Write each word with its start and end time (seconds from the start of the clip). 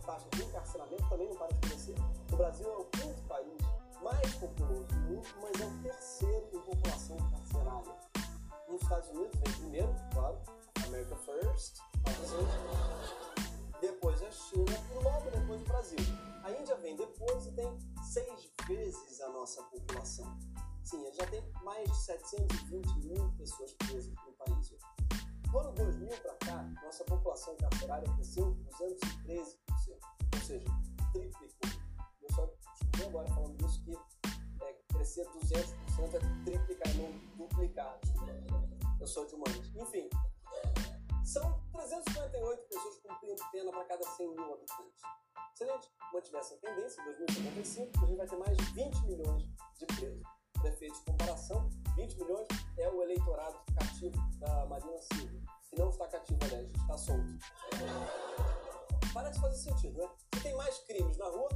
taxa 0.00 0.28
de 0.30 0.42
encarceramento 0.42 1.08
também 1.08 1.28
não 1.28 1.36
para 1.36 1.48
de 1.48 1.60
crescer. 1.60 1.96
O 2.32 2.36
Brasil 2.36 2.68
é 2.68 2.76
o 2.76 2.84
quinto 2.86 3.22
país 3.22 3.58
mais 4.02 4.34
populoso 4.34 4.84
do 4.84 4.94
mundo, 4.96 5.28
mas 5.42 5.60
é 5.60 5.66
o 5.66 5.82
terceiro 5.82 6.48
em 6.52 6.60
população 6.60 7.16
carcerária. 7.16 7.96
Nos 8.68 8.82
Estados 8.82 9.08
Unidos 9.10 9.38
vem 9.40 9.54
primeiro, 9.54 9.94
claro, 10.12 10.38
America 10.86 11.16
First, 11.16 11.78
depois 13.80 14.22
a 14.22 14.30
China 14.30 14.76
e 14.90 15.04
logo 15.04 15.30
depois 15.30 15.60
o 15.60 15.64
Brasil. 15.64 15.98
A 16.44 16.50
Índia 16.52 16.76
vem 16.76 16.96
depois 16.96 17.46
e 17.46 17.52
tem 17.52 17.78
seis 18.10 18.50
vezes 18.66 19.20
a 19.20 19.28
nossa 19.30 19.62
população. 19.64 20.38
Sim, 20.82 21.04
já 21.12 21.26
tem 21.26 21.42
mais 21.62 21.88
de 21.90 21.96
720 21.96 23.06
mil 23.06 23.32
pessoas 23.36 23.72
presas 23.74 24.14
no 24.26 24.32
país. 24.32 24.74
Do 25.50 25.58
ano 25.58 25.72
2000 25.72 26.08
para 26.08 26.34
cá, 26.34 26.62
nossa 26.82 27.04
população 27.04 27.56
carcerária 27.56 28.08
cresceu 28.14 28.56
213%, 28.80 29.56
ou 30.34 30.40
seja, 30.40 30.66
triplicou. 31.12 31.70
Eu 32.22 32.34
só 32.34 32.46
descobri 32.46 33.04
agora 33.04 33.28
falando 33.28 33.56
disso 33.58 33.82
que 33.84 33.96
é, 34.64 34.72
crescer 34.88 35.26
200% 35.26 36.14
é 36.14 36.44
triplicar, 36.44 36.94
não 36.94 37.12
duplicar. 37.36 38.00
Eu 39.00 39.06
sou 39.06 39.26
de 39.26 39.34
humanos. 39.34 39.74
Enfim, 39.74 40.08
são 41.24 41.60
358 41.72 42.62
pessoas 42.68 42.98
cumprindo 42.98 43.42
pena 43.52 43.70
para 43.70 43.84
cada 43.84 44.02
100 44.02 44.30
mil 44.34 44.54
habitantes. 44.54 45.00
Se 45.54 45.64
a 45.64 45.66
gente 45.66 45.88
mantiver 46.12 46.40
essa 46.40 46.56
tendência, 46.56 47.00
em 47.00 47.04
2055, 47.04 48.04
a 48.04 48.06
gente 48.06 48.16
vai 48.16 48.26
ter 48.26 48.36
mais 48.36 48.56
de 48.56 48.64
20 48.72 49.06
milhões 49.06 49.42
de 49.78 49.86
presos. 49.86 50.22
Para 50.54 50.68
efeito 50.68 50.94
de 50.94 51.04
comparação, 51.04 51.70
20 51.96 52.18
milhões 52.18 52.46
é 52.78 52.88
o 52.90 53.02
eleitorado 53.02 53.58
cativo 53.78 54.16
da 54.38 54.66
Marina 54.66 55.00
Silva. 55.00 55.40
Se 55.62 55.76
não 55.78 55.88
está 55.88 56.08
cativo, 56.08 56.38
aliás, 56.42 56.68
está 56.70 56.98
solto. 56.98 57.38
Parece 59.12 59.40
fazer 59.40 59.56
sentido, 59.56 59.98
né? 59.98 60.08
Se 60.34 60.40
tem 60.40 60.54
mais 60.56 60.78
crimes 60.86 61.18
na 61.18 61.26
rua, 61.26 61.48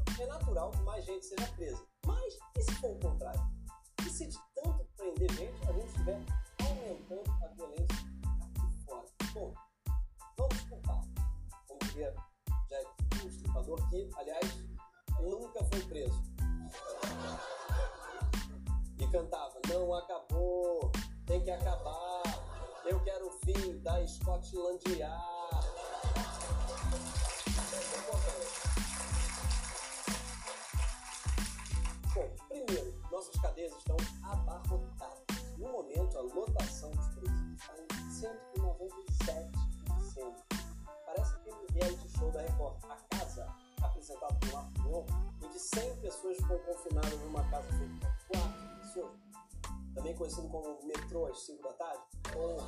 Metrô 51.14 51.26
às 51.26 51.46
5 51.46 51.62
da 51.62 51.72
tarde, 51.74 52.02
ou, 52.34 52.58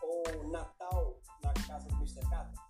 ou 0.00 0.48
Natal 0.48 1.20
na 1.42 1.52
casa 1.52 1.86
do 1.86 1.96
Mr. 1.96 2.22
Catra. 2.30 2.64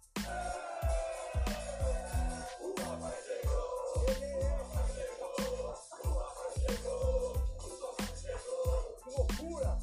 Que 9.05 9.11
loucura! 9.17 9.79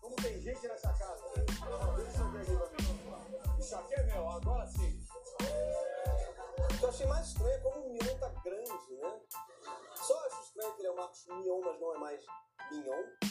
Como 0.00 0.16
tem 0.16 0.40
gente 0.40 0.66
nessa 0.66 0.92
casa? 0.94 1.22
Mim. 1.36 1.44
Isso 3.58 3.76
aqui 3.76 3.94
é 3.94 4.02
meu, 4.04 4.26
agora 4.30 4.66
sim. 4.68 4.98
Eu 6.80 6.88
achei 6.88 7.06
mais 7.06 7.28
estranho 7.28 7.62
como 7.62 7.88
o 7.88 7.92
Mion 7.92 8.18
tá 8.18 8.28
grande, 8.42 8.96
né? 9.02 9.20
Só 9.96 10.18
acho 10.26 10.42
estranho 10.44 10.74
que 10.74 10.80
ele 10.80 10.88
é 10.88 10.92
o 10.92 10.96
Marcos 10.96 11.26
Mion, 11.26 11.60
mas 11.60 11.78
não 11.78 11.94
é 11.94 11.98
mais 11.98 12.24
Mignon. 12.70 13.21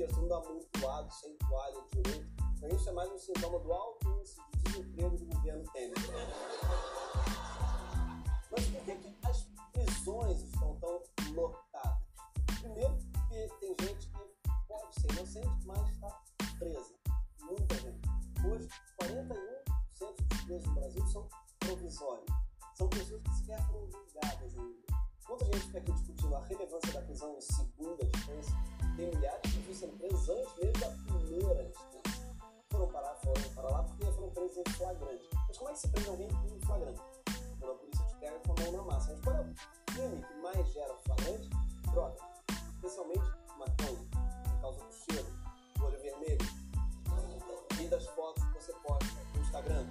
Dias, 0.00 0.12
tudo 0.12 0.34
amontoado, 0.34 1.12
sem 1.12 1.36
toalha 1.36 1.84
direito. 1.92 2.26
Então, 2.56 2.68
isso 2.70 2.88
é 2.88 2.92
mais 2.92 3.10
um 3.10 3.18
sintoma 3.18 3.58
do 3.58 3.72
alto 3.72 4.08
índice 4.08 4.40
de 4.50 4.62
desemprego 4.62 5.16
do 5.18 5.24
governo 5.26 5.64
Temer. 5.72 5.94
Mas 8.50 8.66
por 8.66 8.84
que, 8.84 8.96
que 8.96 9.26
as 9.26 9.46
prisões 9.72 10.42
estão 10.42 10.76
tão 10.76 11.02
lotadas? 11.34 11.98
Primeiro, 12.60 12.98
porque 13.12 13.48
tem 13.60 13.76
gente 13.86 14.08
que 14.08 14.50
pode 14.66 14.94
ser 15.00 15.12
inocente, 15.12 15.66
mas 15.66 15.90
está 15.90 16.22
presa. 16.58 16.94
Muita 17.42 17.74
gente. 17.76 18.00
Hoje, 18.46 18.68
41% 19.02 20.16
dos 20.16 20.44
presos 20.44 20.66
no 20.66 20.74
Brasil 20.74 21.06
são 21.08 21.28
provisórios. 21.58 22.26
São 22.74 22.88
pessoas 22.88 23.22
que 23.22 23.34
sequer 23.34 23.66
foram 23.66 23.90
julgadas 23.90 24.58
ainda. 24.58 24.90
Quando 25.26 25.42
a 25.42 25.44
gente 25.44 25.66
fica 25.66 25.78
aqui 25.78 25.92
discutindo 25.92 26.34
a 26.34 26.44
relevância 26.44 26.92
da 26.92 27.02
prisão 27.02 27.36
em 27.36 27.40
segunda 27.40 28.04
instância, 28.04 28.56
tem 28.96 29.06
milhares 29.14 29.49
antes 30.30 30.56
mesmo 30.56 30.80
da 30.80 30.90
primeira 31.12 31.62
instância. 31.64 32.36
Foram 32.70 32.88
parar, 32.88 33.14
foram 33.16 33.42
para 33.54 33.68
lá 33.70 33.82
porque 33.82 34.04
foram 34.12 34.30
presos 34.30 34.56
em 34.58 34.72
flagrante. 34.72 35.28
Mas 35.48 35.58
como 35.58 35.70
é 35.70 35.72
que 35.72 35.78
se 35.80 35.88
prende 35.88 36.08
alguém 36.08 36.28
em 36.28 36.60
flagrante? 36.60 37.00
Quando 37.58 37.72
a 37.72 37.74
polícia 37.74 38.06
te 38.06 38.14
pega 38.16 38.38
com 38.40 38.52
a 38.52 38.64
mão 38.64 38.72
na 38.72 38.82
massa. 38.82 39.12
Mas 39.12 39.20
qual 39.24 39.36
é 39.36 39.40
o 39.40 39.54
crime 39.86 40.24
que 40.24 40.34
mais 40.34 40.72
gera 40.72 40.94
flagrante? 41.04 41.50
Droga. 41.90 42.16
Especialmente 42.74 43.40
maconha, 43.58 44.08
por 44.44 44.60
causa 44.60 44.78
do 44.78 44.92
cheiro, 44.92 45.26
do 45.76 45.84
olho 45.84 46.00
vermelho 46.00 46.38
e 47.78 47.88
das 47.88 48.06
fotos 48.08 48.42
que 48.44 48.54
você 48.54 48.72
posta 48.72 49.06
no 49.34 49.40
Instagram. 49.40 49.86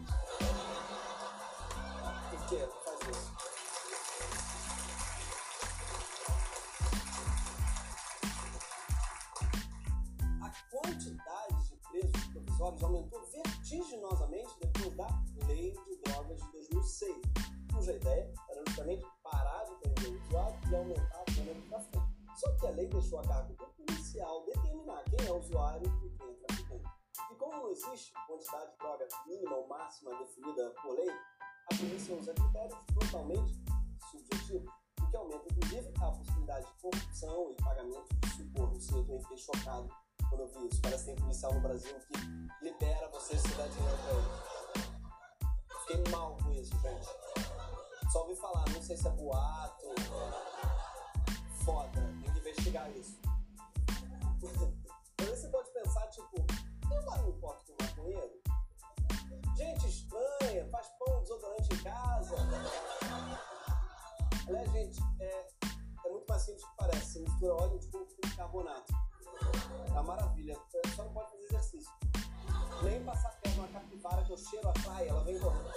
Provisórios 12.60 12.84
aumentou 12.84 13.26
vertiginosamente 13.32 14.60
depois 14.60 14.96
da 14.96 15.08
Lei 15.48 15.72
de 15.72 15.96
Drogas 16.04 16.42
de 16.42 16.52
2006, 16.52 17.22
cuja 17.74 17.94
ideia 17.94 18.34
era 18.50 18.64
justamente 18.68 19.06
parar 19.24 19.64
de 19.64 19.76
prender 19.78 20.10
o 20.10 20.26
usuário 20.26 20.60
e 20.70 20.76
aumentar 20.76 21.22
a 21.22 21.24
pena 21.24 21.54
do. 21.54 22.10
Só 22.36 22.52
que 22.58 22.68
a 22.68 22.72
lei 22.72 22.88
deixou 22.88 23.20
a 23.20 23.24
cargo 23.24 23.54
do 23.54 23.66
policial 23.86 24.46
determinar 24.46 25.04
quem 25.06 25.28
é 25.28 25.32
usuário 25.32 25.88
e 26.04 26.10
quem 26.18 26.30
é 26.30 26.34
traficante. 26.34 26.84
E 27.32 27.36
como 27.36 27.52
não 27.52 27.72
existe 27.72 28.14
quantidade 28.28 28.72
de 28.72 28.78
droga 28.78 29.08
mínima 29.26 29.56
ou 29.56 29.68
máxima 29.68 30.18
definida 30.18 30.70
por 30.82 30.96
lei, 30.96 31.10
a 31.10 31.76
polícia 31.78 32.16
usa 32.16 32.34
critérios 32.34 32.80
totalmente 32.94 33.54
subjetivos, 34.12 34.74
o 35.02 35.10
que 35.10 35.18
aumenta 35.18 35.46
inclusive 35.52 35.94
a 36.02 36.12
possibilidade 36.12 36.66
de 36.66 36.74
corrupção 36.82 37.52
e 37.52 37.64
pagamento 37.64 38.16
de 38.20 38.30
socorro. 38.30 38.80
Sim, 38.80 39.06
eu 39.10 39.20
fiquei 39.22 39.38
chocado 39.38 39.90
quando 40.30 40.42
eu 40.42 40.48
vi 40.48 40.68
isso. 40.68 40.82
Parece 40.82 41.06
que 41.06 41.12
tem 41.12 41.16
policial 41.16 41.54
no 41.54 41.62
Brasil 41.62 41.96
que 42.00 42.64
libera 42.64 43.10
você 43.10 43.38
se 43.38 43.48
dar 43.56 43.68
dinheiro 43.68 43.98
pra 43.98 44.14
ele. 44.14 44.50
Fiquei 45.82 46.12
mal 46.12 46.38
com 46.38 46.52
isso, 46.52 46.80
gente. 46.80 47.08
Só 48.12 48.22
ouvi 48.22 48.36
falar, 48.36 48.68
não 48.70 48.82
sei 48.82 48.96
se 48.96 49.08
é 49.08 49.12
boato. 49.12 49.86
Foda, 51.66 52.02
tem 52.24 52.34
que 52.34 52.40
investigar 52.40 52.90
isso. 52.96 53.20
Às 55.20 55.26
vezes 55.26 55.42
você 55.42 55.48
pode 55.50 55.70
pensar, 55.72 56.08
tipo, 56.08 56.46
eu 56.92 57.06
lá 57.06 57.18
não 57.18 57.30
importo 57.30 57.64
com 57.66 57.84
maconheiro? 57.84 58.42
Gente 59.56 59.88
estranha, 59.88 60.66
faz 60.70 60.88
pão 60.98 61.22
desodorante 61.22 61.74
em 61.74 61.84
casa. 61.84 62.36
Aliás, 64.48 64.72
gente, 64.72 65.00
é, 65.20 65.48
é 66.06 66.10
muito 66.10 66.26
mais 66.28 66.42
simples 66.44 66.64
que 66.64 66.76
parece. 66.78 67.06
Você 67.06 67.20
mistura 67.20 67.54
óleo 67.56 67.80
de 67.80 67.88
com 67.90 68.06
carbonato. 68.36 69.09
Tá 69.94 70.04
maravilha. 70.04 70.58
Só 70.96 71.04
não 71.04 71.14
pode 71.14 71.32
fazer 71.32 71.44
exercício. 71.44 71.92
Nem 72.84 73.04
passar 73.04 73.32
perto 73.42 73.58
uma 73.60 73.68
capivara 73.68 74.24
que 74.24 74.32
eu 74.32 74.38
cheiro 74.38 74.70
a 74.70 74.74
praia, 74.74 75.10
ela 75.10 75.24
vem 75.24 75.40
correndo. 75.40 75.72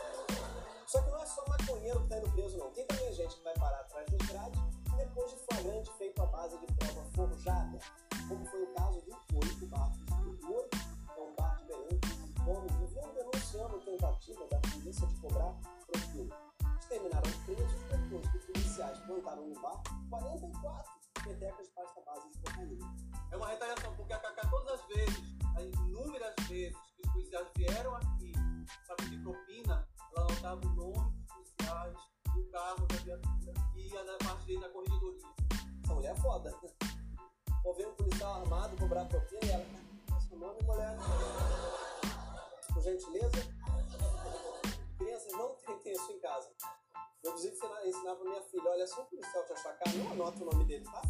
Só 0.86 1.00
que 1.00 1.10
não 1.10 1.22
é 1.22 1.26
só 1.26 1.44
maconheiro 1.48 2.00
que 2.02 2.08
tá 2.08 2.18
indo 2.18 2.30
preso, 2.32 2.58
não. 2.58 2.70
Tem 2.70 2.86
também 2.86 3.12
gente 3.12 3.36
que 3.36 3.44
vai 3.44 3.54
parar 3.54 3.80
atrás 3.80 4.06
das 4.10 4.28
grades 4.28 4.60
depois 4.96 5.30
de 5.30 5.36
flagrante 5.38 5.90
feito 5.98 6.22
à 6.22 6.26
base 6.26 6.58
de 6.58 6.66
prova 6.74 7.04
forjada, 7.14 7.78
como 8.28 8.44
foi 8.46 8.62
o 8.62 8.74
caso 8.74 9.00
do 9.00 9.38
oito 9.38 9.66
Barros. 9.66 9.98
O 10.20 10.52
oito 10.52 10.78
é 11.16 11.20
um 11.20 11.34
bar 11.34 11.56
de 11.56 11.64
Belém 11.64 12.00
que 12.00 12.50
homens 12.50 12.76
viviam 12.76 13.14
denunciando 13.14 13.80
tentativa 13.80 14.46
da 14.48 14.58
polícia 14.58 15.06
de 15.06 15.14
cobrar 15.16 15.54
propina. 15.86 16.36
Eles 16.60 16.86
terminaram 16.86 17.30
presos 17.46 17.82
depois 17.90 18.30
que 18.30 18.38
policiais 18.52 18.98
plantaram 19.00 19.46
no 19.46 19.60
bar 19.60 19.82
44 20.10 20.92
petecas 21.24 21.66
de 21.66 21.72
carro 32.52 32.86
e 33.74 33.88
ia 33.88 34.04
na 34.04 34.18
parte 34.18 34.44
dele 34.44 34.58
na 34.58 34.68
corregedoria. 34.68 35.26
Essa 35.82 35.94
mulher 35.94 36.12
é 36.12 36.20
foda. 36.20 36.54
Ou 37.64 37.74
vem 37.74 37.86
um 37.86 37.94
policial 37.94 38.42
armado 38.42 38.76
cobrar 38.76 39.06
propina 39.06 39.40
e 39.42 39.50
ela. 39.50 39.66
Seu 40.28 40.38
nome, 40.38 40.62
mulher? 40.62 40.94
Por 42.74 42.82
gentileza? 42.82 43.38
Crianças 44.98 45.32
não 45.32 45.54
tentem 45.66 45.92
isso 45.92 46.12
em 46.12 46.20
casa. 46.20 46.50
Eu, 47.24 47.30
inclusive, 47.30 47.56
ensinar 47.86 48.16
pra 48.16 48.24
minha 48.24 48.42
filha: 48.42 48.70
olha, 48.70 48.86
se 48.86 49.00
um 49.00 49.04
policial 49.06 49.46
te 49.46 49.52
achacar, 49.52 49.94
não 49.96 50.12
anota 50.12 50.42
o 50.42 50.52
nome 50.52 50.64
dele, 50.66 50.84
tá? 50.84 51.00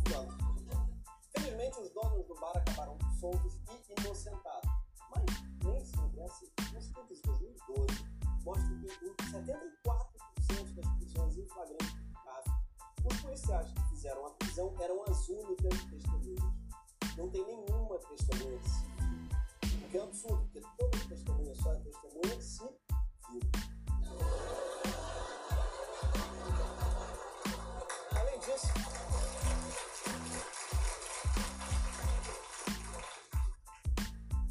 Felizmente, 1.36 1.80
os 1.80 1.90
donos 1.90 2.24
do 2.26 2.34
bar 2.36 2.56
acabaram 2.56 2.96
soltos 3.18 3.58
e 3.88 4.00
inocentados. 4.00 4.70
Mas 5.10 5.24
nem 5.64 5.84
sempre 5.84 6.20
é 6.20 6.24
assim. 6.24 6.52
Um 6.72 6.78
estudo 6.78 7.14
de 7.14 7.22
2012 7.22 8.12
mostra 8.44 8.78
que 8.80 8.86
74% 9.32 10.11
das 10.52 10.86
prisões 10.96 11.38
em 11.38 11.46
flagrante 11.46 11.94
de 11.94 12.12
tráfico, 12.12 12.56
os 13.04 13.20
policiais 13.22 13.72
que 13.72 13.88
fizeram 13.88 14.26
a 14.26 14.30
prisão 14.30 14.74
eram 14.80 15.02
as 15.04 15.28
únicas 15.28 15.84
testemunhas. 15.84 16.54
Não 17.16 17.28
tem 17.30 17.44
nenhuma 17.46 17.98
testemunha 17.98 18.60
civil. 18.62 19.28
O 19.84 19.90
que 19.90 19.98
é 19.98 20.02
absurdo, 20.02 20.42
porque 20.52 20.60
toda 20.78 21.08
testemunha 21.08 21.54
só 21.54 21.72
é 21.72 21.76
testemunha 21.76 22.40
se 22.40 22.64
viu. 23.30 23.40
Além 28.14 28.38
disso, 28.40 28.66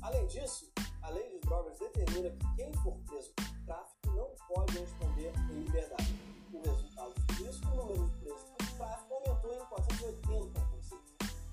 além 0.01 0.27
disso, 0.27 0.71
a 1.03 1.09
lei 1.12 1.30
de 1.30 1.39
drogas 1.42 1.77
determina 1.77 2.31
que 2.31 2.56
quem 2.56 2.74
for 2.81 2.98
preso 3.07 3.31
por 3.33 3.65
tráfico 3.65 4.12
não 4.15 4.36
pode 4.48 4.80
responder 4.80 5.33
liberdade. 5.71 6.19
O 6.51 6.62
resultado 6.62 7.13
disso, 7.27 7.62
o 7.71 7.75
número 7.75 8.06
de 8.06 8.18
presos 8.18 8.44
por 8.44 8.77
tráfico 8.77 9.13
aumentou 9.13 9.53
em 9.53 9.59
480%. 9.59 10.51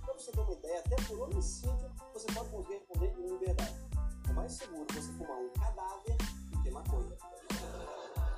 Para 0.05 0.15
você 0.15 0.33
ter 0.33 0.41
uma 0.41 0.53
ideia, 0.53 0.81
até 0.81 0.97
por 0.97 1.21
homicídio 1.21 1.91
você 2.13 2.27
pode 2.33 2.51
conseguir 2.51 2.75
responder 2.75 3.15
em 3.17 3.29
liberdade. 3.29 3.75
É 4.29 4.33
mais 4.33 4.53
seguro 4.53 4.87
você 4.93 5.13
fumar 5.13 5.39
um 5.39 5.51
cadáver 5.51 6.17
do 6.51 6.63
que 6.63 6.71
maconha. 6.71 7.17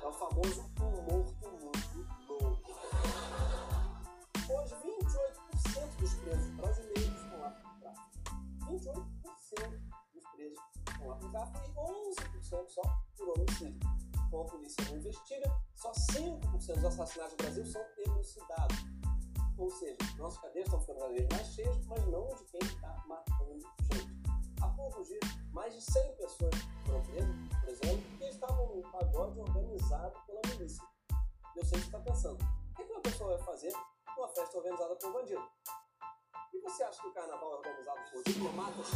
É 0.01 0.07
o 0.07 0.13
famoso 0.13 0.71
um 0.81 1.01
morto 1.01 1.49
muito 1.49 2.43
louco. 2.43 2.71
Hoje, 4.53 4.75
28% 4.75 5.95
dos 5.97 6.13
presos 6.13 6.49
brasileiros 6.57 7.21
estão 7.21 7.39
lá 7.39 7.49
por 7.49 7.79
tráfico. 7.79 8.11
28% 8.67 9.79
dos 10.13 10.23
presos 10.35 10.59
estão 10.87 11.07
lá 11.07 11.15
por 11.15 11.31
tráfico 11.31 11.59
e 11.65 12.51
11% 12.51 12.69
só 12.69 12.81
por 13.17 13.29
homicídio. 13.29 13.79
Como 14.29 14.43
a 14.43 14.45
polícia 14.45 14.85
não 14.85 14.97
investiga, 14.97 15.51
só 15.81 15.91
5% 15.93 16.75
dos 16.75 16.85
assassinatos 16.85 17.31
no 17.31 17.37
Brasil 17.37 17.65
são 17.65 17.81
elucidados. 18.05 18.77
Ou 19.57 19.71
seja, 19.71 19.97
nossas 20.17 20.39
cadeias 20.39 20.67
estão 20.67 20.79
ficando 20.79 20.99
cada 20.99 21.13
vez 21.13 21.27
mais 21.29 21.47
cheias, 21.47 21.85
mas 21.87 22.07
não 22.07 22.27
de 22.27 22.43
quem 22.45 22.59
está 22.61 23.03
matando 23.07 23.59
gente. 23.91 24.21
Há 24.61 24.67
poucos 24.69 25.07
dias, 25.07 25.23
mais 25.51 25.73
de 25.73 25.81
100 25.81 26.15
pessoas 26.17 26.55
foram 26.85 27.01
presas, 27.01 27.35
por 27.59 27.69
exemplo, 27.69 28.03
porque 28.09 28.25
estavam 28.25 28.75
num 28.75 28.91
pagode 28.91 29.39
organizado 29.39 30.19
pela 30.27 30.41
milícia. 30.49 30.83
Eu 31.55 31.65
sei 31.65 31.79
que 31.79 31.85
você 31.85 31.97
está 31.97 31.99
pensando, 31.99 32.43
o 32.43 32.75
que 32.75 32.83
que 32.83 32.91
uma 32.91 33.01
pessoa 33.01 33.35
vai 33.35 33.45
fazer 33.45 33.73
numa 34.15 34.27
festa 34.27 34.57
organizada 34.57 34.95
por 34.95 35.13
bandido? 35.13 35.43
E 36.53 36.59
você 36.61 36.83
acha 36.83 37.01
que 37.01 37.07
o 37.07 37.13
carnaval 37.13 37.53
é 37.53 37.57
organizado 37.57 37.99
por 38.11 38.23
diplomatas? 38.23 38.87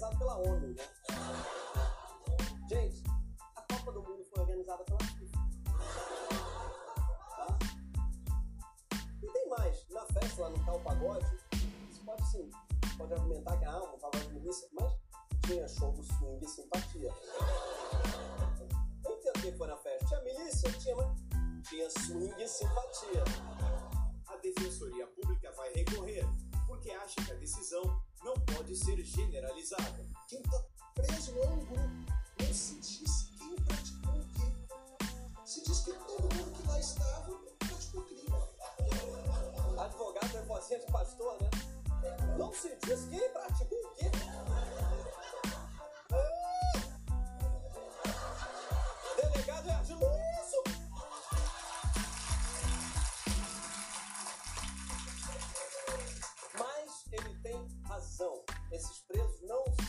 Organizado 0.00 0.18
pela 0.18 0.36
ONU, 0.38 0.68
né? 0.68 0.88
Gente, 2.68 3.04
a 3.56 3.62
Copa 3.62 3.92
do 3.92 4.02
Mundo 4.02 4.24
foi 4.24 4.40
organizada 4.42 4.84
pela 4.84 4.98
FIFA. 4.98 5.38
Tá? 7.36 7.58
E 9.22 9.26
tem 9.26 9.48
mais. 9.48 9.86
Na 9.90 10.06
festa, 10.06 10.42
lá 10.42 10.50
no 10.50 10.64
tal 10.64 10.80
pagode, 10.80 11.26
você 11.90 12.02
pode 12.04 12.30
sim, 12.30 12.50
pode 12.96 13.12
argumentar 13.12 13.58
que 13.58 13.64
ah, 13.66 13.82
um 13.82 13.98
pagode 13.98 14.26
de 14.28 14.34
milícia, 14.34 14.68
mas 14.72 14.92
tinha 15.46 15.68
show 15.68 15.92
do 15.92 16.02
swing 16.02 16.44
e 16.44 16.48
simpatia. 16.48 17.14
Eu 19.04 19.12
entendo 19.12 19.42
quem 19.42 19.56
foi 19.56 19.66
na 19.66 19.76
festa. 19.76 20.06
Tinha 20.06 20.22
milícia? 20.22 20.72
Tinha, 20.72 20.96
mas 20.96 21.68
tinha 21.68 21.90
swing 21.90 22.42
e 22.42 22.48
simpatia. 22.48 23.24
A 24.28 24.36
Defensoria 24.36 25.06
Pública 25.08 25.52
vai 25.52 25.72
recorrer, 25.74 26.24
porque 26.66 26.90
acha 26.90 27.22
que 27.22 27.32
a 27.32 27.34
decisão 27.34 27.82
não 28.24 28.34
pode 28.34 28.76
ser 28.76 29.02
generalizada. 29.02 30.06
Quem 30.28 30.42
tá 30.42 30.62
preso 30.94 31.38
é 31.38 31.48
um 31.48 31.64
grupo. 31.64 32.12
Não 32.38 32.54
se 32.54 32.74
diz 32.80 33.30
quem 33.38 33.56
praticou 33.56 34.14
o 34.14 34.24
quê. 34.26 35.04
Se 35.44 35.62
diz 35.62 35.80
que 35.80 35.92
todo 35.92 36.34
mundo 36.34 36.52
que 36.52 36.68
lá 36.68 36.80
estava 36.80 37.32
praticou 37.58 38.02
crime. 38.04 38.30
Advogado 39.78 40.36
é 40.36 40.42
vozinha 40.42 40.78
de 40.78 40.86
pastor, 40.92 41.38
né? 41.40 41.50
Não 42.38 42.52
se 42.52 42.76
diz 42.84 43.04
quem 43.08 43.30
praticou 43.30 43.78
o 43.78 43.94
quê? 43.94 44.10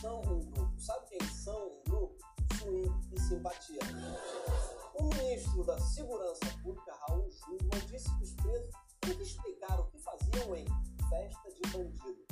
São 0.01 0.19
um 0.21 0.39
grupo. 0.51 0.81
Sabe 0.81 1.05
quem 1.09 1.29
são 1.29 1.67
um 1.67 1.83
grupo? 1.83 2.17
Swing 2.57 2.91
e 3.11 3.19
simpatia. 3.19 3.79
O 4.95 5.03
ministro 5.03 5.63
da 5.63 5.79
Segurança 5.79 6.45
Pública, 6.63 6.93
Raul 7.07 7.29
Jungmann, 7.29 7.85
disse 7.87 8.09
que 8.17 8.23
os 8.23 8.33
presos 8.33 8.75
têm 8.99 9.15
que 9.15 9.23
explicar 9.23 9.79
o 9.79 9.85
que 9.85 9.99
faziam 9.99 10.55
em 10.55 10.65
festa 11.07 11.51
de 11.51 11.61
bandido. 11.69 12.25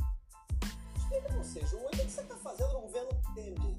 Explica 0.95 1.29
você, 1.37 1.65
Jungmann, 1.67 1.87
o 1.87 1.91
que 1.91 2.09
você 2.09 2.21
está 2.21 2.35
fazendo 2.37 2.73
no 2.73 2.81
governo 2.81 3.09
Temer? 3.35 3.77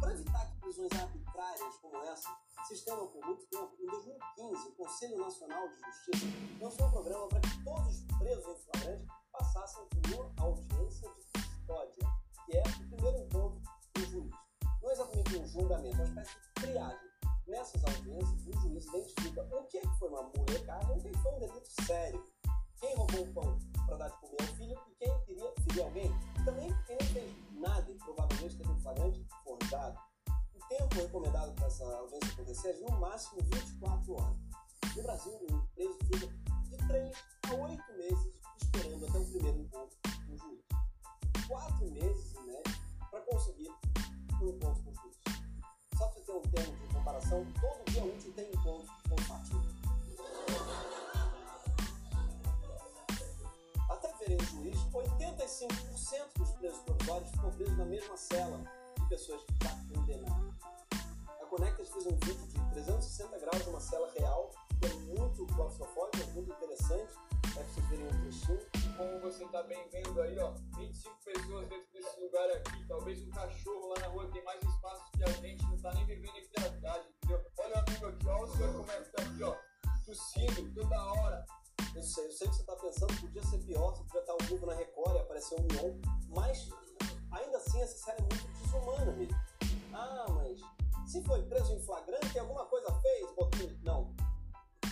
Para 0.00 0.12
evitar 0.12 0.50
que 0.50 0.60
prisões 0.60 0.92
arbitrárias 0.92 1.76
como 1.80 1.96
essa 2.02 2.28
se 2.66 2.74
estendam 2.74 3.06
por 3.06 3.24
muito 3.24 3.46
tempo, 3.46 3.72
em 3.78 3.86
2015, 3.86 4.68
o 4.68 4.72
Conselho 4.72 5.18
Nacional 5.18 5.68
de 5.68 5.76
Justiça 5.76 6.26
lançou 6.60 6.86
um 6.86 6.90
programa 6.90 7.28
para 7.28 7.40
que 7.40 7.64
todos 7.64 7.98
os 7.98 8.18
presos 8.18 8.46
em 8.48 8.56
flagrante 8.56 9.06
passassem 9.32 9.86
por 9.86 10.14
uma 10.14 10.44
audiência 10.44 11.08
de 11.14 11.25
que 11.66 12.56
é 12.56 12.62
o 12.62 12.88
primeiro 12.88 13.18
encontro 13.18 13.60
com 13.94 14.00
o 14.00 14.06
juiz. 14.06 14.30
Não 14.80 14.88
é 14.88 14.92
exatamente 14.92 15.36
um 15.36 15.48
julgamento, 15.48 15.96
uma 15.96 16.04
espécie 16.04 16.30
de 16.30 16.54
triagem. 16.54 17.08
Nessas 17.48 17.84
audiências, 17.84 18.46
o 18.46 18.52
juiz 18.60 18.86
identifica 18.86 19.42
o 19.42 19.64
que 19.64 19.78
é 19.78 19.80
que 19.80 19.98
foi 19.98 20.08
uma 20.08 20.22
molecagem 20.22 20.96
e 20.96 20.98
o 20.98 21.02
que 21.02 21.08
é 21.08 21.22
foi 21.22 21.32
um 21.32 21.38
delito 21.40 21.82
sério. 21.84 22.26
Quem 22.80 22.94
roubou 22.94 23.22
o 23.22 23.34
pão 23.34 23.58
para 23.86 23.96
dar 23.96 24.08
de 24.08 24.16
comer 24.20 24.36
ao 24.40 24.56
filho 24.56 24.78
e 24.88 24.94
quem 24.94 25.20
queria 25.22 25.52
ferir 25.52 25.82
alguém. 25.82 26.10
Também 26.44 26.68
quem 26.86 26.96
não 27.00 27.06
fez 27.08 27.36
nada 27.52 27.90
e 27.90 27.94
provavelmente 27.98 28.56
teve 28.56 28.70
um 28.70 28.80
flagrante 28.80 29.26
forjado. 29.44 29.98
O 30.54 30.68
tempo 30.68 30.94
recomendado 30.94 31.54
para 31.54 31.66
essa 31.66 31.84
audiência 31.84 32.32
acontecer 32.32 32.68
é 32.68 32.72
de 32.74 32.82
no 32.82 33.00
máximo 33.00 33.42
24 33.42 34.14
horas. 34.14 34.36
No 34.94 35.02
Brasil, 35.02 35.32
o 35.50 35.74
preso 35.74 35.98
fica 36.04 36.26
de 36.26 36.88
3 36.88 37.16
a 37.50 37.54
8 37.54 37.96
meses 37.96 38.34
esperando 38.62 39.06
até 39.06 39.18
o 39.18 39.26
primeiro 39.26 39.58
encontro. 39.58 40.15
4 41.48 41.90
meses, 41.90 42.34
em 42.34 42.46
média, 42.46 42.74
para 43.10 43.20
conseguir 43.20 43.72
um 44.42 44.48
encontro 44.48 44.82
com 44.82 44.90
o 44.90 44.94
juiz. 44.94 45.16
Só 45.96 46.08
para 46.08 46.20
ter 46.22 46.32
um 46.32 46.42
termo 46.42 46.76
de 46.76 46.94
comparação, 46.94 47.46
todo 47.60 47.90
dia 47.90 48.04
útil 48.04 48.32
tem 48.34 48.50
encontro 48.50 48.86
com 49.08 49.14
o 49.14 49.28
partido. 49.28 49.76
Até 53.88 54.12
verem 54.18 54.36
o 54.36 54.44
juiz, 54.44 54.78
85% 54.92 56.38
dos 56.38 56.50
presos 56.52 56.78
provisórios 56.80 57.30
ficam 57.30 57.50
presos 57.52 57.78
na 57.78 57.84
mesma 57.84 58.16
cela. 58.16 58.58
de 58.96 59.08
pessoas 59.08 59.42
já 59.62 59.70
condenadas. 59.94 60.54
A 61.40 61.46
Conectas 61.46 61.88
fez 61.90 62.06
um 62.06 62.16
vídeo 62.16 62.46
de 62.48 62.70
360 62.72 63.38
graus 63.38 63.62
de 63.62 63.68
uma 63.70 63.80
cela 63.80 64.10
real, 64.18 64.50
que 64.80 64.86
é 64.86 64.94
muito 65.18 65.46
claustrofóbica, 65.54 66.24
é 66.24 66.26
muito 66.32 66.52
interessante. 66.52 67.14
É 67.56 67.58
pra 67.58 67.72
vocês 67.72 67.88
verem 67.88 68.04
um 68.04 68.20
trechinho. 68.20 68.60
Como 68.98 69.20
você 69.20 69.46
tá 69.46 69.62
bem 69.62 69.88
vendo 69.88 70.20
aí, 70.20 70.38
ó, 70.38 70.52
25 70.76 71.16
pessoas 71.24 71.68
dentro 71.68 71.90
desse 71.90 72.20
lugar 72.20 72.50
aqui. 72.50 72.86
Talvez 72.86 73.22
um 73.22 73.30
cachorro 73.30 73.88
lá 73.88 74.00
na 74.00 74.08
rua 74.08 74.30
tem 74.30 74.44
mais 74.44 74.62
espaço 74.62 75.10
que 75.12 75.24
a 75.24 75.32
gente, 75.32 75.62
não 75.64 75.78
tá 75.78 75.94
nem 75.94 76.04
vivendo 76.04 76.36
em 76.36 76.60
verdade, 76.60 77.08
entendeu? 77.08 77.42
Olha 77.58 77.76
o 77.76 77.78
amigo 77.78 78.06
aqui, 78.08 78.26
olha 78.26 78.42
o 78.42 78.56
senhor 78.56 78.72
como 78.74 78.90
é 78.90 79.00
que 79.00 79.10
tá 79.10 79.22
aqui, 79.22 79.42
ó, 79.42 79.56
tossindo 80.04 80.74
toda 80.74 81.12
hora. 81.12 81.46
Eu 81.94 82.02
sei, 82.02 82.26
eu 82.26 82.32
sei 82.32 82.48
que 82.48 82.54
você 82.56 82.60
está 82.60 82.76
pensando, 82.76 83.20
podia 83.20 83.42
ser 83.42 83.58
pior, 83.64 83.96
você 83.96 84.02
podia 84.04 84.20
estar 84.20 84.32
ao 84.32 84.38
vivo 84.38 84.66
na 84.66 84.74
Record 84.74 85.16
e 85.16 85.18
aparecer 85.20 85.58
um 85.58 85.62
Mion, 85.62 86.00
mas 86.28 86.68
ainda 87.30 87.56
assim 87.56 87.80
essa 87.80 87.96
série 87.96 88.18
é 88.18 88.22
muito 88.22 88.62
desumana 88.62 89.12
mesmo. 89.12 89.36
Ah, 89.94 90.26
mas 90.28 90.60
se 91.10 91.22
foi 91.24 91.42
preso 91.44 91.72
em 91.72 91.80
flagrante, 91.80 92.38
alguma 92.38 92.66
coisa 92.66 92.92
fez, 93.00 93.34
Botinho? 93.34 93.80
Não. 93.82 94.14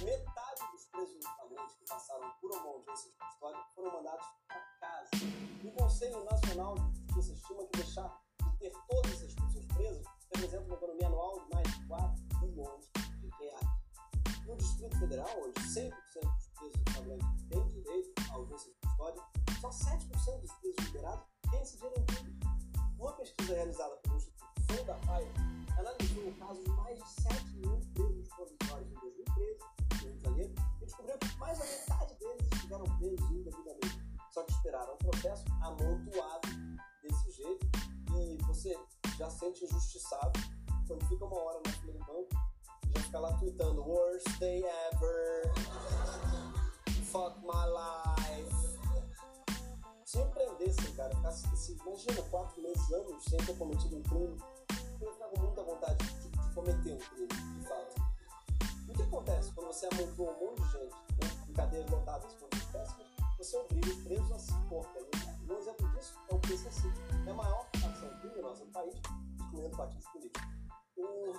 Metade 0.02 0.73
dos 0.73 0.87
presos 0.87 1.16
em 1.16 1.21
flagrante 1.21 1.43
que 1.73 1.87
passaram 1.87 2.30
por 2.40 2.52
audiência 2.54 3.11
de 3.11 3.16
custódia 3.16 3.64
foram 3.75 3.92
mandados 3.92 4.26
para 4.47 4.61
casa. 4.80 5.11
O 5.64 5.73
Conselho 5.73 6.25
Nacional 6.25 6.75
de 6.75 7.14
Justiça 7.14 7.33
estima 7.33 7.66
que 7.66 7.78
deixar 7.78 8.23
de 8.42 8.59
ter 8.59 8.73
todas 8.88 9.12
essas 9.12 9.35
pessoas 9.35 9.64
presas 9.66 10.06
representa 10.35 10.64
uma 10.66 10.75
economia 10.75 11.06
anual 11.06 11.40
de 11.40 11.54
mais 11.54 11.68
de 11.68 11.87
4 11.87 12.25
bilhões 12.40 12.90
de 13.21 13.28
reais. 13.38 13.68
No 14.47 14.56
Distrito 14.56 14.99
Federal, 14.99 15.28
onde 15.38 15.61
100% 15.61 15.90
dos 16.21 16.49
presos 16.49 16.83
flagrante 16.92 17.25
têm 17.49 17.66
direito 17.68 18.12
à 18.30 18.35
audiência 18.35 18.71
de 18.71 18.78
custódia, 18.80 19.23
só 19.61 19.68
7% 19.71 20.40
dos 20.40 20.52
presos 20.52 20.85
liberados 20.87 21.26
têm 21.50 21.62
esse 21.62 21.76
direito 21.78 22.14
público. 22.14 22.47
Uma 22.99 23.12
pesquisa 23.14 23.54
realizada 23.54 23.97
pelo 23.97 24.16
Instituto 24.16 24.62
Sou 24.71 24.85
da 24.85 24.94
Paz 25.06 25.26
analisou 25.78 26.28
o 26.28 26.35
caso 26.35 26.62
de 26.62 26.71
mais 26.71 26.99
de 26.99 27.09
7 27.09 27.44
mil 27.56 27.80
Só 34.35 34.43
que 34.43 34.52
esperaram 34.52 34.95
um 34.95 34.97
processo 34.97 35.45
amontoado 35.62 36.49
desse 37.02 37.31
jeito 37.31 37.66
e 38.16 38.37
você 38.47 38.76
já 39.16 39.31
se 39.31 39.38
sente 39.38 39.64
injustiçado. 39.64 40.40
Quando 40.88 41.07
fica 41.07 41.25
uma 41.25 41.37
hora 41.40 41.61
na 41.64 41.73
fila 41.73 41.93
do 41.93 41.99
banco 42.00 42.28
já 42.95 43.00
fica 43.02 43.19
lá 43.21 43.33
tweetando 43.38 43.83
Worst 43.83 44.28
day 44.40 44.64
ever, 44.64 45.52
fuck 47.12 47.38
my 47.43 47.64
life. 47.71 48.54
Se 50.04 50.19
me 50.19 50.25
prendessem, 50.33 50.95
cara, 50.95 51.14
ficasse, 51.14 51.57
se, 51.57 51.73
imagina, 51.73 52.23
quatro 52.31 52.61
meses, 52.61 52.93
anos 52.93 53.25
sem 53.25 53.38
ter 53.38 53.57
cometido 53.57 53.97
um 53.97 54.02
crime, 54.02 54.37
eu 55.00 55.12
ficar 55.12 55.28
com 55.28 55.40
muita 55.40 55.62
vontade 55.62 56.07
de, 56.07 56.28
de 56.28 56.54
cometer 56.54 56.93
um 56.93 56.99
crime, 56.99 57.28
de 57.28 57.69
fato. 57.69 58.03
O 58.94 58.96
que 58.96 59.02
acontece 59.02 59.50
quando 59.52 59.66
você 59.66 59.88
amontoa 59.92 60.30
um 60.30 60.46
monte 60.46 60.62
de 60.62 60.70
gente 60.70 60.94
né, 61.20 61.44
em 61.48 61.52
cadeias 61.52 61.90
lotadas 61.90 62.32
com 62.34 62.46
péssimas? 62.46 63.06
Você 63.38 63.56
obriga 63.56 63.88
os 63.88 64.02
presos 64.04 64.32
a 64.32 64.38
se 64.38 64.52
pôr. 64.68 64.86
Um 65.50 65.56
exemplo 65.56 65.88
disso 65.88 66.14
é 66.30 66.34
o 66.34 66.38
PCC, 66.38 66.86
é 67.26 67.30
a 67.30 67.34
maior 67.34 67.68
ação 67.74 68.08
criminosa 68.20 68.64
do 68.64 68.70
país, 68.70 68.94
excluindo 69.40 69.76
partidos 69.76 70.06
políticos. 70.06 70.48
O 70.96 71.32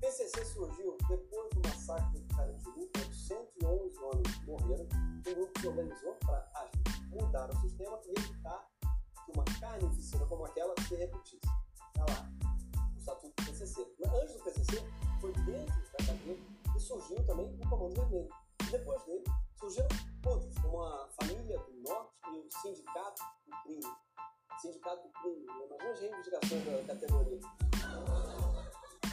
PCC 0.00 0.44
surgiu 0.46 0.96
depois 1.06 1.50
do 1.50 1.68
massacre 1.68 2.18
de 2.18 2.34
Carandiru, 2.34 2.90
onde 2.96 3.14
111 3.14 3.98
homens 3.98 4.46
morreram. 4.46 4.88
Um 4.94 5.34
grupo 5.34 5.60
se 5.60 5.68
organizou 5.68 6.14
para 6.14 6.70
mudar 7.10 7.50
o 7.50 7.60
sistema 7.60 8.00
e 8.06 8.18
evitar 8.18 8.70
que 9.26 9.32
uma 9.32 9.44
carnificina 9.60 10.24
como 10.24 10.46
aquela 10.46 10.74
se 10.88 10.94
repetisse. 10.94 11.36
Está 11.36 12.06
lá, 12.08 12.32
o 12.94 12.98
estatuto 12.98 13.34
do 13.36 13.50
PCC. 13.50 13.86
Mas 14.00 14.14
antes 14.14 14.34
do 14.34 14.44
PCC, 14.44 15.01
foi 15.22 15.32
dentro 15.44 15.80
da 15.92 16.04
cadeia 16.04 16.36
que 16.72 16.80
surgiu 16.80 17.24
também 17.24 17.46
o 17.46 17.68
Comando 17.68 17.94
Vermelho. 17.94 18.28
E 18.60 18.70
depois 18.72 19.04
dele, 19.04 19.24
surgiram 19.56 19.88
outros, 20.26 20.58
como 20.58 20.82
a 20.82 21.08
Família 21.20 21.58
do 21.58 21.72
Norte 21.88 22.12
e 22.26 22.38
o 22.38 22.48
Sindicato 22.50 23.22
do 23.46 23.56
Crime. 23.62 23.96
Sindicato 24.60 25.06
do 25.06 25.12
Crime, 25.12 25.46
imagina 25.46 25.92
as 25.92 26.00
reivindicações 26.00 26.64
da 26.64 26.94
categoria. 26.94 27.40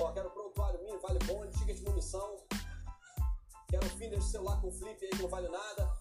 Ó, 0.01 0.11
quero 0.11 0.31
prontuário 0.31 0.79
mínimo, 0.81 0.99
vale 0.99 1.19
bonde, 1.19 1.55
ticket 1.59 1.77
de 1.77 1.83
munição. 1.83 2.37
Quero 3.67 3.85
fim 3.89 4.09
desse 4.09 4.31
celular 4.31 4.59
com 4.61 4.71
flip 4.71 5.05
aí 5.05 5.11
que 5.11 5.21
não 5.21 5.29
vale 5.29 5.47
nada. 5.47 5.93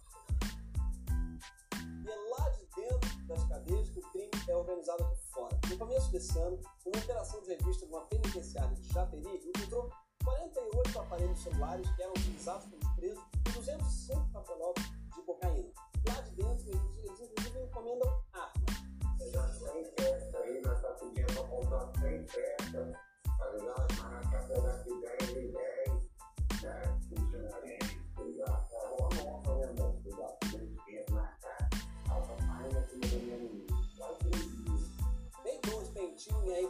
E 2.03 2.09
é 2.09 2.17
lá 2.31 2.49
de 2.49 2.65
dentro 2.79 3.27
das 3.27 3.45
cadeias 3.45 3.89
que 3.91 3.99
o 3.99 4.03
crime 4.11 4.31
é 4.49 4.57
organizado 4.57 5.05
aqui 5.05 5.19
fora. 5.33 5.59
No 5.69 5.79
começo 5.79 6.11
desse 6.13 6.39
ano, 6.39 6.61
uma 6.87 7.03
operação 7.03 7.43
de 7.43 7.49
revista 7.49 7.87
de 7.87 7.93
uma 7.93 8.07
penitenciária 8.07 8.75
de 8.77 8.93
Chaperi 8.93 9.53
encontrou 9.57 9.91
48 10.25 10.99
aparelhos 10.99 11.39
celulares 11.43 11.91
que 11.91 12.03
eram 12.03 12.13
utilizados 12.13 12.67
pelos 12.67 12.89
presos 12.95 13.25
e 13.47 13.53
205 13.53 14.33
campeonatos 14.33 14.85
de 15.15 15.23
cocaína. 15.23 15.73
Lá 16.07 16.21
de 16.21 16.31
dentro, 16.33 16.69
eles, 16.69 16.99
eles 17.05 17.21
inclusive 17.21 17.65
encomendam 17.65 18.23
armas. 18.33 18.89
Já 19.33 19.73
tem 19.73 19.85
festa 19.85 20.39
aí, 20.39 20.63
nós 20.63 20.81
tá 20.81 20.89
pedindo 20.93 21.35
pra 21.35 21.43
comprar 21.45 21.93
100 22.01 22.27
festas, 22.29 22.97
tá 23.39 23.51
ligado? 23.51 23.95
Mas 23.99 24.25
na 24.25 24.31
casa 24.31 24.61
daqui 24.61 24.98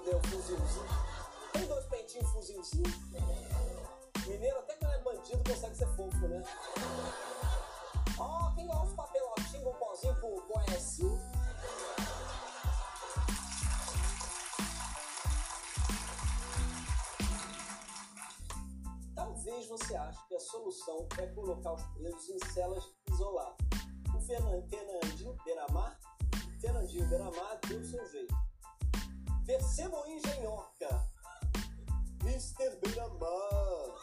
deu 0.09 0.21
fuzilzinho. 0.23 0.87
Tem 1.53 1.67
dois 1.67 1.85
pentinhos 1.87 2.31
fuzilzinho. 2.31 2.85
Mineiro, 4.27 4.59
até 4.59 4.75
quando 4.77 4.93
é 4.93 4.99
bandido, 5.03 5.45
consegue 5.45 5.77
ser 5.77 5.87
fofo, 5.97 6.29
né? 6.29 6.43
Ó, 8.19 8.51
quem 8.55 8.67
gosta 8.67 8.89
de 8.89 8.95
papelotinho, 8.95 9.75
pozinho 9.75 10.15
pro 10.17 10.47
boezinho. 10.49 11.19
Talvez 19.15 19.67
você 19.69 19.97
ache 19.97 20.27
que 20.29 20.35
a 20.35 20.41
solução 20.41 21.07
é 21.19 21.27
colocar 21.29 21.73
os 21.75 21.83
presos 21.95 22.29
em 22.31 22.39
celas 22.53 22.85
isoladas. 23.11 23.57
O 24.15 24.21
Fernan- 24.21 24.63
Fernandinho 24.69 25.37
Beiramar, 25.45 25.99
Fernandinho 26.61 27.09
Beiramar 27.09 27.59
deu 27.69 27.83
seu 27.85 28.07
jeito. 28.11 28.48
Percebam 29.49 30.03
a 30.03 30.11
engenhoca. 30.11 31.07
Mr. 32.21 32.77
Beiramar 32.83 33.95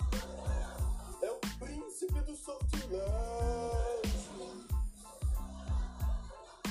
é 1.21 1.29
o 1.29 1.39
príncipe 1.59 2.19
do 2.21 2.35
sortilégio. 2.35 2.97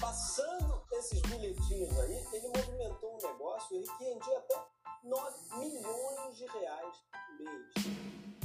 Passando 0.00 0.82
esses 0.90 1.22
bilhetinhos 1.22 1.96
aí, 2.00 2.26
ele 2.32 2.48
movimentou 2.48 3.14
um 3.14 3.22
negócio 3.28 3.80
que 3.80 4.04
rendia 4.06 4.38
até 4.38 4.66
9 5.04 5.56
milhões 5.60 6.36
de 6.36 6.46
reais 6.46 6.96
por 7.12 7.44
mês. 7.44 7.74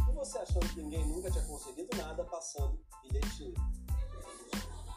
E 0.08 0.14
você 0.14 0.38
achando 0.38 0.70
que 0.70 0.80
ninguém 0.84 1.08
nunca 1.08 1.32
tinha 1.32 1.46
conseguido 1.48 1.98
nada 1.98 2.24
passando 2.26 2.80
bilhetinho. 3.02 3.79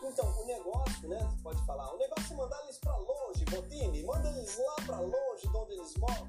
Então, 0.04 0.42
o 0.42 0.46
negócio, 0.46 1.08
né? 1.08 1.18
Você 1.18 1.42
pode 1.42 1.64
falar, 1.64 1.94
o 1.94 1.96
negócio 1.96 2.32
é 2.32 2.36
mandar 2.36 2.60
eles 2.64 2.78
pra 2.78 2.96
longe, 2.96 3.44
Botini, 3.44 4.02
manda 4.02 4.28
eles 4.30 4.58
lá 4.58 4.74
pra 4.84 5.00
longe 5.00 5.48
de 5.48 5.56
onde 5.56 5.72
eles 5.74 5.96
moram. 5.96 6.28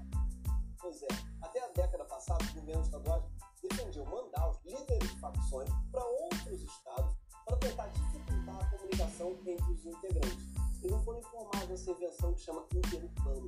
Pois 0.79 1.01
é, 1.01 1.07
até 1.41 1.63
a 1.63 1.67
década 1.69 2.05
passada, 2.05 2.43
os 2.43 2.51
governos 2.51 2.85
estaduais 2.85 3.23
defendiam 3.61 4.05
mandar 4.05 4.49
os 4.49 4.63
líderes 4.63 5.09
de 5.09 5.19
facções 5.19 5.69
para 5.91 6.05
outros 6.05 6.61
estados 6.61 7.15
para 7.45 7.57
tentar 7.57 7.87
dificultar 7.87 8.61
a 8.61 8.69
comunicação 8.69 9.31
entre 9.45 9.71
os 9.71 9.85
integrantes. 9.85 10.47
E 10.83 10.87
não 10.87 11.03
foram 11.03 11.19
informados 11.19 11.67
dessa 11.67 11.91
invenção 11.91 12.33
que 12.33 12.41
chama 12.41 12.65
interurbano. 12.73 13.47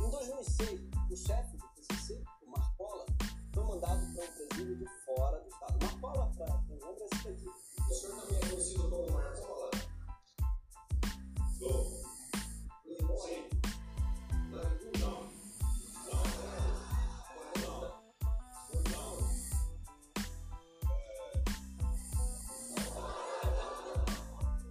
Em 0.00 0.10
2006, 0.10 0.80
o 1.10 1.16
chefe 1.16 1.56
do 1.56 1.68
PCC, 1.74 2.24
o 2.42 2.50
Marcola, 2.50 3.04
foi 3.52 3.64
mandado 3.64 4.14
para 4.14 4.24
um 4.24 4.48
presídio 4.48 4.76
de 4.76 4.88
fora 5.04 5.40
do 5.40 5.48
estado. 5.48 5.78
Marcola, 5.84 6.32
para 6.36 6.62
quem 6.66 6.78
lembra, 6.78 7.02
é 7.02 7.06
esse 7.12 7.22
presídio. 7.22 7.67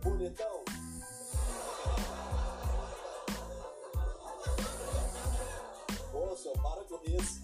Bonitão. 0.04 0.64
Ô, 6.14 6.36
senhor, 6.36 6.58
para 6.62 6.84
com 6.84 7.00
isso. 7.06 7.42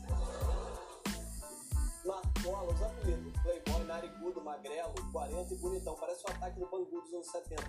Marcola, 2.05 2.73
os 2.73 2.81
apelidos. 2.81 3.22
Magrelo, 4.53 4.93
40 5.11 5.53
e 5.53 5.57
bonitão. 5.57 5.95
Parece 5.95 6.23
o 6.25 6.29
ataque 6.29 6.59
do 6.59 6.69
Bangu 6.69 7.01
dos 7.01 7.13
anos 7.13 7.27
70. 7.27 7.63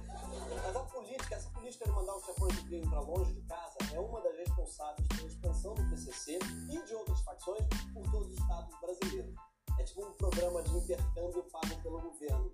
Mas 0.62 0.76
a 0.76 0.80
política, 0.80 1.34
essa 1.34 1.48
política 1.50 1.86
de 1.86 1.92
mandar 1.92 2.14
os 2.14 2.24
chefões 2.24 2.54
do 2.56 2.64
crime 2.64 2.86
para 2.90 3.00
longe 3.00 3.32
de 3.32 3.40
casa 3.42 3.76
é 3.94 3.98
uma 3.98 4.20
das 4.20 4.36
responsáveis 4.36 5.08
pela 5.08 5.28
expansão 5.28 5.74
do 5.74 5.88
PCC 5.88 6.38
e 6.70 6.84
de 6.84 6.94
outras 6.94 7.20
facções 7.22 7.66
por 7.94 8.02
todos 8.10 8.28
os 8.28 8.38
estados 8.38 8.80
brasileiros. 8.80 9.34
É 9.78 9.82
tipo 9.82 10.04
um 10.04 10.12
programa 10.12 10.62
de 10.62 10.76
intercâmbio 10.76 11.42
pago 11.44 11.82
pelo 11.82 12.00
governo. 12.02 12.52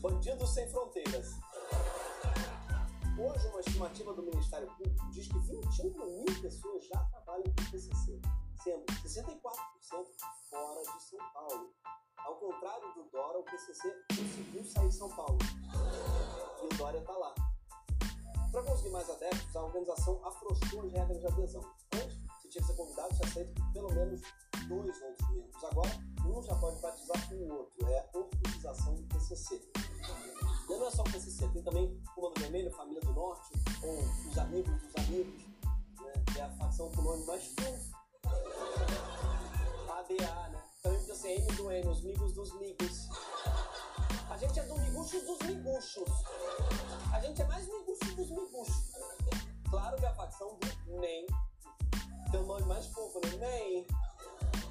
Bandidos 0.00 0.50
sem 0.54 0.68
fronteiras. 0.68 1.32
Hoje, 3.18 3.48
uma 3.48 3.60
estimativa 3.60 4.14
do 4.14 4.22
Ministério 4.22 4.68
Público 4.76 5.10
diz 5.10 5.26
que 5.26 5.38
21 5.40 6.22
mil 6.22 6.40
pessoas 6.40 6.86
já 6.86 7.02
trabalham 7.04 7.44
com 7.44 7.62
o 7.62 7.70
PCC, 7.72 8.20
sendo 8.62 8.84
64% 8.86 9.40
fora 10.50 10.82
de 10.82 11.02
São 11.02 11.18
Paulo. 11.32 11.74
Ao 12.18 12.34
contrário 12.36 12.94
do 12.94 13.04
Dora, 13.10 13.38
o 13.38 13.42
PCC 13.44 13.88
conseguiu 14.08 14.64
sair 14.64 14.88
de 14.88 14.94
São 14.94 15.08
Paulo. 15.10 15.38
E 16.62 16.74
o 16.74 16.78
Dória 16.78 16.98
está 16.98 17.12
lá. 17.12 17.34
Para 18.50 18.62
conseguir 18.62 18.90
mais 18.90 19.08
adeptos, 19.10 19.54
a 19.54 19.62
organização 19.62 20.20
afrouxou 20.24 20.82
as 20.82 20.92
regras 20.92 21.20
de 21.20 21.26
adesão. 21.26 21.62
Antes, 21.94 22.18
se 22.40 22.48
tinha 22.48 22.62
que 22.62 22.68
ser 22.68 22.76
convidado, 22.76 23.14
se 23.14 23.22
aceito 23.24 23.72
pelo 23.72 23.92
menos 23.92 24.22
dois 24.68 25.02
outros 25.02 25.30
membros. 25.30 25.64
Agora, 25.64 25.90
um 26.24 26.42
já 26.42 26.54
pode 26.56 26.80
batizar 26.80 27.32
o 27.32 27.52
outro. 27.52 27.86
É 27.88 27.98
a 27.98 28.18
ocultização 28.18 28.94
do 28.94 29.02
PCC. 29.04 29.62
E 30.68 30.76
não 30.76 30.86
é 30.86 30.90
só 30.90 31.02
o 31.02 31.04
PCC, 31.04 31.48
tem 31.48 31.62
também 31.62 31.84
o 31.84 32.14
Comando 32.14 32.40
Vermelho, 32.40 32.70
Família 32.72 33.00
do 33.00 33.12
Norte, 33.12 33.52
ou 33.82 33.98
os 34.28 34.38
Amigos 34.38 34.82
dos 34.82 34.96
Amigos, 34.96 35.46
né, 36.00 36.24
que 36.32 36.40
é 36.40 36.42
a 36.42 36.50
facção 36.56 36.90
com 36.90 37.02
o 37.02 37.04
nome 37.04 37.24
mais 37.24 37.44
fofo. 37.46 37.96
ADA, 39.88 40.48
né? 40.48 40.65
Também 40.86 41.00
podia 41.00 41.14
ser 41.16 41.30
M 41.30 41.52
do 41.54 41.72
N, 41.72 41.88
os 41.88 42.00
Migos 42.02 42.32
dos 42.32 42.52
Migos. 42.60 43.08
A 44.30 44.36
gente 44.36 44.60
é 44.60 44.62
do 44.62 44.78
miguxo 44.78 45.20
dos 45.26 45.38
miguxos. 45.40 46.08
A 47.12 47.18
gente 47.18 47.42
é 47.42 47.44
mais 47.44 47.66
miguxo 47.66 48.14
dos 48.14 48.30
miguxos. 48.30 48.92
Claro 49.68 49.96
que 49.96 50.06
a 50.06 50.14
facção 50.14 50.56
do 50.56 51.00
NEM 51.00 51.26
tem 52.30 52.40
o 52.40 52.46
nome 52.46 52.62
mais 52.66 52.86
fofo, 52.86 53.20
né? 53.26 53.36
NEM. 53.36 53.86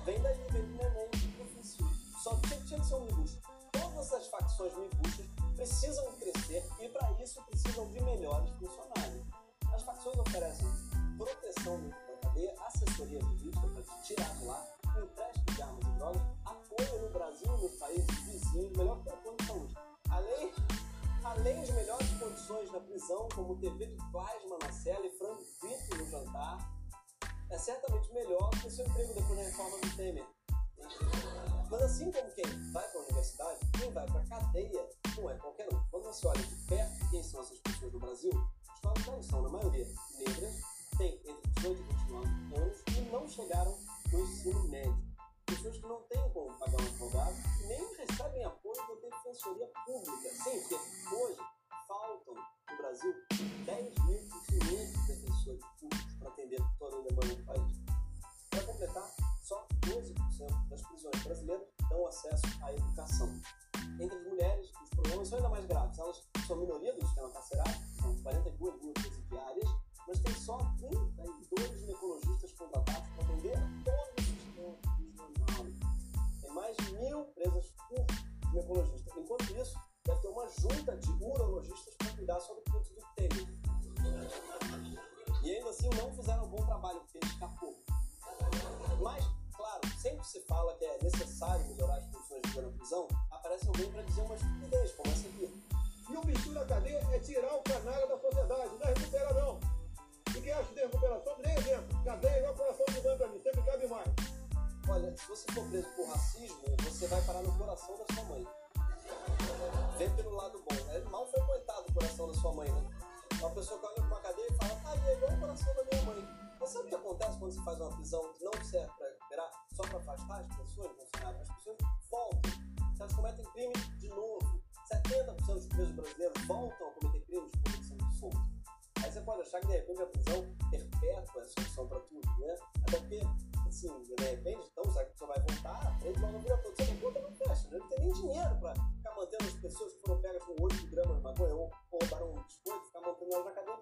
Vem 0.05 0.21
daí, 0.21 0.37
vem 0.51 0.61
do 0.61 0.77
neném, 0.77 1.09
professor. 1.35 1.89
Só 2.23 2.37
tinha, 2.37 2.61
tinha 2.61 2.79
que 2.79 2.85
ser 2.85 2.95
um 2.95 3.05
miguxo. 3.07 3.41
Todas 3.73 4.13
as 4.13 4.27
facções 4.27 4.73
miguxas 4.77 5.25
precisam 5.57 6.13
crescer 6.13 6.65
e 6.79 6.87
para 6.87 7.11
isso 7.21 7.43
precisam 7.43 7.91
de 7.91 8.01
melhores 8.01 8.49
funcionários. 8.51 9.25
As 9.73 9.83
facções 9.83 10.17
oferecem 10.17 10.67
proteção 11.17 11.77
dentro 11.81 12.04
cadeia, 12.35 12.53
assessoria 12.65 13.21
jurídica 13.21 13.67
para 13.67 13.81
te 13.81 14.03
tirar 14.03 14.35
de 14.35 14.45
lá, 14.45 14.67
empréstimo 15.01 15.45
de 15.45 15.61
armas 15.61 15.85
e 15.85 15.91
drogas, 15.97 16.21
apoio 16.45 17.01
no 17.01 17.09
Brasil 17.09 17.57
nos 17.57 17.71
países 17.77 18.19
vizinhos, 18.25 18.77
melhor 18.77 19.01
plano 19.03 19.37
de 19.37 19.45
saúde. 19.45 19.75
Além, 20.09 20.51
além 21.23 21.63
de 21.63 21.71
melhores 21.71 22.09
condições 22.19 22.71
na 22.71 22.79
prisão, 22.81 23.27
como 23.33 23.57
TV 23.57 23.87
de 23.87 24.11
plasma 24.11 24.57
na 24.61 24.71
cela 24.71 25.05
e 25.05 25.17
frango 25.17 25.43
frito 25.59 25.97
no 25.97 26.09
jantar, 26.09 26.71
é 27.49 27.57
certamente 27.57 28.13
melhor 28.13 28.49
que 28.49 28.67
o 28.67 28.71
seu 28.71 28.85
emprego 28.85 29.13
depois 29.13 29.39
da 29.39 29.45
reforma 29.45 29.77
do 29.79 29.95
Temer. 29.95 30.25
Mas 31.71 31.81
assim 31.81 32.11
como 32.11 32.31
quem 32.31 32.71
vai 32.71 32.87
para 32.89 32.99
a 32.99 33.03
universidade, 33.03 33.59
quem 33.79 33.91
vai 33.91 34.05
para 34.05 34.19
a 34.19 34.25
cadeia 34.25 34.89
não 35.17 35.29
é 35.29 35.35
qualquer 35.37 35.67
um. 35.73 35.83
Quando 35.89 36.03
você 36.03 36.27
olha 36.27 36.43
de 36.43 36.55
perto 36.67 37.09
quem 37.09 37.23
são 37.23 37.41
essas 37.41 37.59
pessoas 37.59 37.93
no 37.93 37.99
Brasil, 37.99 38.31
os 38.31 38.79
quais 38.81 39.07
não 39.07 39.23
são, 39.23 39.41
na 39.41 39.49
maioria, 39.49 39.87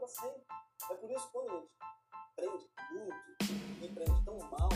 para 0.04 0.08
sempre. 0.08 0.44
É 0.92 0.96
por 0.96 1.12
isso 1.12 1.26
que 1.28 1.32
quando 1.32 1.50
a 1.50 1.56
gente 1.56 1.70
prende 2.36 2.70
muito 2.92 3.86
e 3.86 3.90
prende 3.90 4.26
tão 4.26 4.38
mal, 4.38 4.70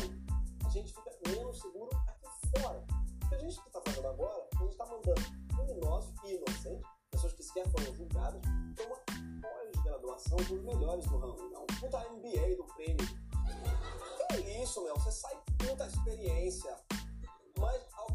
a 0.66 0.70
gente 0.70 0.94
fica 0.94 1.12
menos 1.28 1.60
seguro 1.60 1.90
aqui 2.08 2.62
fora. 2.62 2.86
O 3.24 3.30
que 3.30 3.36
a 3.36 3.40
gente 3.40 3.60
está 3.60 3.82
fazendo 3.82 4.08
agora, 4.08 4.48
a 4.56 4.60
gente 4.60 4.72
está 4.72 4.86
mandando 4.86 5.22
criminosos 5.54 6.14
e 6.24 6.36
inocentes, 6.36 6.90
pessoas 7.12 7.34
que 7.34 7.44
sequer 7.44 7.70
foram 7.72 7.94
julgadas, 7.96 8.42
para 8.76 8.86
uma 8.86 9.42
pós-graduação 9.42 10.38
dos 10.38 10.64
melhores 10.64 11.06
do 11.08 11.18
ramo. 11.18 11.50
Não, 11.50 11.66
puta 11.66 12.10
MBA 12.10 12.56
do 12.56 12.64
prêmio. 12.76 13.06
Que 14.30 14.36
é 14.36 14.64
isso, 14.64 14.82
meu? 14.84 14.96
Você 14.96 15.12
sai 15.12 15.36
com 15.36 15.66
muita 15.66 15.88
experiência. 15.88 16.76
Mas, 17.60 17.86
ao, 17.94 18.08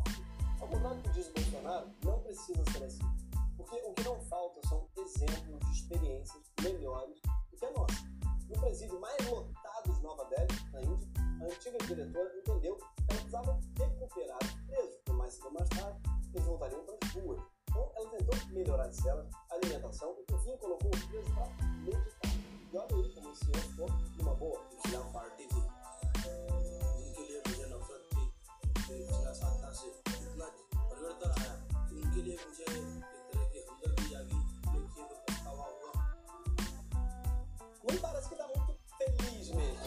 ao 0.61 0.69
contrário 0.69 0.97
do 0.99 1.03
que 1.03 1.11
diz 1.11 1.29
Bolsonaro, 1.29 1.91
não 2.05 2.21
precisa 2.21 2.65
ser 2.71 2.85
assim. 2.85 3.22
Porque 3.62 3.76
o 3.86 3.94
que 3.94 4.04
não 4.04 4.20
falta 4.22 4.62
são 4.68 4.88
exemplos 4.98 5.60
de 5.66 5.72
experiências 5.72 6.52
melhores 6.62 7.20
do 7.52 7.58
que 7.58 7.66
a 7.66 7.72
nossa. 7.72 8.18
No 8.50 8.60
presídio 8.60 9.00
mais 9.00 9.30
lotado 9.30 9.94
de 9.94 10.02
Nova 10.02 10.26
Delhi, 10.26 10.72
na 10.72 10.82
Índia, 10.82 11.08
a 11.42 11.46
antiga 11.46 11.78
diretora 11.80 12.34
entendeu 12.38 12.76
que 12.76 12.84
ela 12.84 13.20
precisava 13.20 13.60
recuperar 13.78 14.40
os 14.44 14.52
presos, 14.68 14.96
porque 14.98 15.12
mais 15.14 15.34
cedo 15.34 15.46
ou 15.48 15.54
mais 15.54 15.70
tarde 15.70 16.00
eles 16.34 16.46
voltariam 16.46 16.86
para 16.86 16.98
as 17.04 17.14
ruas. 17.14 17.42
Então 17.70 17.92
ela 17.96 18.10
tentou 18.10 18.48
melhorar 18.52 18.86
as 18.88 18.96
celas, 18.96 19.28
a 19.50 19.56
alimentação 19.56 20.16
e 20.20 20.24
por 20.24 20.40
fim 20.44 20.58
colocou 20.58 20.92
os 20.94 21.04
presos 21.06 21.30
para 21.34 21.48
meditar. 21.84 22.32
E 22.72 22.78
olha 22.78 22.96
aí 22.96 23.14
como 23.14 23.32
esse 23.32 23.46
ano 23.46 23.62
ficou 23.62 23.90
numa 24.18 24.36
boa. 24.36 24.68
पिछला 24.88 25.00
पार्टी 25.14 25.46
थी 25.52 25.62
जिनके 26.98 27.24
लिए 27.28 27.40
मुझे 27.48 27.66
नफरत 27.72 28.04
थी 28.12 28.24
कि 28.78 29.00
पिछला 29.08 29.32
साधना 29.40 29.70
से 29.80 29.88
इतना 29.88 30.48
परिवर्तन 30.76 31.34
आया 31.40 31.54
कि 31.88 31.96
उनके 32.02 32.22
लिए 32.28 32.38
मुझे 32.44 32.66
Não 37.85 37.99
parece 38.01 38.29
que 38.29 38.35
está 38.35 38.47
muito 38.49 38.77
feliz 38.99 39.51
mesmo. 39.51 39.83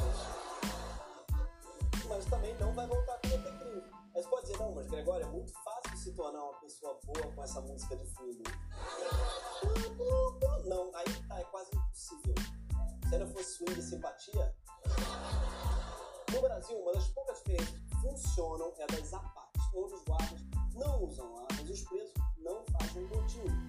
Mas 2.08 2.26
também 2.26 2.56
não 2.60 2.74
vai 2.74 2.86
voltar 2.88 3.14
a 3.14 3.18
cometer 3.20 3.60
crime. 3.60 3.84
Você 4.14 4.30
pode 4.30 4.42
dizer, 4.44 4.60
não, 4.60 4.72
mas 4.74 4.88
Gregório, 4.88 5.26
é 5.26 5.30
muito 5.30 5.54
fácil 5.54 5.98
se 5.98 6.12
tornar 6.14 6.44
uma 6.44 6.60
pessoa 6.60 7.00
boa 7.06 7.32
com 7.34 7.44
essa 7.44 7.62
música 7.62 7.96
de 7.96 8.06
fundo. 8.06 8.44
Não, 10.66 10.96
aí 10.96 11.06
tá, 11.28 11.40
é 11.40 11.44
quase 11.46 11.76
impossível. 11.76 12.36
Se 13.10 13.16
ela 13.16 13.28
fosse 13.28 13.58
swing 13.58 13.80
e 13.80 13.84
simpatia. 13.84 14.56
No 16.34 16.42
Brasil, 16.42 16.78
uma 16.80 16.94
das 16.94 17.08
poucas 17.10 17.38
experiências 17.38 17.80
que 17.80 17.96
funcionam 18.02 18.74
é 18.78 18.88
das 18.88 19.14
APATs, 19.14 19.64
onde 19.76 19.94
os 19.94 20.04
guardas 20.04 20.42
não 20.74 21.04
usam 21.04 21.38
armas 21.38 21.70
e 21.70 21.72
os 21.72 21.82
presos 21.84 22.26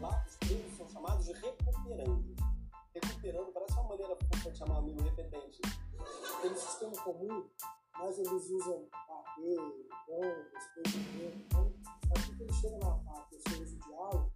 lá 0.00 0.24
os 0.26 0.36
presos 0.36 0.76
são 0.76 0.88
chamados 0.88 1.24
de 1.24 1.32
recuperandos. 1.32 2.45
Recuperando 3.02 3.52
parece 3.52 3.72
uma 3.74 3.88
maneira 3.88 4.16
de 4.16 4.56
chamar 4.56 4.78
amigo 4.78 5.02
repetente. 5.02 5.60
Tem 6.40 6.50
um 6.50 6.56
sistema 6.56 6.92
comum, 7.02 7.46
mas 7.98 8.18
eles 8.18 8.50
usam 8.50 8.88
papel, 8.90 9.86
bombas, 10.06 10.64
experimento. 10.78 11.36
Então, 11.44 11.74
assim 12.16 12.36
que 12.36 12.42
ele 12.42 12.52
chega 12.54 12.78
na 12.78 12.94
a 12.94 13.26
pessoa 13.30 13.62
usa 13.62 13.76
o 13.76 13.78
diálogo, 13.80 14.32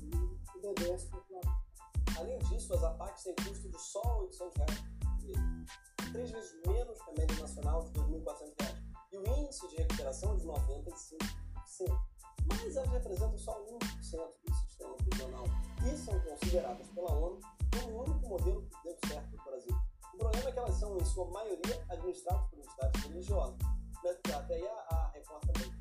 ele 0.00 0.68
obedece 0.68 1.08
para 1.08 1.18
o 1.18 2.20
Além 2.20 2.38
disso, 2.38 2.72
as 2.72 2.84
APACs 2.84 3.24
têm 3.24 3.34
custo 3.34 3.68
de 3.68 3.80
só 3.80 4.20
800 4.20 4.56
reais 4.58 4.80
por. 5.26 6.12
Três 6.12 6.30
vezes 6.30 6.60
menos 6.66 7.02
que 7.02 7.10
a 7.10 7.14
média 7.14 7.40
nacional 7.40 7.82
de 7.82 7.90
2.400 7.90 8.54
reais. 8.60 8.78
E 9.12 9.18
o 9.18 9.38
índice 9.38 9.68
de 9.68 9.76
recuperação 9.76 10.34
é 10.34 10.36
de 10.36 10.46
95%. 10.46 12.16
Mas 12.48 12.76
elas 12.76 12.90
representam 12.90 13.38
só 13.38 13.60
1% 13.60 13.78
do 14.44 14.54
sistema 14.54 14.94
prisional 14.94 15.44
e 15.84 15.96
são 15.96 16.18
consideradas 16.20 16.88
são, 20.86 20.96
em 20.96 21.04
sua 21.04 21.30
maioria, 21.30 21.84
administradas 21.88 22.48
por 22.48 22.58
entidades 22.58 23.02
religiosas. 23.02 23.58
Mas 24.04 24.34
até 24.34 24.68
a, 24.68 24.94
a 24.94 25.10
Record 25.12 25.42
também. 25.46 25.72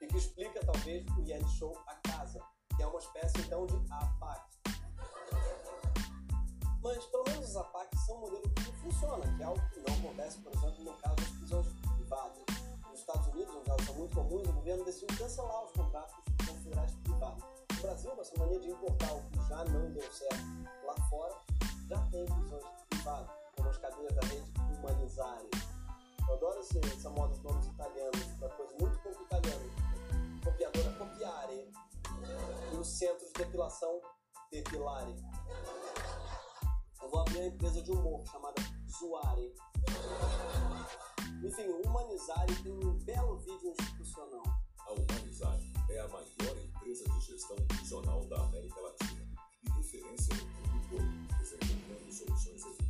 E 0.00 0.06
que 0.06 0.16
explica, 0.16 0.60
talvez, 0.64 1.06
o 1.06 1.22
reality 1.22 1.50
show 1.50 1.76
A 1.86 1.94
Casa, 2.08 2.40
que 2.74 2.82
é 2.82 2.86
uma 2.86 2.98
espécie, 2.98 3.40
então, 3.40 3.66
de 3.66 3.76
APAC. 3.90 4.54
Mas, 6.82 7.04
pelo 7.06 7.24
menos, 7.24 7.48
os 7.50 7.56
APAC 7.56 7.98
são 8.06 8.16
um 8.16 8.20
modelo 8.20 8.42
que 8.42 8.72
funciona, 8.72 9.36
que 9.36 9.42
é 9.42 9.46
algo 9.46 9.70
que 9.70 9.80
não 9.80 9.96
acontece, 9.96 10.38
por 10.38 10.52
exemplo, 10.52 10.84
no 10.84 10.92
caso 10.98 11.16
das 11.16 11.28
prisões 11.28 11.66
privadas. 11.96 12.44
Nos 12.90 13.00
Estados 13.00 13.26
Unidos, 13.28 13.54
onde 13.56 13.70
elas 13.70 13.84
são 13.84 13.94
muito 13.94 14.14
comuns, 14.14 14.48
o 14.48 14.52
governo 14.52 14.84
decidiu 14.84 15.18
cancelar 15.18 15.64
os 15.64 15.72
contratos 15.72 16.14
com 16.46 16.54
federais 16.62 16.94
privados. 17.02 17.44
No 17.74 17.82
Brasil, 17.82 18.12
essa 18.20 18.38
mania 18.38 18.60
de 18.60 18.70
importar 18.70 19.12
o 19.14 19.22
que 19.30 19.48
já 19.48 19.64
não 19.64 19.90
deu 19.92 20.12
certo 20.12 20.44
lá 20.84 20.94
fora, 21.08 21.34
já 21.88 21.98
tem 22.10 22.24
prisões 22.24 22.62
privadas, 22.62 22.83
como 23.04 23.68
as 23.68 23.76
cadeias 23.76 24.14
da 24.14 24.26
rede 24.28 24.50
Humanizare. 24.78 25.50
Eu 26.26 26.34
adoro 26.34 26.58
esse, 26.60 26.78
essa 26.78 27.10
moda 27.10 27.34
de 27.34 27.42
nomes 27.42 27.66
italianos, 27.66 28.26
para 28.38 28.48
coisa 28.48 28.74
muito 28.80 28.98
pouco 29.02 29.22
italiana. 29.24 29.64
Copiadora 30.42 30.90
Copiare 30.92 31.70
e 32.72 32.76
o 32.76 32.84
centro 32.84 33.26
de 33.26 33.32
depilação 33.34 34.00
Depilare. 34.50 35.14
Eu 37.02 37.10
vou 37.10 37.20
abrir 37.20 37.40
uma 37.40 37.46
empresa 37.46 37.82
de 37.82 37.90
humor 37.90 38.26
chamada 38.26 38.62
Zoare. 38.88 39.54
Enfim, 41.42 41.68
Humanizare 41.84 42.54
tem 42.62 42.72
um 42.72 42.98
belo 43.04 43.38
vídeo 43.40 43.70
institucional. 43.78 44.44
A 44.78 44.92
Humanizar 44.92 45.58
é 45.90 46.00
a 46.00 46.08
maior 46.08 46.56
empresa 46.56 47.04
de 47.04 47.20
gestão 47.20 47.56
prisional 47.66 48.24
da 48.28 48.40
América 48.44 48.80
Latina 48.80 49.26
e 49.64 49.70
referência 49.70 50.34
no 50.36 50.44
mundo 50.44 50.88
todo, 50.88 51.23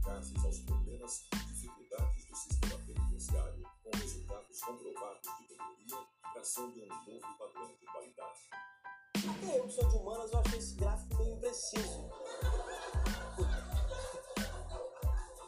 eficazes 0.04 0.44
aos 0.44 0.58
problemas 0.60 1.26
e 1.32 1.36
dificuldades 1.46 2.26
do 2.26 2.36
sistema 2.36 2.78
penitenciário, 2.84 3.62
com 3.82 3.96
resultados 3.96 4.60
comprovados 4.60 5.22
de 5.22 5.48
melhoria, 5.48 6.06
traçando 6.34 6.82
um 6.82 6.88
novo 6.88 7.38
padrão 7.38 7.74
de 7.74 7.86
qualidade. 7.86 8.40
Até 9.16 9.58
eu 9.58 9.64
que 9.64 9.72
sou 9.72 9.88
de 9.88 9.96
humanas, 9.96 10.30
eu 10.30 10.38
achei 10.40 10.58
esse 10.58 10.74
gráfico 10.74 11.16
meio 11.16 11.36
impreciso. 11.36 12.10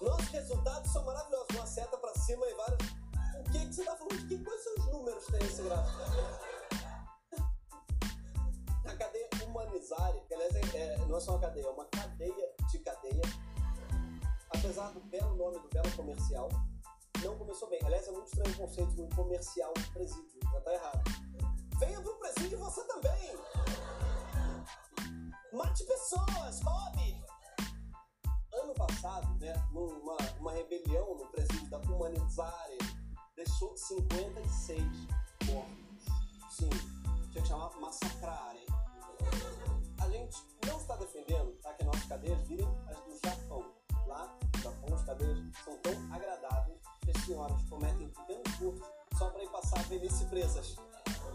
Nossos 0.01 0.29
resultados 0.29 0.92
são 0.92 1.05
maravilhosos. 1.05 1.49
Uma 1.55 1.66
seta 1.66 1.99
pra 1.99 2.14
cima 2.14 2.47
e 2.47 2.55
vários. 2.55 2.88
O 3.38 3.51
que, 3.53 3.59
que 3.59 3.75
você 3.75 3.85
tá 3.85 3.97
falando? 3.97 4.16
De 4.16 4.27
que, 4.29 4.45
quais 4.45 4.64
são 4.64 4.75
os 4.75 4.87
números 4.87 5.25
que 5.27 5.33
tem 5.33 5.40
nesse 5.42 5.62
gráfico? 5.62 6.01
A 8.87 8.97
cadeia 8.97 9.29
Humanizare, 9.45 10.21
que 10.27 10.35
aliás 10.35 10.55
é, 10.55 10.77
é- 10.79 10.97
não 11.07 11.16
é 11.19 11.21
só 11.21 11.33
uma 11.33 11.40
cadeia, 11.40 11.66
é 11.66 11.71
uma 11.71 11.85
cadeia 11.87 12.55
de 12.71 12.79
cadeia. 12.79 13.23
Apesar 14.59 14.90
do 14.92 15.01
belo 15.01 15.37
nome 15.37 15.59
do 15.61 15.69
belo 15.69 15.90
comercial, 15.97 16.49
não 17.23 17.37
começou 17.38 17.69
bem. 17.69 17.81
Aliás, 17.85 18.07
é 18.09 18.12
muito 18.12 18.27
estranho 18.27 18.55
o 18.55 18.57
conceito 18.57 18.95
de 18.95 19.03
um 19.03 19.09
comercial 19.11 19.73
presídio. 19.92 20.40
Já 20.53 20.61
tá 20.61 20.73
errado. 20.73 21.03
Venha 21.79 22.01
pro 22.01 22.19
presídio 22.19 22.59
você 22.59 22.83
também! 22.85 23.38
Mate 25.53 25.85
pessoas, 25.85 26.61
Bob! 26.61 27.25
Ano 28.55 28.75
passado, 28.75 29.38
né, 29.38 29.55
numa 29.73 30.16
uma 30.40 30.53
rebelião 30.53 31.16
no 31.16 31.27
presídio 31.27 31.69
da 31.69 31.79
Humanizare, 31.79 32.79
deixou 33.35 33.77
56 33.77 34.83
mortos. 35.47 36.05
Sim, 36.51 36.71
tinha 37.31 37.42
que 37.42 37.49
chamar 37.49 37.71
massacrare. 37.79 38.66
A 40.01 40.09
gente 40.09 40.37
não 40.66 40.79
está 40.79 40.97
defendendo 40.97 41.53
tá, 41.61 41.75
que 41.75 41.85
nossas 41.85 42.05
cadeias 42.05 42.40
virem 42.49 42.66
as 42.88 42.99
do 43.01 43.19
Japão. 43.23 43.64
Lá 44.07 44.38
cadeias 45.07 45.38
são 45.64 45.77
tão 45.79 45.92
agradáveis 46.12 46.79
que 47.01 47.11
as 47.16 47.25
senhoras 47.25 47.62
cometem 47.71 48.09
pequenos 48.09 48.53
furtos 48.59 48.88
só 49.16 49.31
para 49.31 49.45
ir 49.45 49.49
passar 49.51 49.79
a 49.79 49.83
velhice 49.85 50.25
presas 50.27 50.77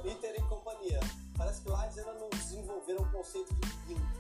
e 0.04 0.14
terem 0.16 0.46
companhia. 0.48 1.00
Parece 1.38 1.62
que 1.62 1.70
lá 1.70 1.86
eles 1.86 1.98
ainda 1.98 2.14
não 2.14 2.30
desenvolveram 2.30 3.02
o 3.02 3.12
conceito 3.12 3.54
de 3.56 3.68
vinho. 3.88 4.12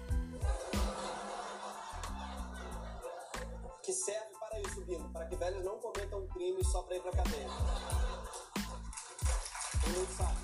Que 3.83 3.91
serve 3.91 4.35
para 4.39 4.59
isso, 4.61 4.85
Bino, 4.85 5.09
para 5.09 5.25
que 5.25 5.35
velhos 5.35 5.65
não 5.65 5.77
cometam 5.79 6.21
um 6.21 6.27
crime 6.27 6.63
só 6.63 6.83
para 6.83 6.95
ir 6.95 7.01
pra 7.01 7.11
cadeia. 7.11 7.47
Todo 9.83 9.93
mundo 9.97 10.17
sabe. 10.17 10.37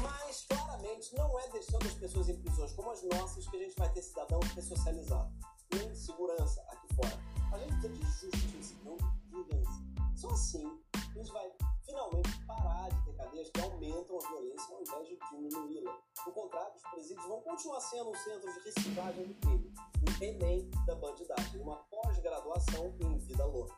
Mas 0.00 0.44
claramente 0.48 1.14
não 1.14 1.38
é 1.38 1.48
deixando 1.50 1.86
as 1.86 1.94
pessoas 1.94 2.28
em 2.28 2.40
prisões 2.40 2.72
como 2.72 2.90
as 2.90 3.02
nossas 3.02 3.46
que 3.46 3.56
a 3.56 3.60
gente 3.60 3.76
vai 3.76 3.92
ter 3.92 4.02
cidadão 4.02 4.40
ressocializado. 4.54 5.53
Segurança 5.94 6.62
aqui 6.70 6.94
fora. 6.94 7.18
A 7.52 7.58
gente 7.58 7.88
precisa 7.88 8.30
de 8.30 8.38
justiça, 8.38 8.74
não 8.84 8.96
vingança. 9.30 9.82
Só 10.16 10.30
assim 10.30 10.80
a 10.94 11.18
gente 11.18 11.32
vai 11.32 11.50
finalmente 11.84 12.44
parar 12.46 12.88
de 12.90 13.04
ter 13.04 13.12
cadeias 13.14 13.50
que 13.50 13.60
aumentam 13.60 14.18
a 14.18 14.28
violência 14.28 14.74
ao 14.74 14.82
invés 14.82 15.08
de 15.08 15.18
diminuí-la. 15.30 15.98
No 16.26 16.32
contrário, 16.32 16.74
os 16.76 16.82
presídios 16.82 17.26
vão 17.26 17.40
continuar 17.42 17.80
sendo 17.80 18.10
um 18.10 18.14
centro 18.14 18.52
de 18.52 18.60
reciclagem 18.60 19.26
do 19.26 19.34
crime, 19.34 19.74
um 20.00 20.24
Enem 20.24 20.70
da 20.86 20.94
bandidagem, 20.96 21.60
uma 21.60 21.76
pós-graduação 21.76 22.94
em 23.00 23.18
vida 23.18 23.44
louca. 23.44 23.74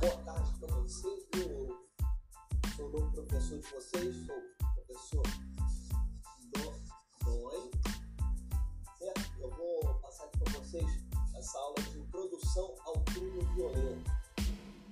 Boa 0.00 0.16
tarde 0.24 0.52
para 0.60 0.74
vocês, 0.76 1.26
eu 1.34 1.88
sou 2.76 2.86
o 2.86 2.90
novo 2.90 3.12
professor 3.12 3.58
de 3.58 3.70
vocês, 3.70 4.16
sou 4.26 4.36
o 4.36 4.74
professor 4.74 5.22
Do- 6.52 6.88
Dói, 7.24 7.70
vocês 10.68 11.02
essa 11.34 11.58
aula 11.58 11.80
de 11.90 11.98
introdução 11.98 12.74
ao 12.84 12.92
crime 13.04 13.42
violento. 13.54 14.10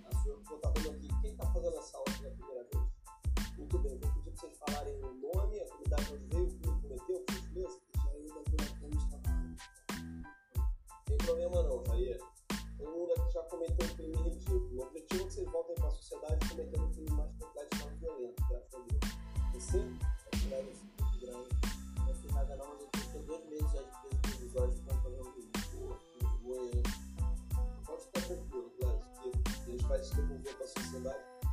A 0.05 0.09
estou 0.09 0.59
dando 0.59 0.91
aqui, 0.91 1.09
quem 1.21 1.33
está 1.33 1.47
fazendo 1.53 1.77
essa 1.77 1.99
aula 1.99 2.07
pela 2.19 2.31
primeira 2.31 2.65
vez? 2.73 3.59
Muito 3.59 3.79
bem, 3.81 3.99
vou 3.99 4.11
pedir 4.11 4.23
para 4.23 4.33
vocês 4.33 4.57
falarem 4.57 4.95
o 5.05 5.15
nome, 5.15 5.61
a 5.61 5.67
comunidade 5.67 6.15
onde 6.15 6.25
veio, 6.29 6.47
o 6.47 6.59
que 6.59 6.67
cometeu, 6.67 7.21
por 7.21 7.35
gentileza. 7.35 7.81
Jair 8.05 8.35
da 8.35 8.43
Vila 8.51 8.79
Gomes 8.81 9.05
Tavares. 9.11 9.63
Tem 11.05 11.19
problema 11.19 11.63
não, 11.63 11.85
Jair. 11.85 12.21
Todo 12.79 12.91
mundo 12.93 13.13
aqui 13.13 13.33
já 13.33 13.43
cometeu 13.43 13.87
um 13.87 13.95
crime 13.97 14.17
ridículo. 14.17 14.81
O 14.81 14.87
objetivo 14.87 15.23
é 15.23 15.27
que 15.27 15.33
vocês 15.35 15.51
voltem 15.51 15.75
para 15.75 15.89
a 15.89 15.91
sociedade 15.91 16.49
cometendo 16.49 16.86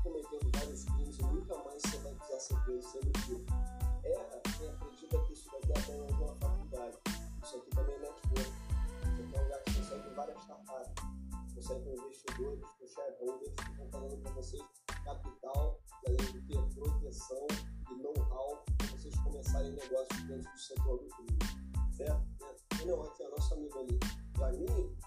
cometendo 0.03 0.51
vários 0.53 0.83
crimes 0.85 1.17
e 1.17 1.23
nunca 1.23 1.55
mais 1.63 1.81
você 1.81 1.97
vai 1.97 2.13
precisar 2.15 2.39
ser 2.39 2.59
preso 2.65 2.91
sendo 2.91 3.11
tiro. 3.25 3.45
Erra 4.03 4.41
quem 4.57 4.69
acredita 4.69 5.17
que 5.21 5.33
isso 5.33 5.49
daqui 5.51 5.71
é 5.71 5.79
até 5.79 5.99
alguma 5.99 6.35
faculdade. 6.35 6.97
Isso 7.43 7.57
aqui 7.57 7.69
também 7.71 7.95
é 7.95 7.99
network. 7.99 8.51
Isso 9.13 9.21
aqui 9.23 9.35
é 9.35 9.39
um 9.39 9.43
lugar 9.43 9.63
que 9.63 9.71
você 9.71 9.79
consegue 9.79 10.15
várias 10.15 10.41
startups. 10.41 10.93
Consegue 11.55 11.83
com 11.83 11.93
investidores, 11.93 12.65
com 12.79 12.87
shareholders 12.87 13.53
que 13.55 13.71
vão 13.77 13.89
falando 13.89 14.17
para 14.21 14.31
vocês 14.33 14.63
capital, 15.05 15.79
e 16.03 16.09
além 16.09 16.31
de 16.31 16.41
ter 16.41 16.73
proteção 16.73 17.47
e 17.89 17.95
know-how 17.95 18.63
para 18.77 18.87
vocês 18.87 19.15
começarem 19.19 19.71
negócios 19.71 20.23
dentro 20.27 20.51
do 20.51 20.59
setor 20.59 20.97
do 20.99 21.07
crime. 21.07 21.39
Certo? 21.95 22.25
É. 22.41 22.85
Não, 22.85 23.01
aqui 23.03 23.23
é 23.23 23.27
o 23.27 23.31
nosso 23.31 23.53
amigo 23.53 23.79
ali. 23.79 23.99
Jaminho, 24.37 24.97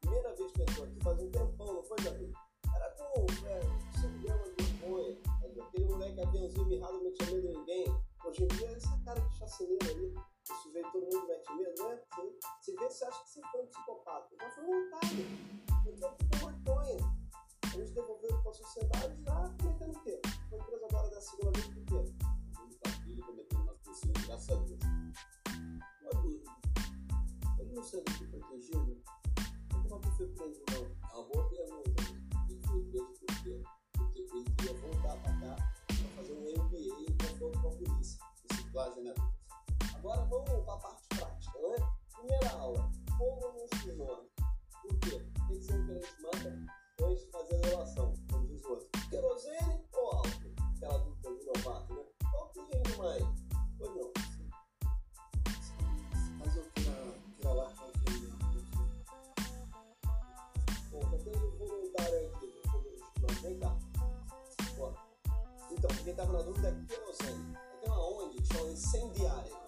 primeira 0.00 0.34
vez 0.34 0.52
que 0.52 0.62
entrou 0.62 0.86
aqui, 0.86 1.00
faz 1.02 1.18
um 1.20 1.30
tempão, 1.30 1.74
não 1.74 1.82
foi, 1.82 1.98
Jaminho? 2.02 2.32
Era 2.74 2.90
com 2.92 3.26
é, 3.46 3.87
subidão 4.00 4.38
de 4.56 4.62
maconha, 4.62 5.18
aquele 5.60 5.84
moleque 5.86 6.20
aviãozinho 6.20 6.66
mirrado 6.66 7.02
não 7.02 7.12
tinha 7.14 7.30
medo 7.32 7.48
de 7.48 7.54
ninguém. 7.54 7.86
Hoje 8.24 8.44
em 8.44 8.46
dia, 8.46 8.68
essa 8.68 8.96
cara 9.04 9.20
de 9.20 9.36
chacineiro 9.36 9.90
ali, 9.90 10.14
o 10.14 10.54
sujeito 10.62 10.92
todo 10.92 11.02
mundo 11.02 11.26
mete 11.26 11.54
medo, 11.56 11.84
né? 11.84 12.00
Você, 12.14 12.38
você 12.60 12.76
vê, 12.76 12.90
você 12.90 13.04
acha 13.04 13.24
que 13.24 13.30
você 13.30 13.40
foi 13.50 13.62
um 13.62 13.66
psicopata. 13.66 14.36
Mas 14.38 14.54
foi 14.54 14.64
um 14.64 14.86
otário. 14.86 15.26
Então 15.86 16.16
ficou 16.16 16.50
maconha. 16.50 16.96
A 17.62 17.66
gente 17.68 17.92
devolveu 17.92 18.42
para 18.42 18.50
a 18.50 18.54
sociedade 18.54 19.22
já 19.22 19.54
cometendo 19.60 19.96
o 19.96 20.00
quê? 20.02 20.20
Foi 20.48 20.58
preso 20.58 20.84
agora 20.84 21.10
da 21.10 21.20
segunda 21.20 21.50
vez 21.52 21.66
por 21.66 21.84
quê? 21.84 22.14
Ele 23.06 23.22
cometendo 23.22 23.62
uma 23.62 23.74
decisão, 23.74 24.26
graças 24.26 24.50
a 24.50 24.60
Deus. 24.62 24.80
O 26.04 26.18
amigo, 26.18 26.44
ele 27.58 27.72
não 27.72 27.82
sendo 27.82 28.04
protegido, 28.04 29.02
como 29.82 29.96
é 29.96 30.00
que 30.00 30.16
foi 30.16 30.28
preso, 30.28 30.62
não? 30.70 30.84
É 30.86 31.14
uma 31.14 31.28
boa 31.28 31.47
Agora 38.78 40.22
vamos 40.26 40.64
para 40.64 40.74
a 40.74 40.76
parte 40.76 41.08
prática, 41.08 41.58
né? 41.58 41.76
Primeira 42.14 42.50
aula, 42.52 42.88
como 43.18 43.52
no 43.52 43.64
esquinone. 43.64 44.30
Por 44.82 44.98
quê? 45.00 45.16
O 45.16 45.46
que 45.48 45.60
são 45.64 45.84
que 45.84 45.92
então 45.92 45.96
a 45.96 46.00
gente 46.00 46.22
mata 46.22 46.48
antes 47.02 47.24
de 47.24 47.30
fazer 47.32 47.56
a 47.56 47.66
relação, 47.66 48.14
como 48.30 48.46
diz 48.46 48.64
o 48.64 48.70
outro? 48.70 48.88
Querosene 49.10 49.84
ou 49.92 50.06
álcool? 50.12 50.54
Aquela 50.76 50.98
dúvida 50.98 51.28
do 51.28 51.44
novato, 51.44 51.92
né? 51.92 52.04
Qual 52.30 52.48
que 52.50 52.60
rende 52.60 52.96
mais? 52.98 53.24
Pois 53.78 53.96
não. 53.96 54.12
Mas 56.38 56.56
eu 56.56 56.62
queria 56.70 57.52
lá. 57.52 57.68
Né? 57.68 57.74
Bom, 60.92 61.00
tá 61.00 61.18
tendo 61.24 61.46
um 61.46 61.58
voluntário 61.58 62.26
aqui. 62.28 62.62
Vem 63.42 63.58
cá. 63.58 63.76
Então, 65.72 65.90
quem 65.96 66.10
estava 66.12 66.32
na 66.32 66.42
dúvida 66.42 66.68
é 66.68 66.86
querosene 66.86 67.67
chama 68.44 68.70
Incendiária. 68.70 69.67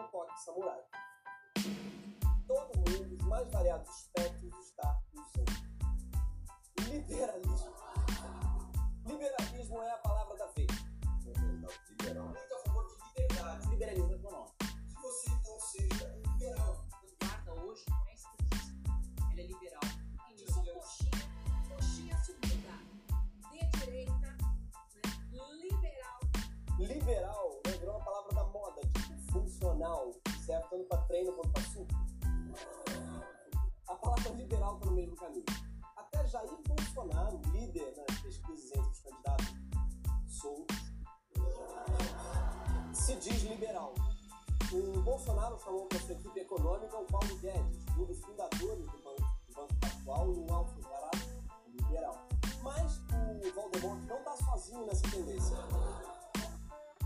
Um 0.00 0.08
toque 0.08 0.40
samurai. 0.40 0.80
Todo 2.46 2.78
mundo, 2.78 3.16
os 3.16 3.22
mais 3.26 3.50
variados 3.50 3.88
espectros, 3.88 4.39
soltos, 40.40 40.76
se 42.92 43.16
diz 43.16 43.42
liberal. 43.42 43.94
O 44.72 45.00
Bolsonaro 45.00 45.58
chamou 45.58 45.86
para 45.86 45.98
sua 46.00 46.14
equipe 46.14 46.40
econômica 46.40 46.96
o 46.96 47.04
Paulo 47.06 47.36
Guedes, 47.38 47.84
um 47.98 48.04
dos 48.04 48.20
fundadores 48.20 48.86
do 48.86 48.98
Banco, 49.02 49.40
do 49.48 49.54
banco 49.54 49.74
Pactual, 49.80 50.28
um 50.28 50.54
alto-declarado 50.54 51.18
liberal. 51.66 52.28
Mas 52.62 52.98
o 52.98 53.54
Valdemort 53.54 54.00
não 54.06 54.18
está 54.18 54.36
sozinho 54.36 54.86
nessa 54.86 55.10
tendência 55.10 55.56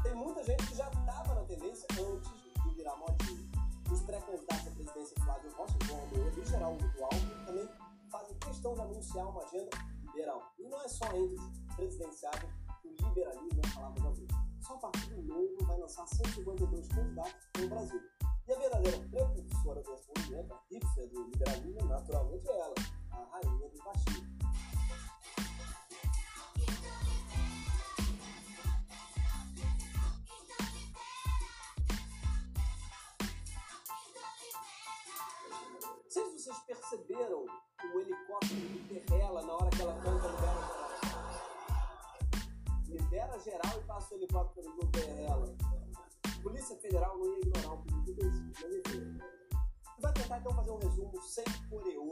tem 0.04 0.14
muita 0.14 0.44
gente 0.44 0.66
que 0.66 0.76
já 0.76 0.86
estava 0.88 1.34
na 1.34 1.40
tendência 1.44 1.86
antes 1.98 2.30
de 2.62 2.74
virar 2.74 2.94
modinha. 2.96 3.48
Os 3.90 4.02
pré-candidatos 4.02 4.68
à 4.68 4.70
presidência 4.70 5.24
Flávio 5.24 5.52
Rocha, 5.56 5.74
João 5.86 6.02
Amoedo 6.02 6.40
e 6.40 6.44
Geraldo 6.44 6.84
Alckmin 7.02 7.44
também 7.46 7.68
fazem 8.10 8.38
questão 8.38 8.74
de 8.74 8.80
anunciar 8.82 9.26
uma 9.26 9.42
agenda 9.42 9.70
liberal. 10.02 10.52
E 10.58 10.68
não 10.68 10.80
é 10.82 10.88
só 10.88 11.06
entre 11.06 11.84
os 11.86 11.96
liberalismo 13.14 13.60
é 13.62 13.68
a 13.68 13.74
palavra 13.74 14.02
da 14.02 14.10
vez. 14.10 14.30
Só 14.60 14.76
Partido 14.78 15.22
Novo 15.22 15.56
vai 15.66 15.78
lançar 15.78 16.06
152 16.06 16.88
candidatos 16.88 17.34
no 17.60 17.68
Brasil. 17.68 18.00
E 18.46 18.52
a 18.52 18.58
verdadeira 18.58 18.98
precursora 18.98 19.82
desse 19.82 20.08
movimento, 20.16 20.52
a 20.52 20.60
hipster 20.70 21.08
do 21.08 21.24
liberalismo, 21.30 21.86
naturalmente 21.86 22.48
é 22.48 22.60
ela, 22.60 22.74
a 23.12 23.24
rainha 23.32 23.68
do 23.68 23.78
fascismo. 23.78 24.34
Não 36.02 36.10
sei 36.10 36.24
se 36.24 36.38
vocês 36.38 36.58
perceberam 36.66 37.44
o 37.44 38.00
helicóptero 38.00 38.60
do 38.60 38.93
o 44.40 44.86
Perrela. 44.88 45.54
A 46.24 46.42
Polícia 46.42 46.76
Federal 46.76 47.16
não 47.16 47.26
ia 47.26 47.38
ignorar 47.38 47.74
um 47.74 47.82
pedido 47.82 48.14
desse, 48.14 48.40
mas 48.40 48.74
enfim. 48.74 49.18
Vai 50.00 50.12
tentar 50.12 50.38
então 50.38 50.54
fazer 50.54 50.70
um 50.72 50.78
resumo 50.78 51.22
sem 51.22 51.44
coreô 51.70 52.10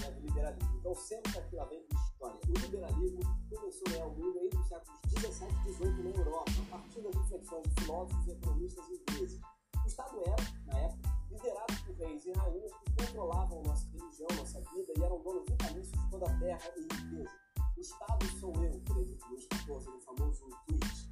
né, 0.00 0.10
do 0.10 0.20
liberalismo. 0.26 0.78
Então 0.78 0.94
sempre 0.94 1.38
aqui 1.38 1.56
lá 1.56 1.64
vem 1.66 1.86
história. 1.92 2.40
O 2.48 2.52
liberalismo 2.52 3.20
começou 3.50 3.82
a 3.86 3.90
ganhar 3.90 4.06
o 4.06 4.14
mundo 4.14 4.38
entre 4.38 4.58
os 4.58 4.68
séculos 4.68 5.00
17 5.12 5.52
e 5.52 5.62
18 5.64 6.02
na 6.02 6.10
Europa, 6.10 6.50
a 6.50 6.70
partir 6.70 7.00
das 7.02 7.14
reflexões 7.14 7.62
de 7.62 7.82
filósofos 7.82 8.26
e 8.26 8.30
economistas 8.30 8.84
ingleses. 8.88 9.40
O 9.84 9.86
Estado 9.86 10.22
era, 10.24 10.36
na 10.66 10.78
época, 10.78 11.10
liderado 11.30 11.74
por 11.84 11.94
reis 11.96 12.24
e 12.24 12.32
rainhas 12.32 12.72
que 12.72 13.06
controlavam 13.06 13.62
nossa 13.62 13.86
religião, 13.90 14.28
nossa 14.36 14.60
vida 14.74 14.92
e 14.96 15.02
eram 15.02 15.22
donos 15.22 15.44
vitalícios 15.48 15.92
de 15.92 16.10
toda 16.10 16.26
a 16.26 16.38
terra 16.38 16.72
e 16.76 16.80
riqueza. 16.80 17.30
O 17.76 17.80
Estado 17.80 18.26
sou 18.40 18.54
eu, 18.64 18.80
por 18.86 18.98
exemplo, 18.98 19.28
Luís 19.28 19.42
XIV, 19.42 19.90
no 19.90 20.00
famoso 20.00 20.48
tweet. 20.66 21.11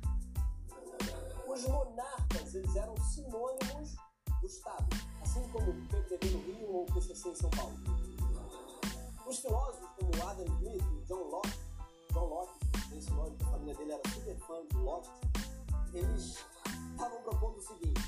Os 1.46 1.66
monarcas, 1.66 2.54
eles 2.54 2.76
eram 2.76 2.96
sinônimos 2.96 3.96
do 4.40 4.46
Estado, 4.46 4.86
assim 5.22 5.46
como 5.48 5.70
o 5.70 5.88
PMDB 5.88 6.30
no 6.30 6.38
Rio 6.40 6.72
ou 6.72 6.82
o 6.82 6.86
PCC 6.86 7.28
em 7.28 7.34
São 7.34 7.50
Paulo. 7.50 7.74
Os 9.26 9.38
filósofos 9.38 9.88
como 9.98 10.28
Adam 10.28 10.46
Smith 10.46 10.82
e 10.82 11.04
John 11.06 11.28
Locke, 11.30 11.58
John 12.12 12.24
Locke, 12.24 12.58
esse 12.96 13.10
nome 13.12 13.36
a 13.42 13.50
família 13.50 13.74
dele 13.74 13.92
era 13.92 14.02
super 14.10 14.36
fã 14.38 14.66
de 14.66 14.76
Locke, 14.78 15.10
eles 15.92 16.36
estavam 16.90 17.22
propondo 17.22 17.58
o 17.58 17.62
seguinte: 17.62 18.00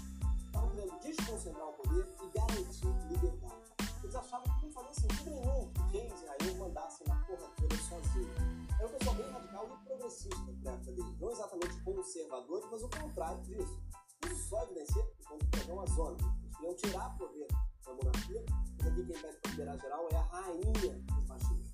estavam 0.47 0.71
querendo 0.71 1.01
desconcentrar 1.01 1.69
o 1.69 1.73
poder 1.75 2.09
e 2.23 2.39
garantir 2.39 2.87
liberdade. 3.11 3.63
Eles 4.03 4.15
achavam 4.15 4.59
que 4.59 4.67
não 4.67 4.73
fazia 4.73 4.95
sentido 4.95 5.31
nenhum 5.31 5.73
que 5.73 5.99
reis 5.99 6.23
e 6.23 6.27
rainhas 6.27 6.57
mandassem 6.59 7.07
na 7.07 7.15
porra 7.25 7.49
toda 7.57 7.77
sozinhos. 7.77 8.52
Era 8.83 8.91
um 8.91 8.99
pessoal 8.99 9.15
bem 9.15 9.31
radical 9.31 9.69
e 9.71 9.87
progressista 9.87 10.37
na 10.65 10.73
época. 10.73 10.93
Não 11.21 11.31
exatamente 11.31 11.81
conservadores, 11.83 12.67
mas 12.69 12.83
o 12.83 12.89
contrário 12.89 13.41
disso. 13.43 13.81
Isso 14.27 14.49
só 14.49 14.65
evidencia 14.65 15.05
que 15.05 15.25
quando 15.25 15.69
o 15.69 15.73
Amazonas, 15.73 16.21
eles 16.21 16.57
queriam 16.57 16.75
tirar 16.75 17.17
poder 17.17 17.47
da 17.47 17.95
monarquia, 17.95 18.45
mas 18.79 18.87
aqui 18.89 19.07
quem 19.07 19.23
pede 19.23 19.37
para 19.37 19.51
liberar 19.53 19.79
geral 19.79 20.09
é 20.11 20.17
a 20.17 20.23
rainha 20.23 20.99
dos 20.99 21.27
fascistas. 21.29 21.73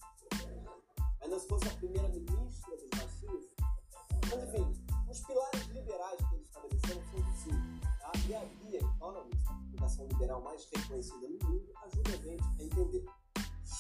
Ainda 1.23 1.39
se 1.39 1.49
fosse 1.49 1.69
a 1.69 1.75
primeira-ministra 1.77 2.77
dos 2.77 3.01
fascistas. 3.01 3.57
Mas 4.31 4.45
enfim, 4.45 4.87
os 5.09 5.21
pilares 5.21 5.67
liberais 5.69 6.19
que 6.29 6.35
eles 6.35 6.47
estabeleceram 6.47 7.03
são 7.05 7.37
cinco. 7.43 7.81
Tá? 8.01 8.13
E 8.29 8.35
a 8.35 8.45
Via 8.45 8.81
Economist, 8.81 9.49
a 9.49 9.55
publicação 9.55 10.07
liberal 10.09 10.43
mais 10.43 10.69
reconhecida 10.75 11.27
no 11.27 11.39
mundo, 11.49 11.73
ajuda 11.87 12.11
a 12.11 12.17
gente 12.19 12.45
a 12.45 12.65
entender. 12.65 13.07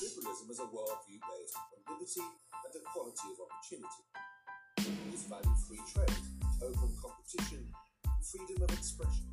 Liberalism 0.01 0.51
is 0.51 0.61
a 0.61 0.65
worldview 0.65 1.21
based 1.21 1.57
on 1.57 1.93
liberty 1.93 2.23
and 2.75 2.83
equality 2.83 3.29
of 3.33 3.41
opportunity. 3.41 4.03
Liberals 4.79 5.25
value 5.29 5.57
free 5.67 5.83
trade, 5.93 6.21
open 6.63 6.93
competition, 7.01 7.63
freedom 8.21 8.65
of 8.65 8.73
expression. 8.79 9.27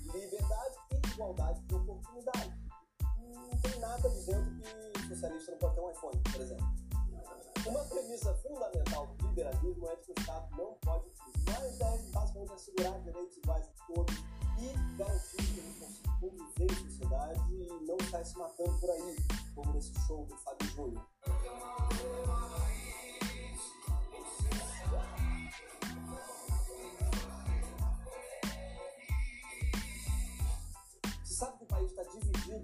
Liberdade 0.00 0.76
e 0.90 1.08
igualdade 1.12 1.60
de 1.62 1.74
oportunidade. 1.74 2.52
Não 3.20 3.58
tem 3.60 3.78
nada 3.80 4.08
dizendo 4.08 4.62
que 4.92 5.08
socialista 5.08 5.52
não 5.52 5.58
pode 5.58 5.74
ter 5.74 5.80
um 5.80 5.90
iPhone, 5.90 6.22
por 6.32 6.40
exemplo. 6.40 6.66
Uma 7.66 7.84
premissa 7.84 8.34
fundamental 8.34 9.06
do 9.06 9.28
liberalismo 9.28 9.88
é 9.88 9.96
que 9.96 10.10
o 10.10 10.14
Estado 10.18 10.56
não 10.56 10.74
pode 10.82 11.12
mas 11.46 11.78
deve 11.78 12.10
basicamente 12.10 12.52
assegurar 12.52 13.00
direitos 13.00 13.36
iguais 13.36 13.68
a 13.68 13.86
todos 13.86 14.14
e 14.58 14.96
garantir 14.96 15.36
que 15.36 15.60
a 15.60 15.62
gente 15.62 15.80
consiga 15.80 16.12
conviver 16.20 16.72
em 16.72 16.90
sociedade 16.90 17.54
e 17.54 17.84
não 17.84 17.98
sair 18.10 18.24
se 18.24 18.38
matando 18.38 18.78
por 18.78 18.90
aí, 18.90 19.16
como 19.54 19.72
nesse 19.72 19.92
show 20.06 20.24
do 20.26 20.36
Fábio 20.36 20.68
Júnior. 20.70 21.11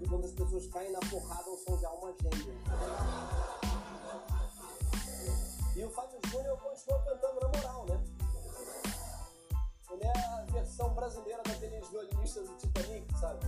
Quando 0.09 0.25
as 0.25 0.31
pessoas 0.31 0.67
caem 0.67 0.91
na 0.91 0.99
porrada 0.99 1.49
ao 1.49 1.57
som 1.57 1.77
de 1.77 1.85
alma 1.85 2.13
gêmea. 2.19 2.55
E 5.75 5.83
o 5.83 5.89
Fábio 5.91 6.19
Júnior 6.27 6.57
continua 6.57 6.99
cantando 7.03 7.39
na 7.41 7.47
moral, 7.47 7.85
né? 7.85 8.03
Ele 9.91 10.03
é 10.03 10.19
a 10.19 10.45
versão 10.51 10.93
brasileira 10.93 11.41
daqueles 11.43 11.87
violinistas 11.89 12.47
do 12.47 12.57
Titanic, 12.57 13.19
sabe? 13.19 13.39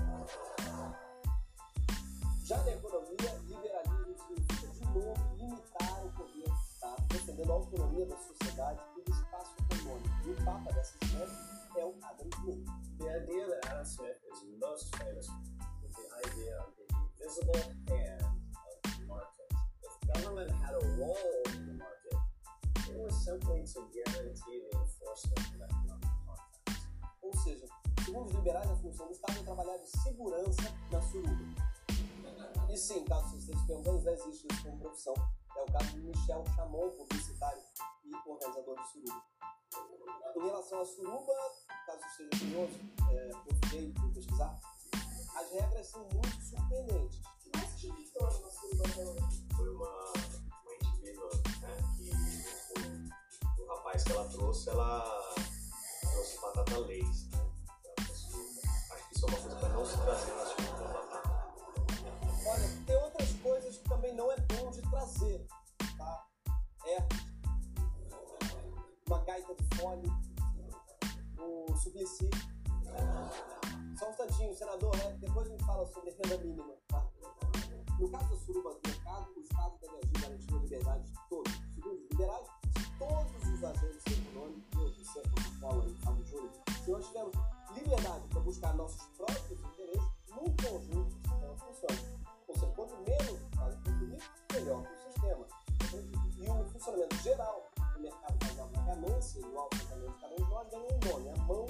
Já 2.43 2.57
na 2.57 2.71
economia, 2.71 3.33
liberalismo 3.47 4.15
significa 4.27 4.67
de 4.67 4.85
novo 4.85 5.35
limitar 5.37 6.05
o 6.05 6.11
poder 6.11 6.47
do 6.47 6.53
Estado, 6.53 7.07
defendendo 7.07 7.51
a 7.51 7.55
autonomia 7.55 8.05
da 8.05 8.17
sociedade 8.17 8.79
e 8.97 9.01
do 9.01 9.11
espaço 9.11 9.55
econômico. 9.71 10.09
E 10.25 10.31
o 10.31 10.45
papa 10.45 10.73
dessas 10.73 10.95
ideias 11.01 11.31
é 11.77 11.85
o 11.85 11.95
Adam 12.03 12.29
Smith. 12.39 12.65
The 12.99 13.17
idea 13.17 13.47
that 13.47 13.67
Adam 13.67 13.85
Smith 13.85 14.17
is 14.31 14.43
most 14.59 14.95
famous 14.95 15.27
idea 17.49 17.57
of 17.57 17.81
the 17.87 17.97
invisible 18.69 19.21
government 20.13 20.51
had 20.51 20.73
a 20.73 20.85
role 20.97 21.43
in 21.53 21.65
the 21.67 21.73
market, 21.73 22.17
it 22.89 22.97
was 22.97 23.15
simply 23.25 23.63
to 23.65 23.79
guarantee 23.91 24.61
the 24.69 24.77
enforcement 24.77 25.39
of 25.39 25.61
economic 25.61 26.11
contracts. 26.25 26.87
Ou 27.21 27.33
seja, 27.37 27.65
segundo 28.05 28.27
os 28.27 28.35
liberais, 28.35 28.69
a 28.69 28.75
função 28.75 29.07
do 29.07 29.13
Estado 29.13 29.39
é 29.39 29.43
trabalhar 29.43 29.77
de 29.77 29.87
segurança 29.87 30.73
na 30.91 31.01
suruba. 31.01 31.71
E 32.69 32.77
sim, 32.77 33.03
caso 33.05 33.29
você 33.29 33.37
esteja 33.37 33.59
se 33.59 33.67
perguntando, 33.67 34.01
já 34.01 34.11
existe 34.11 34.47
isso 34.49 34.63
como 34.63 34.79
profissão. 34.79 35.13
É 35.57 35.61
o 35.61 35.65
caso 35.65 35.91
de 35.91 35.99
Michel 35.99 36.43
Chamon, 36.55 36.89
publicitário 36.91 37.61
e 38.05 38.29
organizador 38.29 38.79
de 38.79 38.91
suruba. 38.91 39.23
Em 40.35 40.45
relação 40.45 40.81
à 40.81 40.85
suruba, 40.85 41.33
caso 41.85 41.99
esteja 42.11 42.29
curioso, 42.39 42.79
é, 43.11 43.31
pesquisar, 44.13 44.59
as 45.41 45.51
regras 45.51 45.87
são 45.87 46.07
muito 46.13 46.41
surpreendentes. 46.41 47.21
Mas 47.55 47.73
que 47.73 47.91
vitória 47.91 48.49
suruba 48.51 48.87
realmente? 48.95 49.47
Foi 49.55 49.69
uma, 49.69 50.13
uma 50.13 50.75
indivídua 50.75 51.31
né, 51.61 51.77
que 51.97 52.11
o, 53.59 53.63
o 53.63 53.67
rapaz 53.67 54.03
que 54.03 54.11
ela 54.11 54.29
trouxe, 54.29 54.69
ela 54.69 55.33
trouxe 56.01 56.41
batata 56.41 56.77
leite. 56.79 57.29
Né. 57.31 57.51
Acho 57.99 58.27
que 58.29 59.15
isso 59.15 59.25
é 59.25 59.29
uma 59.29 59.37
coisa 59.39 59.55
para 59.57 59.69
não 59.69 59.85
se 59.85 59.97
trazer 59.97 60.31
na 60.31 60.45
sua 60.45 60.93
batata. 60.93 61.31
Olha, 62.47 62.85
tem 62.85 62.95
outras 62.97 63.33
coisas 63.33 63.77
que 63.77 63.89
também 63.89 64.15
não 64.15 64.31
é 64.31 64.37
bom 64.37 64.71
de 64.71 64.81
trazer, 64.81 65.47
tá? 65.97 66.27
É 66.85 67.07
uma 69.07 69.19
gaita 69.23 69.55
de 69.55 69.75
fole, 69.75 70.07
o 71.39 71.75
suplicy. 71.77 72.29
Só 74.01 74.07
um 74.07 74.09
instantinho, 74.09 74.55
senador, 74.55 74.97
né? 74.97 75.15
Depois 75.19 75.47
gente 75.47 75.63
fala 75.63 75.85
sobre 75.85 76.09
renda 76.09 76.35
mínima, 76.39 76.73
tá? 76.87 77.05
No 77.99 78.09
caso 78.09 78.29
da 78.29 78.35
suruba 78.37 78.73
do 78.73 78.89
mercado, 78.89 79.31
o 79.37 79.39
Estado 79.41 79.77
deve 79.79 79.95
agir 79.97 80.21
garantindo 80.21 80.55
a 80.55 80.59
liberdade 80.59 81.03
de 81.03 81.29
todos. 81.29 81.53
Segundo 81.75 82.07
liberais, 82.09 82.47
todos 82.97 83.47
os 83.53 83.63
agentes 83.63 84.03
econômicos, 84.07 84.65
eu, 84.73 85.05
você, 85.05 85.21
Coca-Cola 85.21 85.85
e 85.85 85.95
Fábio 86.03 86.25
Júnior, 86.25 86.51
se 86.83 86.89
nós 86.89 87.05
tivermos 87.05 87.35
liberdade 87.75 88.27
para 88.29 88.39
buscar 88.39 88.73
nossos 88.73 89.05
próprios 89.15 89.59
interesses, 89.59 90.09
num 90.29 90.55
conjunto, 90.55 91.15
o 91.15 91.29
sistema 91.29 91.57
funciona. 91.57 92.21
Ou 92.47 92.55
seja, 92.55 92.73
quanto 92.75 92.95
menos 93.07 93.39
faz 93.55 93.75
consumir, 93.75 94.17
melhor 94.51 94.81
para 94.81 94.93
o 94.93 95.13
sistema. 95.13 95.47
E 96.39 96.49
o 96.49 96.69
funcionamento 96.71 97.15
geral 97.17 97.69
do 97.93 97.99
mercado 97.99 98.37
baseado 98.39 98.71
na 98.71 98.81
ganância 98.81 99.37
e 99.37 99.41
no 99.43 99.59
alto 99.59 99.77
pensamento 99.77 100.11
de 100.15 100.21
cada 100.21 100.33
um 100.33 100.37
de 100.37 100.49
nós 100.49 100.69
ganha 100.71 100.83
um 100.85 101.11
nome, 101.11 101.29
a 101.29 101.43
mão. 101.43 101.65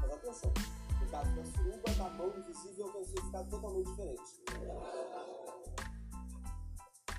Mas 0.00 0.12
atenção, 0.12 0.52
caso 1.14 1.30
da 1.36 1.44
suruba, 1.44 1.94
da 1.96 2.10
mão 2.10 2.28
invisível 2.38 2.86
um 2.86 3.04
significado 3.04 3.48
totalmente 3.48 3.86
diferente. 3.86 4.22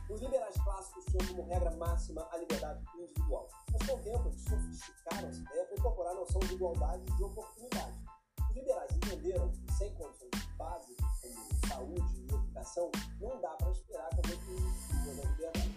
Os 0.10 0.22
liberais 0.22 0.56
clássicos 0.64 1.06
tinham 1.06 1.28
como 1.28 1.48
regra 1.48 1.72
máxima 1.78 2.28
a 2.32 2.38
liberdade 2.38 2.84
individual. 2.94 3.48
Mas 3.72 3.88
com 3.88 3.96
o 3.96 4.02
tempo, 4.02 4.28
eles 4.28 4.42
sofisticaram 4.42 5.30
essa 5.30 5.40
ideia 5.40 5.66
para 5.66 5.78
incorporar 5.78 6.12
a 6.12 6.16
noção 6.16 6.40
de 6.42 6.54
igualdade 6.56 7.04
e 7.08 7.16
de 7.16 7.24
oportunidade. 7.24 8.06
Os 8.50 8.56
liberais 8.56 8.92
entenderam 8.92 9.50
que 9.50 9.74
sem 9.74 9.94
condições 9.96 10.46
básicas 10.58 11.06
como 11.22 11.68
saúde 11.68 12.22
e 12.22 12.34
educação, 12.34 12.92
não 13.22 13.40
dá 13.40 13.50
para 13.56 13.72
esperar 13.72 14.10
que 14.10 14.20
a 14.20 14.30
gente 14.30 14.46
viva 14.46 15.22
da 15.22 15.30
liberdade. 15.30 15.76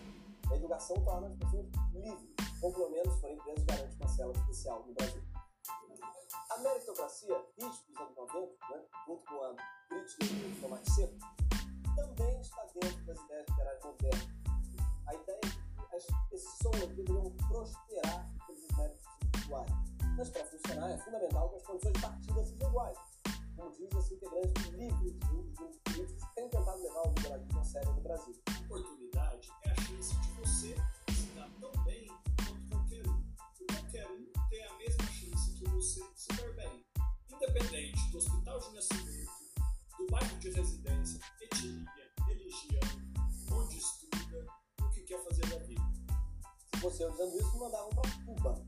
A 0.51 0.57
educação 0.57 0.97
torna 1.05 1.29
as 1.29 1.37
pessoas 1.37 1.67
livres, 1.93 2.35
ou 2.63 2.73
pelo 2.73 2.91
menos, 2.91 3.15
se 3.15 3.21
forem 3.21 3.39
presos, 3.39 3.65
garante 3.65 3.97
uma 3.97 4.09
cela 4.09 4.33
especial 4.33 4.85
no 4.87 4.95
Brasil. 4.95 5.23
A 6.51 6.59
meritocracia, 6.59 7.45
dos 7.57 7.65
anos 7.65 8.17
90, 8.17 8.57
né, 8.71 8.85
junto 9.07 9.25
com 9.25 9.45
a 9.45 9.55
crítica 9.89 10.25
do 10.27 10.61
tomate 10.61 10.91
seco, 10.93 11.19
também 11.95 12.41
está 12.41 12.65
dentro 12.75 13.05
das 13.05 13.21
ideias 13.21 13.47
liberais 13.49 13.85
modernas. 13.85 14.29
A 15.07 15.15
ideia 15.15 15.41
é 15.43 15.89
que 15.89 15.97
as 15.97 16.07
pessoas 16.31 16.81
deveriam 16.81 17.31
prosperar 17.49 18.27
pelos 18.47 18.69
méritos 18.77 19.05
individuais. 19.25 19.71
Mas 20.17 20.31
para 20.31 20.45
funcionar 20.47 20.91
é 20.91 20.99
fundamental 20.99 21.49
que 21.51 21.57
as 21.57 21.63
condições 21.63 21.93
de 21.93 22.01
partida 22.01 22.45
sejam 22.45 22.69
iguais. 22.69 22.99
Como 23.57 23.71
diz 23.73 23.93
esse 23.93 24.15
integrante 24.15 24.63
do 24.63 24.77
Livres, 24.77 25.17
um 25.31 25.43
dos 25.53 25.77
políticos 25.79 26.25
que 26.25 26.35
tem 26.35 26.49
tentado 26.49 26.83
levar 26.83 27.03
o 27.03 27.15
liberalismo 27.15 27.61
a 27.61 27.65
sério 27.65 27.93
no 27.93 28.01
Brasil. 28.01 28.35
Oportunidade 28.65 29.49
é 29.65 29.71
a 29.71 29.75
chance 29.75 30.15
de 30.15 30.33
você 30.41 30.75
se 31.13 31.27
dar 31.35 31.51
tão 31.61 31.85
bem 31.85 32.07
quanto 32.37 32.69
qualquer 32.69 33.09
um. 33.09 33.23
E 33.61 33.67
qualquer 33.67 34.11
um 34.11 34.38
você 35.79 36.01
dar 36.37 36.53
bem. 36.55 36.85
Independente 37.33 38.11
do 38.11 38.19
hospital 38.19 38.59
de 38.59 38.75
nascimento, 38.75 39.31
do 39.97 40.07
bairro 40.11 40.39
de 40.39 40.51
residência, 40.51 41.21
etnia, 41.41 41.87
religião, 42.27 42.83
onde 43.53 43.79
estuda, 43.79 44.47
o 44.83 44.91
que 44.91 45.03
quer 45.03 45.23
fazer 45.23 45.47
da 45.47 45.59
vida. 45.59 45.83
Se 46.91 47.03
eu 47.03 47.11
dizendo 47.13 47.39
isso, 47.39 47.59
mandavam 47.59 47.91
para 47.91 48.11
Cuba. 48.25 48.67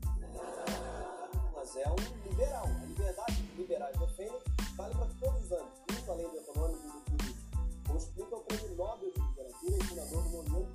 Mas 1.53 1.75
é 1.75 1.89
um 1.89 2.29
liberal. 2.29 2.65
A 2.65 2.85
liberdade 2.85 3.43
que 3.43 3.57
liberais 3.57 3.99
defendem 3.99 4.41
vale 4.77 4.95
para 4.95 5.07
todos 5.07 5.43
os 5.43 5.51
anos, 5.51 5.79
muito 5.89 6.11
além 6.11 6.29
do 6.29 6.37
econômico 6.37 6.87
e 6.87 6.91
do 6.91 7.01
político. 7.01 7.51
Como 7.87 7.97
explica 7.97 8.35
o 8.37 8.43
prêmio 8.43 8.75
Nobel 8.77 9.11
de 9.11 9.19
Literatura 9.19 9.77
e 9.77 9.83
fundador 9.83 10.23
do 10.23 10.29
movimento 10.29 10.70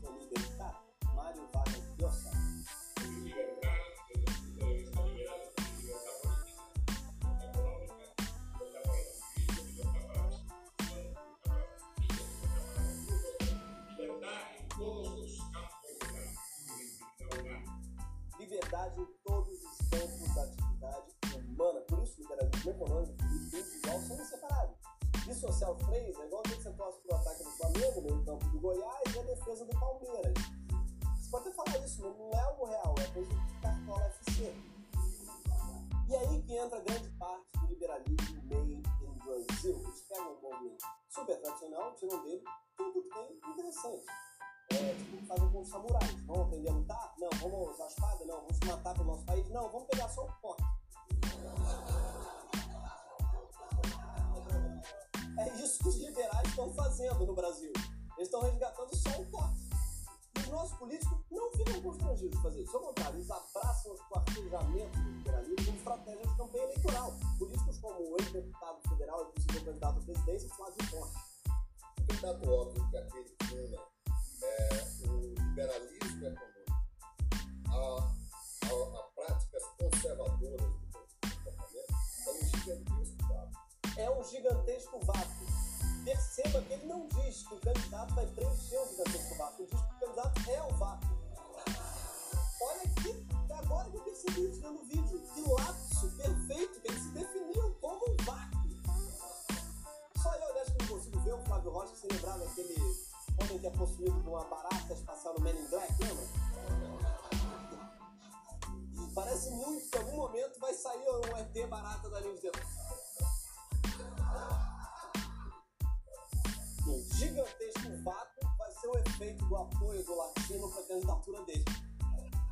gigantesco 117.37 118.03
vácuo 118.03 118.49
vai 118.57 118.72
ser 118.72 118.89
o 118.89 118.99
efeito 118.99 119.45
do 119.45 119.57
apoio 119.57 120.03
do 120.05 120.14
latino 120.14 120.70
para 120.70 120.80
a 120.80 120.87
candidatura 120.87 121.45
dele. 121.45 121.64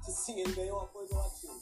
Que 0.04 0.12
sim, 0.12 0.38
ele 0.40 0.52
ganhou 0.52 0.78
o 0.78 0.82
apoio 0.82 1.08
do 1.08 1.16
latino. 1.16 1.60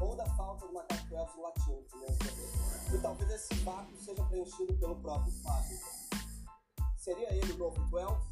Ou 0.00 0.14
da 0.14 0.26
falta 0.36 0.66
de 0.66 0.72
uma 0.72 0.86
elfo 1.10 1.40
latino, 1.40 1.80
entendeu? 1.80 2.94
E 2.94 2.98
talvez 3.00 3.30
esse 3.30 3.54
vácuo 3.64 3.96
seja 3.96 4.22
preenchido 4.24 4.76
pelo 4.78 5.00
próprio 5.00 5.32
Fábio. 5.42 5.78
Seria 6.98 7.32
ele 7.34 7.52
o 7.52 7.56
novo 7.56 7.88
Twelve? 7.88 8.22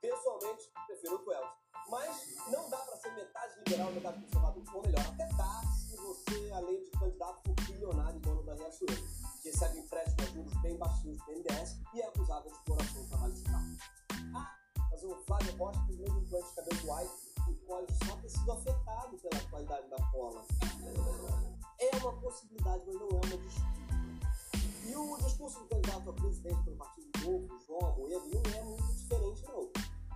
Pessoalmente, 0.00 0.72
prefiro 0.86 1.16
o 1.16 1.18
Twelve. 1.18 1.50
Mas 1.90 2.38
não 2.50 2.70
dá 2.70 2.78
para 2.78 2.96
ser 2.96 3.12
metade 3.12 3.54
liberal, 3.58 3.92
metade 3.92 4.24
conservador. 4.24 4.64
Ou 4.74 4.82
melhor, 4.82 5.00
até 5.00 5.28
dá 5.36 5.62
se 5.76 5.96
você, 5.96 6.50
além 6.52 6.82
de 6.82 6.90
candidato, 6.92 7.42
for 7.44 7.54
bilionário 7.66 8.16
e 8.16 8.20
dono 8.20 8.42
da 8.44 8.54
Riachuelo 8.54 9.19
recebe 9.44 9.78
empréstimo 9.78 10.22
a 10.22 10.26
juros 10.26 10.62
bem 10.62 10.76
baixinhos 10.76 11.18
do 11.18 11.24
BNDES 11.24 11.76
e 11.94 12.00
é 12.00 12.06
acusado 12.06 12.48
de 12.48 12.54
exploração 12.54 13.02
do 13.02 13.08
trabalho 13.08 13.32
escravo. 13.32 13.76
Ah, 14.34 14.56
mas 14.90 15.02
o 15.02 15.16
Flávio 15.26 15.56
Rocha 15.56 15.80
fez 15.86 15.98
mesmo 15.98 16.20
implante 16.20 16.48
de 16.48 16.54
cabelo 16.54 16.94
White 16.94 17.30
e 17.48 17.54
pode 17.66 18.04
só 18.04 18.16
ter 18.16 18.28
sido 18.28 18.52
afetado 18.52 19.18
pela 19.18 19.42
qualidade 19.50 19.88
da 19.88 19.96
cola. 20.10 20.44
É 21.78 21.96
uma 21.96 22.12
possibilidade, 22.20 22.82
mas 22.86 22.94
não 22.96 23.08
é 23.08 23.12
uma 23.12 23.38
desculpa. 23.38 23.80
E 24.86 24.96
o 24.96 25.16
discurso 25.18 25.60
do 25.60 25.66
candidato 25.66 26.10
a 26.10 26.12
presidente 26.12 26.62
pelo 26.64 26.76
Partido 26.76 27.10
Novo, 27.24 27.60
João 27.66 27.92
Amoedo, 27.92 28.28
não 28.28 28.58
é 28.58 28.62
muito 28.62 28.92
diferente, 28.92 29.42
não. 29.46 29.70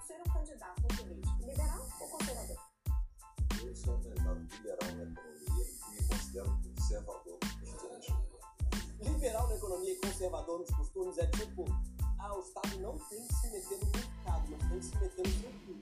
Ser 0.06 0.20
um 0.20 0.32
candidato 0.32 0.82
político 0.82 1.38
liberal 1.38 1.86
ou 2.00 2.08
conservador? 2.08 2.58
Eu 3.64 3.74
sou 3.74 3.94
um 3.94 4.02
candidato 4.02 4.40
liberal 4.40 4.78
na 4.96 5.02
economia 5.04 5.64
e 5.64 6.02
me 6.02 6.08
considero 6.08 6.60
conservador. 6.76 7.53
Liberal 9.04 9.48
na 9.48 9.56
economia 9.56 9.92
e 9.92 9.96
conservador 9.96 10.60
nos 10.60 10.70
costumes 10.70 11.18
é 11.18 11.26
tipo, 11.26 11.64
ah, 12.18 12.34
o 12.34 12.40
Estado 12.40 12.78
não 12.80 12.98
tem 12.98 13.26
que 13.26 13.34
se 13.34 13.50
meter 13.50 13.78
no 13.78 13.86
mercado, 13.86 14.48
mas 14.50 14.68
tem 14.68 14.78
que 14.78 14.84
se 14.84 14.96
meter 14.96 15.26
no 15.26 15.32
seu 15.40 15.50
cu. 15.60 15.74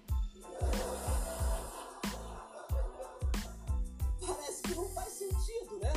Parece 4.26 4.62
que 4.62 4.74
não 4.74 4.88
faz 4.88 5.12
sentido, 5.12 5.78
né? 5.78 5.92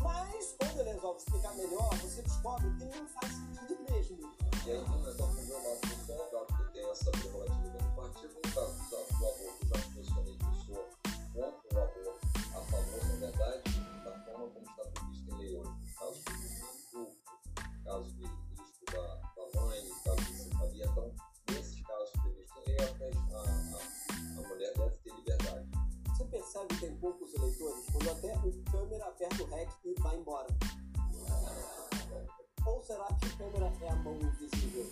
Mas 0.00 0.54
quando 0.58 0.80
ele 0.80 0.92
resolve 0.92 1.18
explicar 1.18 1.54
melhor, 1.54 1.94
você 1.96 2.22
descobre 2.22 2.70
que 2.76 2.84
não 2.84 3.06
faz 3.06 3.32
sentido 3.32 3.78
mesmo. 3.90 4.18
E 4.66 4.70
aí 4.70 4.88
não 4.88 5.08
é 5.08 5.12
só 5.12 5.26
problemático 5.26 5.86
do 5.86 6.06
soldado, 6.06 6.46
que 6.46 6.72
tem 6.72 6.90
essa 6.90 7.10
prerrogativa 7.12 7.78
do 7.78 7.96
partido, 7.96 8.34
no 8.34 8.52
caso 8.52 8.74
do 8.74 8.88
do 8.88 9.26
aborto, 9.26 9.66
já 9.66 9.78
posicionei 9.94 10.36
que 10.36 10.44
sou 10.66 10.88
contra 11.34 11.78
o 11.78 11.82
aborto, 11.82 11.87
poucos 27.00 27.34
eleitores 27.34 27.84
quando 27.92 28.10
até 28.10 28.34
o 28.36 28.70
câmera 28.70 29.04
aperta 29.06 29.42
o 29.42 29.46
REC 29.46 29.70
e 29.84 29.94
vai 30.00 30.16
embora. 30.16 30.48
Ou 32.66 32.82
será 32.82 33.06
que 33.06 33.26
o 33.26 33.36
câmera 33.38 33.72
é 33.80 33.88
a 33.88 33.96
mão 33.96 34.16
invisível? 34.16 34.86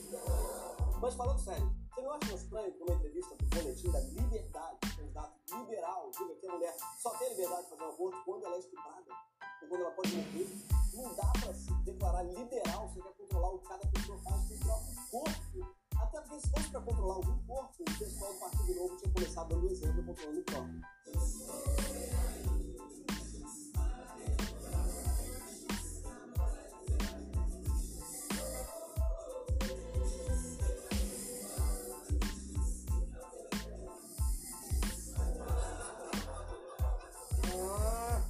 Mas 1.00 1.14
falando 1.14 1.38
sério, 1.38 1.70
você 1.94 2.00
não 2.00 2.12
acha 2.12 2.34
estranho 2.34 2.72
que 2.72 2.78
numa 2.78 2.94
entrevista 2.94 3.36
do 3.36 3.44
Boletim 3.46 3.90
da 3.90 4.00
Liberdade, 4.00 4.78
candidato 4.96 5.34
liberal 5.59 6.11
diga 6.11 6.34
que 6.36 6.46
a 6.46 6.52
mulher 6.52 6.76
só 6.98 7.11
tem 7.18 7.28
liberdade 7.30 7.62
de 7.64 7.68
fazer 7.70 7.82
um 7.82 7.88
aborto 7.88 8.24
quando 8.24 8.46
ela 8.46 8.57
é 8.57 8.59
estuprada? 8.59 9.12
Ou 9.62 9.68
quando 9.68 9.80
ela 9.82 9.90
pode 9.90 10.16
morrer? 10.16 10.48
Não 10.94 11.14
dá 11.14 11.32
pra 11.32 11.54
se 11.54 11.72
declarar 11.84 12.22
liberal, 12.22 12.88
você 12.88 13.02
quer 13.02 13.12
controlar 13.12 13.50
o 13.50 13.59
que 13.59 13.68
cada 13.68 13.86
pessoa 13.88 14.18
faz 14.18 14.48
com 14.48 14.54
o 14.54 14.59
próprio 14.59 15.11
corpo. 15.11 15.76
Até 16.00 16.20
porque 16.20 16.40
se 16.40 16.50
fosse 16.50 16.70
pra 16.70 16.80
controlar 16.80 17.14
algum 17.14 17.46
corpo, 17.46 17.74
o 17.82 17.98
pessoal 17.98 18.32
do 18.32 18.38
Partido 18.38 18.74
Novo 18.74 18.96
tinha 18.96 19.12
começado 19.12 19.48
dando 19.48 19.70
exemplo 19.70 20.04
controlando 20.04 20.40
o 20.40 20.44
próprio. 20.44 20.95
Ah! 37.59 38.22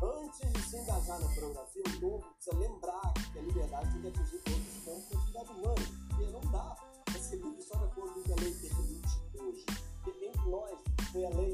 É. 0.00 0.04
Antes 0.04 0.52
de 0.52 0.62
se 0.62 0.76
engajar 0.76 1.18
na 1.20 1.28
pornografia, 1.34 1.82
o 1.86 2.00
novo 2.00 2.34
precisa 2.34 2.56
lembrar 2.58 2.83
liberdade 3.74 3.90
tem 3.90 4.00
que 4.00 4.08
atingir 4.08 4.38
todos 4.38 4.58
os 4.58 4.84
campos 4.84 5.08
da 5.10 5.18
atividade 5.18 5.50
humana. 5.50 5.86
Porque 6.08 6.24
não 6.30 6.52
dá 6.52 6.76
para 7.04 7.18
ser 7.18 7.36
livre 7.36 7.62
só 7.62 7.78
de 7.78 7.84
acordo 7.84 8.12
com 8.12 8.20
o 8.20 8.22
que 8.22 8.32
a 8.32 8.36
lei 8.36 8.54
permite 8.54 9.20
hoje. 9.34 9.66
Porque 10.02 10.24
entre 10.26 10.50
nós 10.50 10.78
foi 11.12 11.24
a 11.24 11.30
lei 11.30 11.53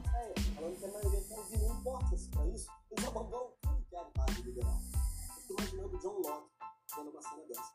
plateia, 0.00 0.34
falando 0.54 0.78
que 0.78 0.84
a 0.84 0.88
maioria 0.88 1.20
não 1.58 1.80
importa 1.80 2.16
se 2.16 2.28
para 2.30 2.46
isso, 2.48 2.70
eles 2.90 3.04
abandonam 3.06 3.52
tudo 3.62 3.84
que 3.88 3.96
é 3.96 4.04
de 4.04 4.10
base 4.16 4.42
liberal. 4.42 4.80
Estou 5.38 5.56
imaginando 5.58 5.98
John 5.98 6.20
Locke 6.22 6.50
dando 6.96 7.10
uma 7.10 7.22
cena 7.22 7.42
dessa. 7.46 7.74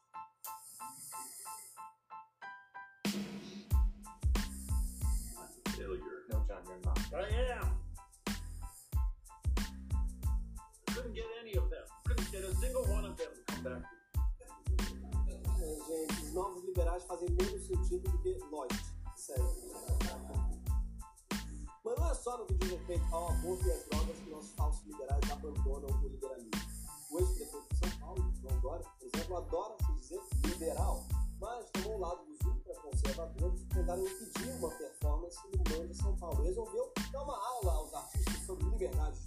Failure. 5.75 6.25
No, 6.29 6.39
John, 6.47 6.63
you're 6.65 6.79
not. 6.85 6.99
I 7.13 7.27
am. 7.59 7.85
Couldn't 10.87 11.13
get 11.13 11.25
any 11.41 11.57
of 11.57 11.69
them. 11.69 11.85
Couldn't 12.05 12.31
get 12.31 12.43
a 12.43 12.55
single 12.55 12.83
one 12.85 13.05
of 13.05 13.17
them 13.17 13.27
to 13.35 13.53
come 13.53 13.63
back. 13.63 13.83
É, 15.61 15.75
gente, 15.87 16.23
os 16.23 16.33
novos 16.33 16.63
liberais 16.63 17.03
fazem 17.03 17.29
menos 17.31 17.67
sentido 17.67 18.09
do 18.09 18.17
que 18.19 18.37
Lloyd. 18.51 18.94
Que 22.25 22.53
diz 22.55 22.71
respeito 22.71 23.05
ao 23.11 23.29
aborto 23.29 23.67
e 23.67 23.71
às 23.71 23.85
drogas 23.85 24.17
que 24.17 24.29
nossos 24.31 24.51
falsos 24.53 24.83
liberais 24.87 25.31
abandonam 25.31 25.87
o 25.87 26.07
liberalismo. 26.07 26.49
O 27.11 27.19
ex-prefeito 27.19 27.67
de 27.71 27.77
São 27.77 27.99
Paulo, 27.99 28.33
João 28.41 28.59
Dória, 28.61 28.85
por 28.99 29.07
exemplo, 29.13 29.37
adora 29.37 29.75
se 29.77 29.93
dizer 29.93 30.21
liberal, 30.43 31.05
mas 31.39 31.69
tomou 31.69 31.97
o 31.97 31.99
lado 31.99 32.25
dos 32.25 32.41
ultraconservadores 32.41 33.61
que 33.61 33.75
tentaram 33.75 34.03
impedir 34.03 34.49
uma 34.55 34.69
performance 34.71 35.37
no 35.55 35.63
Band 35.65 35.87
de 35.87 35.97
São 35.97 36.17
Paulo. 36.17 36.41
Resolveu 36.41 36.91
dar 37.11 37.23
uma 37.23 37.37
aula 37.37 37.71
aos 37.73 37.93
artistas 37.93 38.45
sobre 38.47 38.69
liberdade 38.69 39.19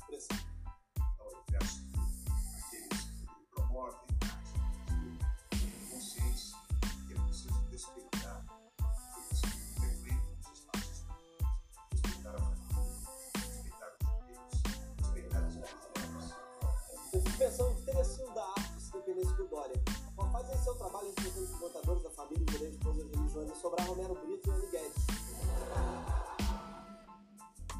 arte 19.19 19.27
se 19.27 19.35
dependesse 19.35 19.35
do 19.35 19.49
Dória. 19.49 19.83
Mas 20.17 20.33
faz 20.33 20.51
aí 20.51 20.59
seu 20.59 20.75
trabalho 20.75 21.09
enfrentando 21.09 21.45
os 21.45 21.53
levantadores 21.53 22.03
da 22.03 22.11
família, 22.11 22.45
os 22.45 22.53
direitos 22.53 22.79
de 22.79 22.85
todas 22.85 23.05
as 23.05 23.11
religiões, 23.11 23.51
e 23.51 23.61
sobrar 23.61 23.89
Romero 23.89 24.15
Brito 24.15 24.49
e 24.49 24.53
Annie 24.53 24.71
Guedes. 24.71 25.07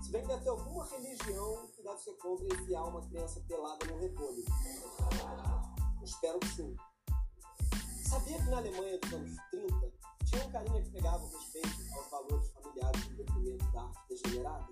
Se 0.03 0.13
bem 0.13 0.23
que 0.23 0.29
deve 0.29 0.43
ter 0.43 0.49
alguma 0.49 0.87
religião 0.87 1.69
que 1.75 1.83
deve 1.83 1.99
ser 1.99 2.13
contra 2.15 2.47
enfiar 2.47 2.85
uma 2.85 3.03
criança 3.03 3.41
pelada 3.47 3.87
no 3.87 3.99
repolho. 3.99 4.45
Espero 6.03 6.39
que 6.41 6.49
sim. 6.49 6.77
Sabia 8.09 8.39
que 8.39 8.51
na 8.51 8.57
Alemanha 8.57 8.99
dos 8.99 9.13
anos 9.13 9.37
30 9.51 9.93
tinha 10.25 10.45
um 10.45 10.51
carinha 10.51 10.83
que 10.83 10.91
pegava 10.91 11.27
respeito 11.27 11.69
aos 11.95 12.11
valores 12.11 12.49
familiares 12.51 13.07
em 13.07 13.15
detrimento 13.17 13.71
da 13.73 13.83
arte 13.83 13.99
degenerada? 14.09 14.69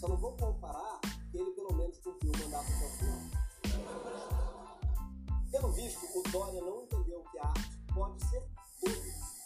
Só 0.00 0.08
não 0.08 0.16
vou 0.16 0.36
comparar 0.36 1.00
que 1.30 1.38
ele 1.38 1.50
pelo 1.52 1.72
menos 1.74 1.98
o 2.04 2.26
mandato 2.26 2.66
até 2.72 2.86
o 2.86 2.90
final. 2.90 4.45
Pelo 5.56 5.72
visto, 5.72 6.04
o 6.14 6.22
Dória 6.24 6.60
não 6.60 6.82
entendeu 6.82 7.24
que 7.30 7.38
a 7.38 7.46
arte 7.46 7.78
pode 7.94 8.22
ser 8.28 8.46
tudo. 8.78 9.02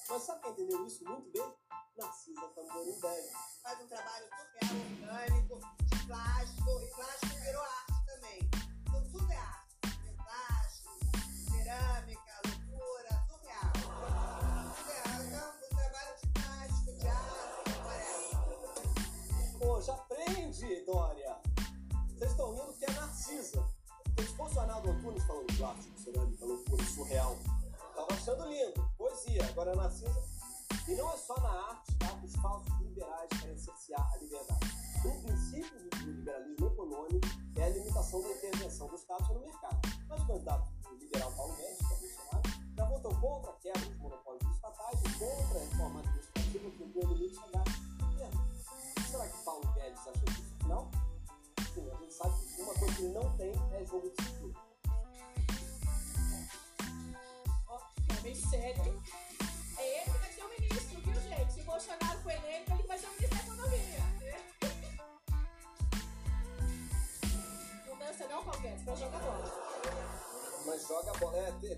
Mas 0.09 0.23
sabe 0.25 0.41
quem 0.41 0.51
entendeu 0.51 0.85
isso 0.85 1.05
muito 1.05 1.31
bem? 1.31 1.55
Narcisa 1.97 2.49
Tamborim 2.49 2.99
Velho. 2.99 3.29
faz 3.63 3.81
um 3.81 3.87
trabalho 3.87 4.27
super 4.27 4.67
orgânico, 5.07 5.61
de 5.85 6.07
plástico, 6.07 6.81
e 6.83 6.91
plástico 6.97 7.41
virou 7.45 7.63
arte 7.63 8.07
também. 8.07 8.51
Então 8.89 9.05
tudo 9.05 9.33
é 9.33 9.37
arte. 9.37 9.77
Tem 10.03 10.17
plástico, 10.17 10.91
cerâmica, 11.49 12.43
loucura, 12.45 13.27
tudo 13.29 13.47
é 13.47 13.53
arte. 13.53 13.83
Tudo 14.79 14.91
é 14.91 14.99
arte. 14.99 15.27
Então, 15.29 15.55
o 15.63 15.77
trabalho 15.77 16.17
de 16.17 16.27
plástico, 16.33 16.93
de 16.93 17.07
arte, 17.07 17.71
whatever. 17.87 19.59
Pô, 19.61 19.81
já 19.81 19.95
aprende, 19.95 20.85
Dória! 20.87 21.41
Vocês 22.17 22.33
estão 22.33 22.51
rindo 22.51 22.73
porque 22.73 22.91
Ricardo 24.81 24.97
Antunes 24.97 25.25
falando 25.25 25.57
plástico, 25.59 25.90
cerâmica, 26.11 26.45
loucura, 26.45 26.85
surreal. 26.85 27.39
Tava 27.95 28.13
achando 28.13 28.49
lindo, 28.49 28.91
poesia. 28.97 29.45
Agora 29.45 29.75
Narcisa. 29.75 30.23
E 30.89 30.95
não 30.95 31.13
é 31.13 31.17
só 31.17 31.39
na 31.41 31.49
arte, 31.49 31.95
tá? 31.99 32.21
Os 32.25 32.35
falsos 32.37 32.81
liberais 32.81 33.29
querem 33.41 33.57
cercear 33.57 34.11
a 34.13 34.19
liberdade. 34.19 34.67
Um 35.05 35.23
princípio 35.23 35.91
do 35.91 36.11
liberalismo 36.11 36.67
econômico 36.67 37.27
é 37.57 37.65
a 37.65 37.69
limitação 37.69 38.21
da 38.23 38.31
intervenção 38.31 38.89
do 38.89 38.97
Estado 38.97 39.35
no 39.35 39.41
mercado. 39.41 39.80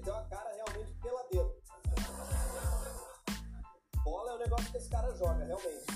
Tem 0.02 0.12
uma 0.12 0.24
cara 0.24 0.52
realmente 0.52 0.92
peladeiro. 1.00 1.56
Bola 4.04 4.32
é 4.32 4.34
o 4.34 4.38
negócio 4.38 4.70
que 4.70 4.76
esse 4.76 4.90
cara 4.90 5.14
joga, 5.14 5.44
realmente. 5.44 5.86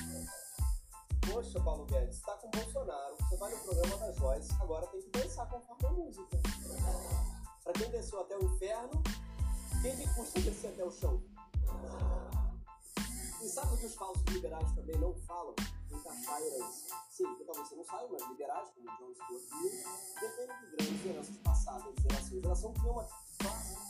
Poxa, 1.28 1.60
Paulo 1.60 1.84
Guedes, 1.86 2.20
tá 2.20 2.36
com 2.36 2.46
o 2.46 2.50
Bolsonaro, 2.50 3.16
você 3.16 3.36
vai 3.36 3.50
no 3.52 3.58
programa 3.58 3.96
da 3.98 4.12
Joyce, 4.12 4.52
agora 4.60 4.86
tem 4.86 5.02
que 5.02 5.10
dançar 5.10 5.48
conforme 5.48 5.86
a 5.86 5.90
música. 5.90 6.38
Pra 7.64 7.72
quem 7.72 7.90
desceu 7.90 8.20
até 8.20 8.36
o 8.36 8.44
inferno, 8.44 9.02
quem 9.82 9.96
que 9.96 10.14
custa 10.14 10.40
descer 10.40 10.68
até 10.68 10.84
o 10.84 10.90
chão? 10.90 11.20
E 13.42 13.48
sabe 13.48 13.74
o 13.74 13.76
que 13.76 13.86
os 13.86 13.94
falsos 13.96 14.22
liberais 14.28 14.72
também 14.72 14.96
não 14.98 15.14
falam? 15.26 15.54
Cafairas. 16.04 16.86
Sim, 17.10 17.24
porque 17.24 17.44
talvez 17.44 17.68
você 17.68 17.76
não 17.76 17.84
saiba, 17.84 18.08
mas 18.12 18.28
liberais, 18.28 18.68
como 18.74 18.86
John 18.86 19.14
Stuart 19.14 19.42
Mill, 19.62 19.72
dependem 20.20 20.60
de 20.60 20.76
grandes 20.76 21.06
heranças 21.06 21.36
passadas 21.38 21.94
geração 22.02 22.36
em 22.36 22.40
geração, 22.40 22.72
que 22.74 22.80
é 22.80 22.90
uma 22.90 23.04
classe 23.38 23.85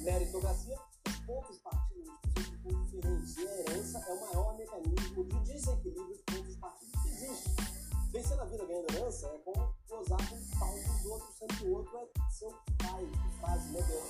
meritocracia, 0.00 0.78
os 1.06 1.16
poucos 1.20 1.58
partidos 1.58 2.06
são 2.34 2.58
pontos 2.62 2.90
diferentes. 2.90 3.36
E 3.36 3.48
a 3.48 3.60
herança 3.60 3.98
é 3.98 4.12
o 4.12 4.20
maior 4.20 4.56
mecanismo 4.56 5.24
de 5.24 5.40
desequilíbrio 5.40 6.08
dos 6.08 6.20
pontos 6.22 6.56
partidos 6.56 7.02
que 7.02 7.08
existe. 7.08 7.50
Vencer 8.12 8.36
na 8.36 8.44
vida 8.44 8.66
ganhando 8.66 8.92
herança 8.92 9.26
é 9.28 9.38
como 9.38 9.74
gozar 9.88 10.28
com 10.28 10.36
o 10.36 10.58
pau 10.58 10.74
dos 10.74 11.06
outros, 11.06 11.34
sendo 11.36 11.56
que 11.56 11.64
o 11.64 11.72
outro 11.76 11.98
é 11.98 12.30
seu 12.30 12.50
pai. 12.78 13.06
Que 13.06 13.38
frase, 13.38 13.68
meu 13.68 13.82
Deus. 13.82 14.08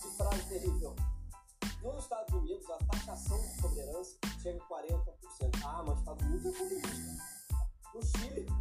Que 0.00 0.16
frase 0.16 0.42
terrível. 0.48 0.96
Nos 1.82 2.02
Estados 2.02 2.34
Unidos, 2.34 2.70
a 2.70 2.78
taxação 2.78 3.38
sobre 3.60 3.80
herança 3.80 4.16
chega 4.42 4.62
a 4.62 4.66
40%. 4.66 5.60
Ah, 5.64 5.82
mas 5.86 5.94
os 5.94 5.98
Estados 6.00 6.26
Unidos 6.26 6.46
é 6.46 6.58
comunista. 6.58 7.40
No 7.94 8.02
Chile. 8.02 8.59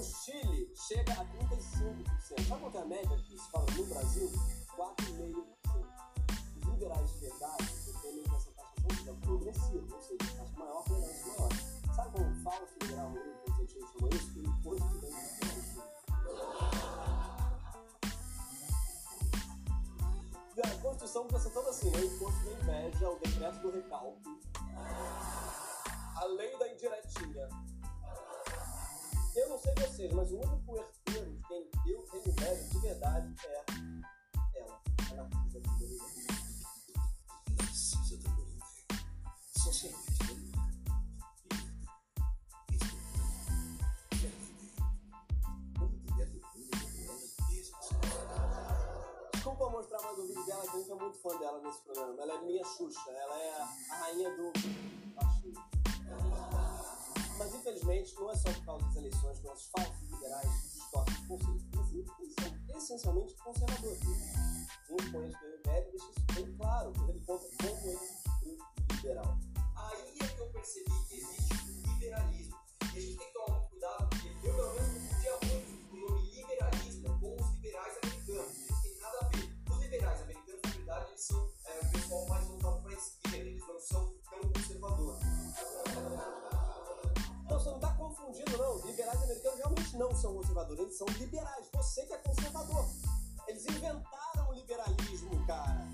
No 0.00 0.06
Chile, 0.06 0.72
chega 0.74 1.12
a 1.12 1.26
35%. 1.26 1.60
Sabe 2.22 2.44
qual 2.48 2.70
que 2.70 2.78
é 2.78 2.80
a 2.80 2.84
média 2.86 3.16
que 3.18 3.38
se 3.38 3.50
fala 3.50 3.66
no 3.76 3.84
Brasil? 3.84 4.32
4,5%. 4.74 5.44
Os 6.56 6.64
liberais 6.72 7.10
de 7.10 7.18
verdade 7.18 7.64
defendem 7.84 8.22
que 8.22 8.34
essa 8.34 8.50
taxação 8.52 8.96
seja 8.96 9.12
progressiva, 9.20 9.94
ou 9.94 10.00
seja, 10.00 10.36
taxa 10.38 10.58
maior 10.58 10.84
para 10.84 10.96
herança 10.96 11.26
maior. 11.26 11.50
Sabe 11.94 12.10
como 12.12 12.30
o 12.30 12.42
falso 12.42 12.74
liberal 12.80 13.08
Rodrigo 13.10 13.38
Constantino 13.44 13.86
chama 13.88 14.08
isso? 14.14 14.38
O 14.38 14.42
imposto 14.42 14.88
de 14.88 14.98
dano 15.00 15.16
A 20.64 20.82
Constituição 20.82 21.26
começa 21.26 21.50
toda 21.50 21.68
assim, 21.68 21.90
né? 21.90 21.98
O 21.98 22.04
imposto 22.06 22.44
da 22.46 22.52
inveja, 22.52 23.10
o 23.10 23.18
decreto 23.18 23.60
do 23.60 23.70
recalque, 23.70 24.40
a 26.16 26.24
lei 26.24 26.58
da 26.58 26.72
indiretinha. 26.72 27.69
Eu 29.40 29.48
não 29.48 29.58
sei 29.58 29.72
vocês, 29.74 30.12
mas 30.12 30.30
o 30.32 30.36
único 30.36 30.76
herdeiro 30.76 31.32
de 31.32 31.48
quem 31.48 31.72
eu 31.86 32.02
tenho 32.02 32.28
inveja 32.28 32.62
de 32.62 32.78
verdade 32.78 33.34
é 33.46 33.64
ela, 34.60 34.82
a 35.10 35.14
Narcisa 35.14 35.60
Tamborim. 35.62 35.96
Narcisa 37.58 38.18
Tamborim. 38.22 38.58
Socialmente 39.56 40.24
democrata. 40.26 40.60
Desculpa 49.32 49.70
mostrar 49.70 50.02
mais 50.02 50.18
um 50.18 50.26
vídeo 50.26 50.44
dela, 50.44 50.62
que 50.62 50.68
a 50.68 50.80
gente 50.80 50.90
é 50.90 50.94
muito 50.96 51.18
fã 51.18 51.38
dela 51.38 51.62
nesse 51.62 51.80
programa. 51.80 52.22
Ela 52.22 52.34
é 52.34 52.42
minha 52.42 52.64
Xuxa, 52.64 53.10
ela 53.10 53.38
é 53.38 53.62
a 53.62 53.94
rainha 54.00 54.36
do 54.36 54.52
infelizmente 57.60 58.14
não 58.14 58.30
é 58.30 58.36
só 58.36 58.52
por 58.52 58.64
causa 58.64 58.86
das 58.86 58.96
eleições 58.96 59.38
que 59.38 59.46
nossos 59.46 59.70
falsos 59.70 60.10
liberais 60.10 60.50
distorcem 60.74 61.14
os 61.14 61.26
conceitos. 61.26 62.14
Eles 62.18 62.34
são 62.34 62.76
essencialmente 62.76 63.36
conservadores. 63.36 64.00
Conhece 64.88 65.36
o 65.36 65.62
velho 65.66 65.90
deixa 65.90 66.10
isso 66.10 66.34
bem 66.34 66.56
claro, 66.56 66.92
quando 66.94 67.10
ele 67.10 67.20
conta 67.20 67.44
como 67.60 67.86
ele 67.86 68.58
é 68.58 68.94
liberal. 68.94 69.38
Aí 69.76 70.18
é 70.20 70.26
que 70.26 70.40
eu 70.40 70.46
percebi 70.48 70.90
não 90.00 90.16
são 90.16 90.34
conservadores, 90.34 90.82
eles 90.82 90.96
são 90.96 91.06
liberais. 91.18 91.68
Você 91.74 92.06
que 92.06 92.14
é 92.14 92.16
conservador. 92.16 92.86
Eles 93.46 93.66
inventaram 93.66 94.48
o 94.48 94.52
liberalismo, 94.54 95.46
cara. 95.46 95.86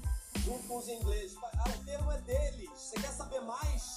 Junto 0.44 0.68
com 0.68 0.76
os 0.76 0.88
ingleses. 0.88 1.36
Ah, 1.42 1.64
o 1.68 1.84
termo 1.84 2.12
é 2.12 2.20
deles. 2.20 2.70
Você 2.70 3.00
quer 3.00 3.12
saber 3.12 3.40
mais? 3.40 3.96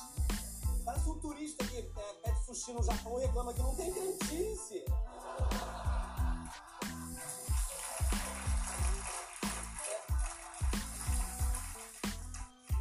Parece 0.83 1.07
um 1.07 1.19
turista 1.19 1.63
que 1.63 1.77
é, 1.77 2.13
pede 2.23 2.43
sushi 2.43 2.73
no 2.73 2.81
Japão 2.81 3.19
e 3.19 3.25
reclama 3.27 3.53
que 3.53 3.61
não 3.61 3.75
tem 3.75 3.93
crentice. 3.93 4.83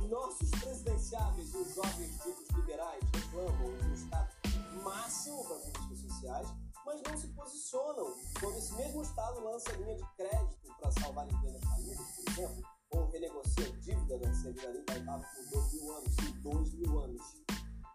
Nossos 0.08 0.50
presidenciáveis 0.50 1.52
e 1.52 1.56
os 1.58 1.74
jovens 1.74 2.12
ditos 2.22 2.48
liberais 2.56 3.04
reclamam 3.12 3.76
de 3.76 3.92
Estado 3.92 4.38
máximo 4.82 5.44
para 5.44 5.56
políticas 5.56 5.98
sociais, 5.98 6.48
mas 6.88 7.02
não 7.02 7.18
se 7.18 7.28
posicionam 7.28 8.16
quando 8.40 8.56
esse 8.56 8.72
mesmo 8.72 9.02
Estado 9.02 9.44
lança 9.44 9.70
linha 9.72 9.94
de 9.94 10.06
crédito 10.16 10.74
para 10.80 10.90
salvar 10.92 11.30
empresas 11.30 11.62
falidas, 11.62 11.98
por 11.98 12.32
exemplo, 12.32 12.62
ou 12.90 13.10
renegocia 13.10 13.72
dívida 13.72 14.18
da 14.18 14.32
Secretaria 14.32 14.84
da 14.84 14.96
Itaipa 14.96 15.28
por 15.36 15.60
2 15.60 15.72
mil 15.74 15.92
anos, 15.92 16.14
sim, 16.14 16.32
2 16.40 16.74
mil 16.74 16.98
anos. 17.00 17.22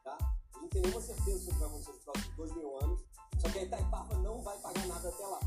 Tá? 0.04 0.18
A 0.56 0.60
gente 0.60 0.70
tem 0.70 0.82
nenhuma 0.84 1.02
certeza 1.02 1.39
sobre 1.39 1.50
o 1.50 1.54
que 1.54 1.60
vai 1.60 1.70
acontecer 1.70 1.91
nos 1.91 2.04
próximos 2.04 2.36
2 2.36 2.56
mil 2.56 2.78
anos, 2.84 3.06
só 3.41 3.50
que 3.50 3.60
a 3.60 3.64
Itaipava 3.64 4.18
não 4.20 4.41
vai 4.44 4.58
pagar 4.60 4.88
nada 4.88 5.10
até 5.10 5.26
lá. 5.26 5.39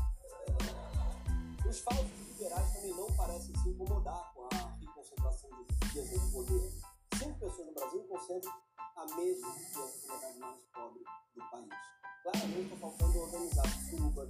Os 1.69 1.79
falsos 1.79 2.05
liberais 2.27 2.73
também 2.73 2.93
não 2.95 3.07
parecem 3.15 3.55
se 3.63 3.69
incomodar 3.69 4.33
com 4.33 4.43
a 4.43 4.75
reconcentração 4.77 5.49
de 5.51 5.85
riqueza 5.85 6.19
de 6.19 6.31
poder. 6.33 6.73
Cinco 7.17 7.39
pessoas 7.39 7.67
no 7.67 7.73
Brasil 7.73 8.03
concentram 8.09 8.53
a 8.97 9.05
mesma 9.15 9.53
riqueza 9.53 9.99
que 10.01 10.11
a 10.11 10.39
mais 10.39 10.59
pobre 10.73 11.03
do 11.33 11.49
país. 11.49 11.96
Claramente 12.29 12.73
está 12.73 12.75
faltando 12.75 13.19
organizar 13.19 13.65
suruba, 13.89 14.27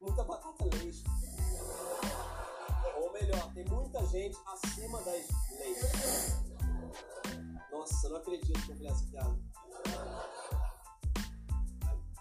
muita 0.00 0.24
batata 0.24 0.64
leite. 0.64 1.04
Ou 2.96 3.12
melhor, 3.12 3.54
tem 3.54 3.64
muita 3.66 4.04
gente 4.06 4.36
acima 4.44 4.98
das 5.02 5.24
leis. 5.52 6.42
Nossa, 7.70 8.08
não 8.08 8.16
acredito 8.16 8.60
que 8.66 8.72
eu 8.72 8.76
fiz 8.76 8.86
essa 8.86 9.06
piada. 9.06 9.38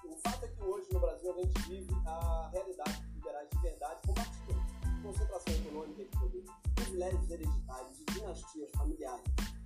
O 0.05 0.17
fato 0.17 0.45
é 0.45 0.47
que 0.47 0.61
hoje 0.61 0.87
no 0.93 0.99
Brasil 0.99 1.31
a 1.31 1.41
gente 1.41 1.59
vive 1.67 1.95
a 2.05 2.49
realidade 2.53 3.01
dos 3.01 3.13
liberais 3.15 3.49
de 3.49 3.57
verdade 3.59 4.01
combatida. 4.05 5.01
Concentração 5.01 5.53
econômica 5.55 6.03
de 6.03 6.11
poder, 6.19 6.45
privilégios 6.75 7.31
hereditários 7.31 7.99
e 7.99 8.05
dinastias 8.05 8.69
familiares. 8.77 9.23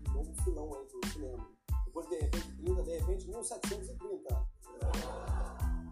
Um 0.07 0.13
novo 0.13 0.33
filão 0.43 0.73
aí 0.75 0.85
pro 0.85 1.11
cinema. 1.11 1.45
Depois, 1.83 2.07
de 2.07 2.15
repente, 2.19 2.55
30, 2.55 2.83
de 2.83 2.99
repente, 2.99 3.27
1730. 3.27 4.56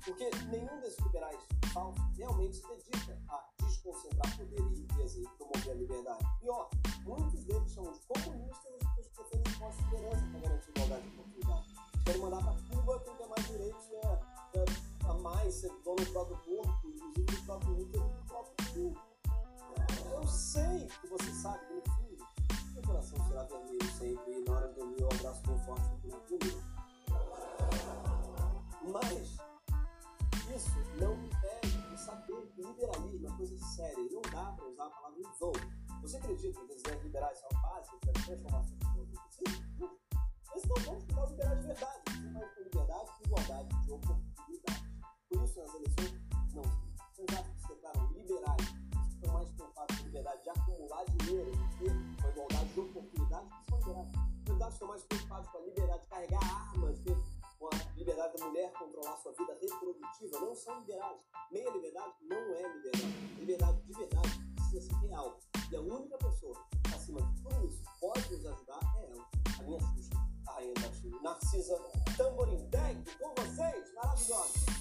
Porque 0.04 0.30
nenhum 0.52 0.80
desses 0.82 1.00
liberais 1.00 1.40
falsos 1.74 2.04
realmente 2.16 2.56
se 2.56 2.68
dedica 2.68 3.18
a 3.30 3.44
desconcentrar 3.60 4.38
poder 4.38 4.60
e 4.60 4.76
riqueza 4.76 5.20
e 5.20 5.28
promover 5.38 5.72
a 5.72 5.76
liberdade. 5.76 6.26
Pior, 6.40 6.70
muitos 7.04 7.44
deles 7.44 7.72
chamam 7.72 7.92
de 7.92 8.00
comunistas 8.02 8.74
as 8.82 8.96
pessoas 8.96 9.30
que 9.30 9.38
defendem 9.38 9.54
imposto 9.54 9.84
de 9.84 9.90
segurança 9.90 10.26
para 10.32 10.40
garantir 10.40 10.70
igualdade 10.70 11.02
de 11.02 11.20
oportunidade. 11.20 11.76
Querem 12.06 12.22
mandar 12.22 12.44
para 12.44 12.76
Cuba 12.76 13.00
quem 13.00 13.16
tem 13.16 13.28
mais 13.28 13.48
direitos 13.48 13.92
é, 13.92 14.60
é, 14.60 14.66
a 15.10 15.14
mais, 15.16 15.54
ser 15.56 15.72
dono 15.84 15.96
do 15.96 16.12
próprio 16.12 16.38
corpo, 16.38 16.88
inclusive 16.88 17.24
do 17.24 17.46
próprio 17.46 17.82
útero 17.82 18.06
e 18.06 18.14
do 18.14 18.26
próprio 18.28 18.74
cu. 18.74 19.16
Eu 20.12 20.28
sei 20.28 20.88
que 21.02 21.08
você 21.08 21.32
sabe 21.32 21.66
no 21.74 21.82
fundo, 21.94 22.26
seu 22.74 22.82
coração 22.84 23.28
será 23.28 23.44
vermelho 23.44 23.92
sempre 23.98 24.32
e 24.32 24.46
na 24.46 24.56
hora 24.56 24.68
de 24.70 24.76
dormir 24.76 25.02
eu 25.02 25.10
abraço 25.12 25.42
bem 25.48 25.58
forte 25.66 25.90
do 25.90 26.12
comigo. 26.22 26.75
Mas 28.92 29.38
isso 30.56 30.80
não 31.00 31.14
impede 31.14 31.90
de 31.90 32.00
saber 32.00 32.48
que 32.54 32.62
liberalismo 32.62 33.28
é 33.28 33.38
coisa 33.38 33.58
séria 33.58 34.00
e 34.00 34.14
não 34.14 34.22
dá 34.22 34.52
para 34.52 34.68
usar 34.68 34.86
a 34.86 34.90
palavra 34.90 35.20
em 35.20 35.40
vão. 35.40 35.54
Você 36.02 36.18
acredita 36.18 36.66
que 36.66 36.74
as 36.74 36.80
ideias 36.80 37.04
liberais 37.04 37.40
são 37.40 37.62
básicas 37.62 38.00
para 38.00 38.14
transformação 38.14 38.78
do 38.78 38.88
mundo? 38.90 39.20
Sim, 39.32 39.44
eles 40.52 40.66
não 40.66 40.76
vão 40.84 41.02
ficar 41.02 41.26
liberais 41.26 41.60
de 41.60 41.68
verdade. 41.68 42.02
Você 42.06 42.40
vai 42.40 42.50
ter 42.50 42.64
liberdade 42.64 42.96
igualdade 43.26 43.84
de 43.84 43.92
oportunidade. 43.92 44.84
Por 45.30 45.44
isso, 45.44 45.60
nas 45.60 45.74
eleições, 45.74 46.14
não. 46.54 46.62
Os 46.62 47.18
candidatos 47.18 47.52
que 47.52 47.62
se 47.62 47.68
declaram 47.68 48.12
liberais 48.12 48.62
estão 49.10 49.34
mais 49.34 49.50
preocupados 49.52 49.98
com 49.98 50.04
liberdade 50.06 50.44
de 50.44 50.50
acumular 50.50 51.06
dinheiro 51.06 51.52
do 51.52 51.68
que 51.78 52.22
com 52.22 52.30
igualdade 52.30 52.74
de 52.74 52.80
oportunidades 52.80 53.50
que 53.50 53.66
são 53.66 53.80
liberais. 53.80 54.08
Os 54.08 54.44
candidatos 54.46 54.74
estão 54.74 54.88
mais 54.88 55.04
preocupados 55.04 55.50
com 55.50 55.58
a 55.58 55.62
liberdade 55.62 56.02
de 56.02 56.08
carregar 56.08 56.44
armas, 56.44 57.00
com 57.00 57.12
a 57.12 57.25
liberdade 57.96 58.38
da 58.38 58.46
mulher 58.46 58.72
controlar 58.74 59.18
sua 59.18 59.32
vida 59.34 59.58
reprodutiva. 59.60 60.40
Não 60.40 60.56
são 60.56 60.80
liberais. 60.80 61.20
Meia 61.52 61.70
liberdade 61.72 62.14
não 62.22 62.38
é 62.38 62.74
liberdade. 62.74 63.40
Liberdade 63.40 63.82
de 63.82 63.94
verdade 63.94 64.30
precisa 64.56 64.82
ser 64.82 65.08
real. 65.08 65.40
E 65.72 65.76
a 65.76 65.82
única 65.82 66.18
pessoa 66.18 66.56
acima 66.94 67.22
de 67.22 67.42
tudo 67.42 67.68
isso 67.68 67.84
pode 68.00 68.32
nos 68.32 68.46
ajudar 68.46 68.80
é 68.98 69.12
ela, 69.12 69.30
a 69.60 69.64
minha 69.64 69.80
Xuxa, 69.80 70.16
a 70.48 70.52
rainha 70.54 70.74
da 70.74 70.94
Chile, 70.94 71.20
Narcisa 71.22 71.78
Tamborim 72.18 72.70
Tech, 72.70 73.18
com 73.18 73.34
vocês, 73.36 73.94
maravilhosa. 73.94 74.75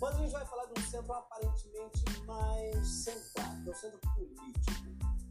Mas 0.00 0.16
a 0.16 0.18
gente 0.18 0.32
vai 0.32 0.46
falar 0.46 0.64
de 0.66 0.80
um 0.80 0.90
centro 0.90 1.12
aparentemente 1.12 2.20
mais 2.26 2.88
centrado, 2.88 3.62
que 3.62 3.68
é 3.68 3.72
o 3.72 3.76
centro 3.76 4.00
político. 4.14 4.72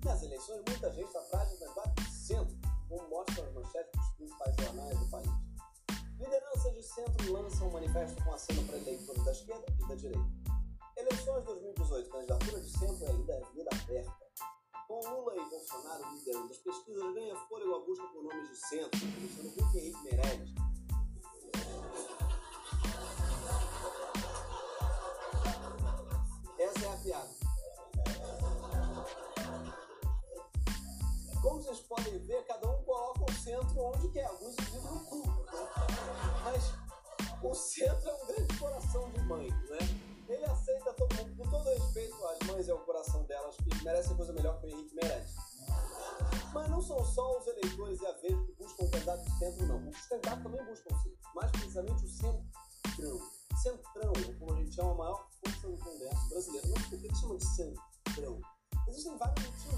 Nas 0.06 0.24
eleições, 0.24 0.62
muita 0.68 0.92
gente 0.94 1.18
atrás 1.18 1.50
do 1.50 1.60
debate 1.60 2.04
do 2.04 2.12
centro, 2.12 2.58
como 2.88 3.10
mostram 3.10 3.46
as 3.46 3.54
manchetes 3.54 4.00
dos 4.00 4.12
principais 4.12 4.56
jornais 4.56 5.00
do 5.00 5.10
país. 5.10 5.30
Lideranças 6.18 6.74
de 6.74 6.84
centro 6.84 7.34
lançam 7.34 7.68
um 7.68 7.72
manifesto 7.72 8.24
com 8.24 8.34
aceno 8.34 8.64
para 8.68 8.78
eleitores 8.78 9.26
da 9.26 9.32
esquerda 9.32 9.66
e 9.80 9.88
da 9.88 9.96
direita. 9.96 10.32
Eleições 10.98 11.44
2018, 11.46 12.10
candidatura 12.10 12.62
de 12.62 12.70
centro 12.70 13.08
ainda 13.08 13.34
é 13.34 13.44
vida 13.54 13.70
aberta. 13.74 14.32
Com 14.88 15.00
Lula 15.00 15.36
e 15.36 15.50
Bolsonaro 15.50 16.16
liderando 16.16 16.52
as 16.52 16.58
pesquisas, 16.58 17.14
ganha 17.14 17.36
fôlego 17.48 17.76
a 17.76 17.80
busca 17.80 18.08
por 18.08 18.24
nomes 18.24 18.50
de 18.50 18.56
centro, 18.56 19.00
começando 19.00 19.72
com 19.72 19.78
Henrique 19.78 20.04
Meirelles. 20.04 20.71
Podem 31.92 32.18
ver, 32.20 32.46
cada 32.46 32.70
um 32.70 32.84
coloca 32.84 33.26
o 33.30 33.34
centro 33.34 33.82
onde 33.82 34.08
quer, 34.10 34.26
alguns 34.26 34.56
dizem 34.56 34.82
no 34.82 35.00
cu. 35.02 35.28
né? 35.28 35.70
Mas 36.46 36.74
o 37.44 37.54
centro 37.54 38.10
é 38.10 38.14
um 38.14 38.28
grande 38.28 38.58
coração 38.58 39.10
de 39.12 39.20
mãe, 39.24 39.50
né? 39.50 39.80
Ele 40.30 40.46
aceita 40.46 40.94
todo 40.94 41.14
mundo, 41.16 41.36
com 41.36 41.50
todo 41.50 41.66
respeito 41.66 42.16
às 42.28 42.48
mães 42.48 42.68
e 42.68 42.72
ao 42.72 42.80
coração 42.80 43.24
delas, 43.26 43.58
que 43.58 43.84
merecem 43.84 44.16
coisa 44.16 44.32
melhor 44.32 44.58
que 44.62 44.68
o 44.68 44.70
Henrique 44.70 44.96
merece. 44.96 45.36
Mas 46.54 46.70
não 46.70 46.82
são 46.82 47.04
só 47.04 47.38
os 47.38 47.48
eleitores 47.48 48.00
e 48.00 48.06
a 48.06 48.12
vez 48.14 48.40
que 48.40 48.54
buscam 48.54 48.86
o 48.86 48.92
candidato 48.92 49.26
de 49.26 49.38
centro, 49.38 49.66
não. 49.68 49.90
Os 49.90 50.06
candidatos 50.06 50.44
também 50.44 50.66
buscam 50.66 50.96
sim, 51.04 51.18
mais 51.36 51.52
precisamente 51.52 52.06
o 52.06 52.08
centrão. 52.08 53.20
Centrão, 53.62 54.14
como 54.40 54.54
a 54.54 54.56
gente 54.56 54.74
chama, 54.74 54.92
a 54.92 54.96
maior 54.96 55.28
força 55.44 55.68
do 55.68 55.78
Congresso 55.78 56.30
brasileiro. 56.30 56.70
Mas 56.70 56.86
por 56.88 57.00
que 57.00 57.16
chama 57.16 57.38
de 57.38 57.46
centrão? 57.48 58.42
Existem 58.88 59.18
vários 59.18 59.46
motivos 59.46 59.71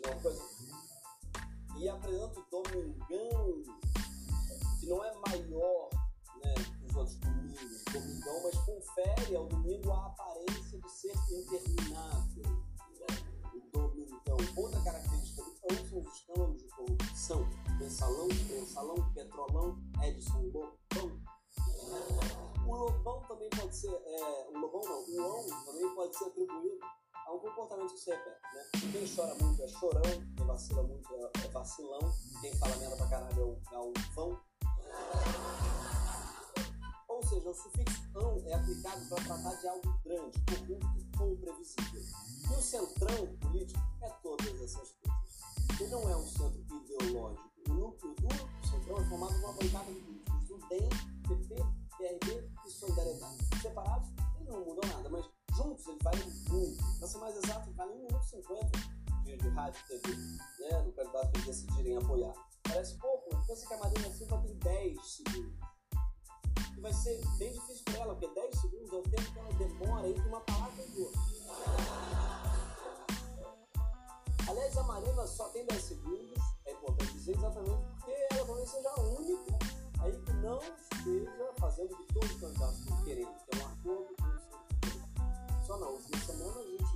né, 0.00 0.12
uma 0.12 0.22
coisa. 0.22 0.49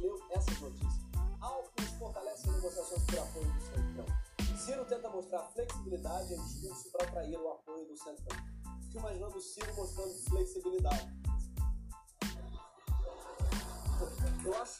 Leu 0.05 0.21
essas 0.31 0.61
notícias. 0.61 1.05
Alckmin 1.41 1.99
fortalece 1.99 2.49
as 2.49 2.57
negociações 2.57 3.03
por 3.05 3.19
apoio 3.19 3.53
do 3.53 3.61
Centrão. 3.61 4.07
Ciro 4.59 4.85
tenta 4.87 5.11
mostrar 5.11 5.43
flexibilidade 5.53 6.35
em 6.35 6.43
discurso 6.45 6.91
para 6.91 7.07
atrair 7.07 7.39
o 7.39 7.49
apoio 7.51 7.87
do 7.87 7.97
Centrão. 7.97 8.39
Fico 8.83 8.99
imaginando 8.99 9.37
o 9.37 9.41
Ciro 9.41 9.75
mostrando 9.75 10.15
flexibilidade. 10.29 11.25
Eu 14.45 14.63
acho 14.63 14.79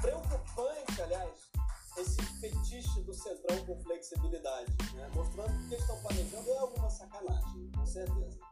preocupante, 0.00 1.02
aliás, 1.02 1.50
esse 1.98 2.22
fetiche 2.40 3.02
do 3.02 3.12
Centrão 3.12 3.64
com 3.66 3.82
flexibilidade, 3.82 4.74
né? 4.94 5.10
mostrando 5.14 5.68
que 5.68 5.74
eles 5.74 5.80
estão 5.80 6.00
planejando 6.00 6.50
é 6.50 6.58
alguma 6.58 6.88
sacanagem, 6.88 7.70
com 7.72 7.86
certeza. 7.86 8.47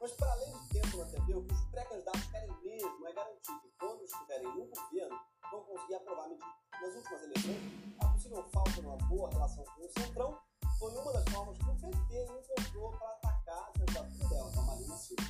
Mas, 0.00 0.12
para 0.12 0.32
além 0.32 0.50
de 0.50 0.68
tempo 0.70 0.96
na 0.96 1.04
TV, 1.04 1.26
que 1.26 1.52
os 1.52 1.60
pré-candidatos 1.66 2.24
querem 2.30 2.50
mesmo 2.62 3.06
é 3.06 3.12
garantir 3.12 3.60
que, 3.60 3.70
quando 3.78 4.02
estiverem 4.02 4.46
no 4.46 4.66
governo, 4.66 5.20
vão 5.50 5.62
conseguir 5.64 5.94
aprovar 5.96 6.26
medidas. 6.26 6.48
Nas 6.80 6.94
últimas 6.94 7.22
eleições, 7.22 7.96
a 8.00 8.08
possível 8.08 8.48
falta 8.50 8.70
de 8.70 8.80
uma 8.80 8.96
boa 8.96 9.30
relação 9.30 9.62
com 9.62 9.84
o 9.84 9.88
Centrão 9.90 10.38
foi 10.78 10.96
uma 10.96 11.12
das 11.12 11.28
formas 11.28 11.58
que 11.58 11.64
o 11.64 11.76
PT 11.76 12.24
encontrou 12.24 12.92
para 12.92 13.10
atacar 13.10 13.58
a 13.58 13.72
candidatura 13.72 14.28
dela, 14.30 14.50
da 14.52 14.62
Marina 14.62 14.96
Silva. 14.96 15.22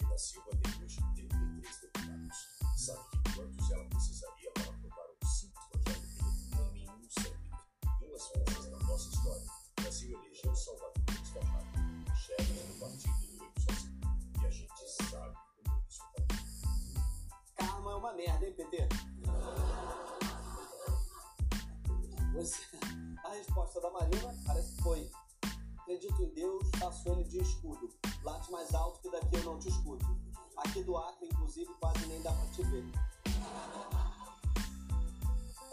Marina 0.00 0.18
Silva 0.18 0.50
tem 0.62 0.75
merda, 18.16 18.46
hein, 18.46 18.54
PT? 18.54 18.76
É. 18.76 18.88
A 23.24 23.30
resposta 23.30 23.80
da 23.80 23.90
Marina 23.90 24.34
parece 24.46 24.74
que 24.76 24.82
foi: 24.82 25.10
Acredito 25.80 26.22
em 26.22 26.30
Deus, 26.30 26.68
ele 27.06 27.24
de 27.24 27.38
escudo. 27.38 27.88
Late 28.22 28.50
mais 28.50 28.74
alto 28.74 29.00
que 29.00 29.10
daqui 29.10 29.36
eu 29.36 29.44
não 29.44 29.58
te 29.58 29.68
escuto. 29.68 30.04
Aqui 30.56 30.82
do 30.82 30.96
Acre, 30.96 31.28
inclusive, 31.28 31.72
quase 31.74 32.06
nem 32.06 32.20
dá 32.22 32.32
pra 32.32 32.46
te 32.46 32.62
ver. 32.64 32.84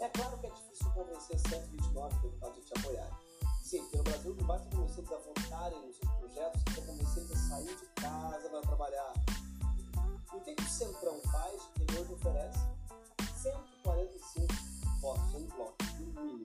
É 0.00 0.08
claro 0.10 0.38
que 0.38 0.46
é 0.46 0.50
difícil 0.50 0.90
convencer 0.92 1.38
129 1.38 2.16
deputados 2.20 2.58
a 2.58 2.60
te 2.60 2.78
apoiarem. 2.78 3.14
Sim, 3.62 3.88
no 3.94 4.02
Brasil 4.02 4.34
não 4.34 4.46
basta 4.46 4.68
convencer 4.68 4.98
eles 4.98 5.12
a 5.12 5.16
votarem 5.16 5.86
nos 5.86 5.96
seus 5.96 6.12
projetos, 6.12 6.62
você 6.62 6.80
convencer 6.82 7.22
eles 7.24 7.32
a 7.32 7.48
sair 7.48 7.76
de 7.76 7.86
casa 8.00 8.48
para 8.48 8.60
trabalhar. 8.60 9.12
E 10.34 10.36
o 10.36 10.40
que, 10.40 10.52
que 10.52 10.62
o 10.64 10.68
Centrão 10.68 11.20
faz 11.30 11.62
que 11.74 11.82
hoje 11.96 12.12
oferece? 12.12 12.58
145 13.40 14.52
votos 15.00 15.34
em 15.34 15.46
bloco, 15.46 15.76
no 16.00 16.24
mínimo. 16.24 16.44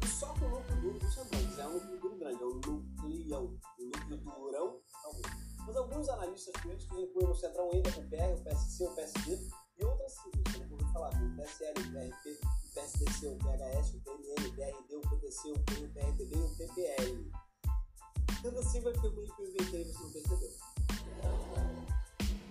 E 0.00 0.06
só 0.06 0.28
com 0.34 0.44
o 0.44 0.50
núcleo 0.50 0.80
duro 0.80 0.98
do 1.00 1.10
Centrão, 1.10 1.40
que 1.52 1.60
é 1.60 1.66
um 1.66 1.72
núcleo 1.72 2.18
grande, 2.18 2.40
é 2.40 2.46
um 2.46 2.54
núcleo, 2.54 3.60
o 3.80 3.84
núcleo 3.84 4.18
durão, 4.18 4.80
talvez. 5.02 5.26
Mas 5.66 5.76
alguns 5.76 6.08
analistas 6.08 6.62
políticos 6.62 6.98
incluem 7.00 7.26
no 7.26 7.34
Centrão 7.34 7.70
ainda 7.72 7.90
o 7.90 8.08
PR, 8.08 8.32
o 8.32 8.44
PSC, 8.44 8.84
o 8.84 8.94
PSD 8.94 9.50
e 9.76 9.84
outras 9.84 10.12
siglas, 10.12 10.54
que 10.54 10.62
eu 10.62 10.78
ouvi 10.78 10.92
falar, 10.92 11.10
como 11.10 11.26
o 11.26 11.36
PSL, 11.36 11.80
o 11.80 11.92
PRP, 11.92 12.30
o 12.30 12.74
PSDC, 12.74 13.26
o 13.26 13.38
PHS, 13.38 13.94
o 13.94 14.00
PMN, 14.02 14.46
o 14.46 14.54
PRD, 14.54 14.96
o 14.96 15.00
PDC, 15.00 15.50
o 15.50 15.58
PEN, 15.64 15.84
o 15.84 15.92
PRTB 15.92 16.36
e 16.36 16.38
o 16.38 16.56
PPL. 16.56 17.32
Tanta 18.40 18.62
sigla 18.62 18.92
que 18.92 19.04
eu 19.04 19.12
meio 19.14 19.34
que 19.34 19.42
inventei 19.42 19.82
e 19.82 19.84
você 19.92 20.02
não 20.04 20.12
percebeu. 20.12 21.75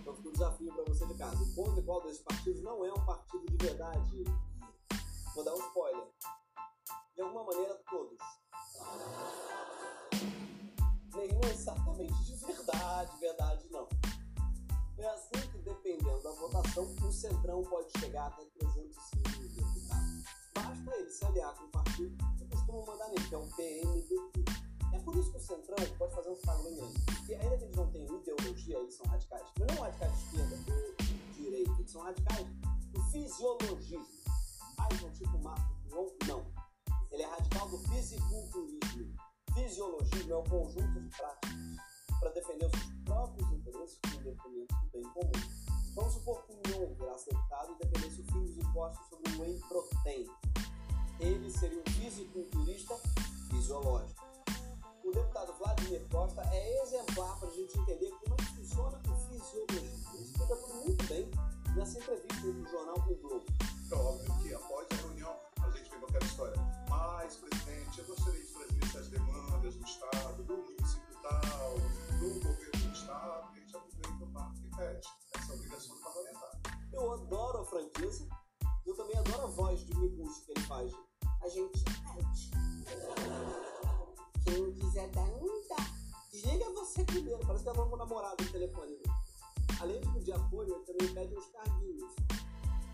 Então 0.05 0.15
fica 0.17 0.29
o 0.29 0.33
desafio 0.33 0.71
para 0.71 0.83
você 0.83 1.05
de 1.07 1.15
casa. 1.15 1.43
De 1.43 1.81
qual 1.81 2.03
desses 2.03 2.21
partidos 2.21 2.61
não 2.61 2.85
é 2.85 2.93
um 2.93 3.05
partido 3.05 3.43
de 3.47 3.65
verdade. 3.65 4.23
Vou 5.33 5.43
dar 5.43 5.55
um 5.55 5.57
spoiler. 5.57 6.07
De 7.15 7.21
alguma 7.23 7.43
maneira, 7.43 7.73
todos. 7.89 8.19
Nenhum 11.15 11.41
é 11.43 11.49
exatamente 11.49 12.23
de 12.23 12.35
verdade, 12.35 13.19
verdade 13.19 13.67
não. 13.71 13.89
É 14.99 15.07
assim 15.07 15.49
que, 15.51 15.57
dependendo 15.57 16.21
da 16.21 16.31
votação, 16.33 16.83
o 16.83 17.11
Centrão 17.11 17.63
pode 17.63 17.89
chegar 17.99 18.27
até 18.27 18.45
305 18.45 19.39
deputados. 19.55 20.23
Basta 20.53 20.97
ele 20.97 21.09
se 21.09 21.25
aliar 21.25 21.55
com 21.55 21.63
o 21.63 21.69
partido 21.69 22.15
que 22.37 22.45
costuma 22.45 22.85
mandar 22.85 23.07
nele, 23.09 23.27
que 23.27 23.33
é 23.33 23.37
o 23.39 23.55
PMDB. 23.55 24.44
É 24.95 24.99
por 24.99 25.13
isso 25.17 25.29
que 25.29 25.37
o 25.37 25.41
Centrão 25.41 25.75
pode 25.97 26.15
fazer 26.15 26.29
um 26.29 26.63
bem 26.63 26.75
grande. 26.77 27.01
Porque 27.05 27.33
ainda 27.33 27.57
que 27.57 27.63
eles 27.65 27.75
não 27.75 27.91
tenham 27.91 28.21
ideologia, 28.21 28.77
eles 28.77 28.93
são 28.93 29.05
radicais. 29.07 29.43
Mas 29.59 29.75
não 29.75 29.83
radicais 29.83 30.11
de 30.13 30.25
esquerda 30.25 30.55
ou 30.55 31.05
de 31.05 31.33
direita, 31.33 31.71
eles 31.71 31.91
são 31.91 32.01
radicais 32.01 32.47
do 32.93 33.01
fisiologismo. 33.11 34.07
Ah, 34.77 34.87
então 34.93 35.11
tipo 35.11 35.37
Marco 35.39 35.75
não, 35.89 36.11
não. 36.27 36.45
Ele 37.11 37.23
é 37.23 37.25
radical 37.25 37.67
do 37.69 37.77
fisiculturismo. 37.89 39.15
Fisiologismo 39.53 40.31
é 40.31 40.35
o 40.37 40.43
conjunto 40.43 41.01
de 41.01 41.09
práticas 41.09 41.51
para 42.19 42.29
defender 42.31 42.65
os 42.65 43.03
próprios 43.03 43.51
interesses 43.51 43.99
em 44.05 44.23
detrimento 44.23 44.75
do 44.75 44.89
bem 44.93 45.03
comum. 45.13 45.31
Vamos 45.93 46.13
supor 46.13 46.45
que 46.45 46.53
o 46.53 46.61
Mion 46.67 46.93
virasse 46.95 47.29
deputado 47.29 47.73
e 47.73 47.85
dependesse 47.85 48.21
o 48.21 48.25
fim 48.25 48.45
dos 48.45 48.57
impostos 48.57 49.09
sobre 49.09 49.31
o 49.33 49.41
whey 49.41 49.59
protein. 49.67 50.27
Ele 51.19 51.51
seria 51.51 51.81
um 51.81 51.91
fisiculturista 51.91 52.95
fisiológico. 53.49 54.24
O 55.05 55.11
deputado 55.11 55.53
Vladimir 55.59 56.03
Costa 56.09 56.41
é 56.51 56.81
exemplar 56.81 57.37
para 57.37 57.47
a 57.47 57.51
gente 57.51 57.77
entender 57.77 58.09
como 58.09 58.33
é 58.33 58.37
que 58.37 58.55
funciona 58.55 58.99
o 59.07 59.15
fisiologismo. 59.29 60.15
Ele 60.15 60.23
explica 60.23 60.55
tudo 60.55 60.73
muito 60.83 61.05
bem 61.05 61.29
nessa 61.75 61.99
entrevista 61.99 62.41
do 62.41 62.65
jornal 62.67 62.95
O 63.07 63.15
Globo. 63.15 63.45
É 63.91 63.95
óbvio 63.95 64.37
que 64.41 64.53
após 64.55 64.87
a 64.89 64.95
reunião 64.95 65.39
a 65.61 65.69
gente 65.69 65.91
vem 65.91 65.99
com 65.99 66.05
aquela 66.07 66.25
história. 66.25 66.55
Mas, 66.89 67.35
presidente, 67.35 67.99
eu 67.99 68.05
gostaria 68.05 68.41
de 68.41 68.51
trazer 68.51 68.79
essas 68.83 69.07
demandas 69.09 69.75
do 69.75 69.85
Estado, 69.85 70.43
do 70.43 70.57
município 70.57 71.21
tal, 71.21 71.73
do 72.19 72.39
governo 72.39 72.71
do 72.71 72.91
Estado, 72.91 73.53
e 73.53 73.57
a 73.57 73.61
gente 73.61 73.77
aproveita 73.77 74.25
para 74.33 74.51
e 74.65 74.75
pede 74.75 75.07
essa 75.35 75.53
obrigação 75.53 75.97
parlamentar. 75.99 76.61
Eu 76.91 77.13
adoro 77.13 77.59
a 77.59 77.65
franqueza. 77.65 78.27
Eu 78.83 78.95
também 78.95 79.17
adoro 79.19 79.43
a 79.43 79.47
voz 79.47 79.85
de 79.85 79.95
miguxo 79.97 80.43
que 80.45 80.51
ele 80.53 80.61
faz. 80.61 80.91
A 81.43 81.47
gente 81.47 81.83
pede. 81.83 83.74
Quem 84.95 85.09
quiser 85.09 85.09
dar, 85.09 85.27
não 85.27 85.67
dá. 85.67 85.75
Desliga 86.31 86.71
você 86.71 87.03
primeiro. 87.03 87.45
Parece 87.45 87.63
que 87.63 87.69
ela 87.69 87.77
vai 87.77 87.89
com 87.89 87.95
o 87.95 87.97
namorado 87.97 88.41
no 88.41 88.49
telefone. 88.49 88.97
A 89.77 89.83
além 89.83 89.99
de 89.99 90.09
pedir 90.13 90.31
apoio, 90.31 90.73
ele 90.73 90.85
também 90.85 91.13
pede 91.13 91.35
uns 91.35 91.47
carguinhos. 91.47 92.15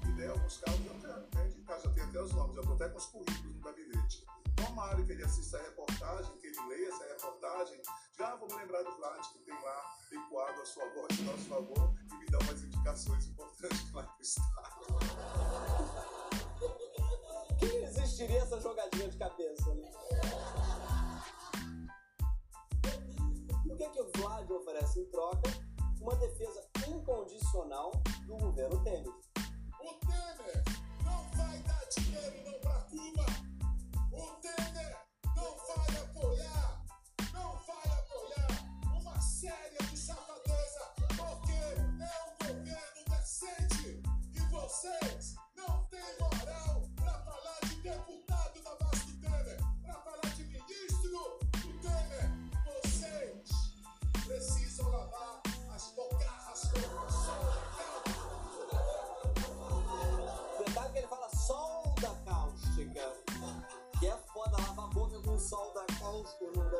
E 0.07 0.11
daí 0.17 0.27
alguns 0.27 0.57
carros 0.57 0.79
eu 0.83 0.95
quero, 0.99 1.27
né? 1.35 1.47
De 1.49 1.61
casa 1.61 1.83
já 1.83 1.93
tem 1.93 2.03
até 2.03 2.23
os 2.23 2.31
nomes, 2.31 2.55
já 2.55 2.61
estou 2.61 2.75
até 2.75 2.89
com 2.89 2.97
os 2.97 3.05
currículos 3.05 3.55
no 3.55 3.61
gabinete. 3.61 4.25
Tomara 4.55 5.03
que 5.03 5.11
ele 5.11 5.23
assista 5.23 5.59
a 5.59 5.61
reportagem, 5.61 6.37
que 6.37 6.47
ele 6.47 6.67
leia 6.69 6.89
essa 6.89 7.03
reportagem. 7.03 7.81
Já 8.17 8.35
vou 8.35 8.47
me 8.47 8.55
lembrar 8.55 8.81
do 8.81 8.97
Vlad, 8.97 9.21
que 9.33 9.39
tem 9.39 9.53
lá 9.53 9.95
ecoado 10.11 10.59
a 10.59 10.65
sua 10.65 10.89
voz 10.95 11.19
nosso 11.19 11.45
favor 11.49 11.93
e 12.09 12.15
me 12.15 12.25
dá 12.25 12.39
umas 12.39 12.63
indicações 12.63 13.27
importantes 13.27 13.93
lá 13.93 14.01
do 14.01 14.23
Estado. 14.23 14.81
Que 17.59 17.67
existiria 17.67 18.39
essa 18.39 18.59
jogadinha 18.59 19.07
de 19.07 19.17
cabeça, 19.19 19.75
né? 19.75 19.91
Que, 24.05 24.19
Vlad 24.19 24.49
oferece 24.51 25.01
em 25.01 25.05
troca? 25.05 25.49
Uma 25.99 26.15
defesa 26.15 26.67
incondicional 26.87 27.91
do 28.25 28.37
governo 28.37 28.83
Temer. 28.83 29.30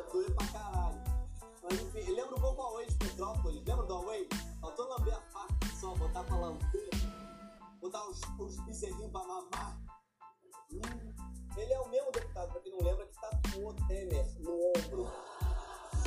Doer 0.00 0.34
pra 0.34 0.46
caralho. 0.48 1.02
Mas 1.62 1.80
enfim, 1.80 2.12
lembra 2.12 2.36
um 2.36 2.40
pouco 2.40 2.62
o 2.62 2.64
Huawei 2.64 2.86
de 2.86 2.94
Petrópolis? 2.96 3.64
Lembra 3.64 3.86
do 3.86 3.94
Huawei? 3.94 4.28
Faltou 4.60 4.88
lamber 4.88 5.14
a 5.14 5.20
faca 5.20 5.66
só, 5.80 5.94
botar 5.94 6.24
pra 6.24 6.36
lamber. 6.36 6.90
Botar 7.80 8.08
os, 8.08 8.20
os 8.38 8.56
bezerrinhos 8.60 9.10
pra 9.10 9.24
mamar. 9.24 9.78
Hum. 10.72 11.32
Ele 11.56 11.72
é 11.72 11.80
o 11.80 11.88
mesmo 11.90 12.10
deputado, 12.12 12.50
pra 12.52 12.60
quem 12.60 12.72
não 12.72 12.80
lembra, 12.80 13.06
que 13.06 13.20
tatuou 13.20 13.74
Temer 13.86 14.40
no 14.40 14.52
ombro. 14.76 15.12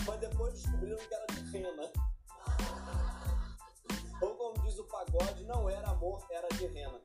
Mas 0.08 0.20
depois 0.20 0.54
descobriram 0.54 0.98
que 0.98 1.14
era 1.14 1.26
de 1.28 1.52
rena. 1.52 1.92
Ou 4.22 4.36
como 4.36 4.62
diz 4.64 4.80
o 4.80 4.84
pagode, 4.86 5.44
não 5.46 5.70
era 5.70 5.90
amor, 5.90 6.26
era 6.32 6.48
de 6.50 6.66
rena. 6.68 7.00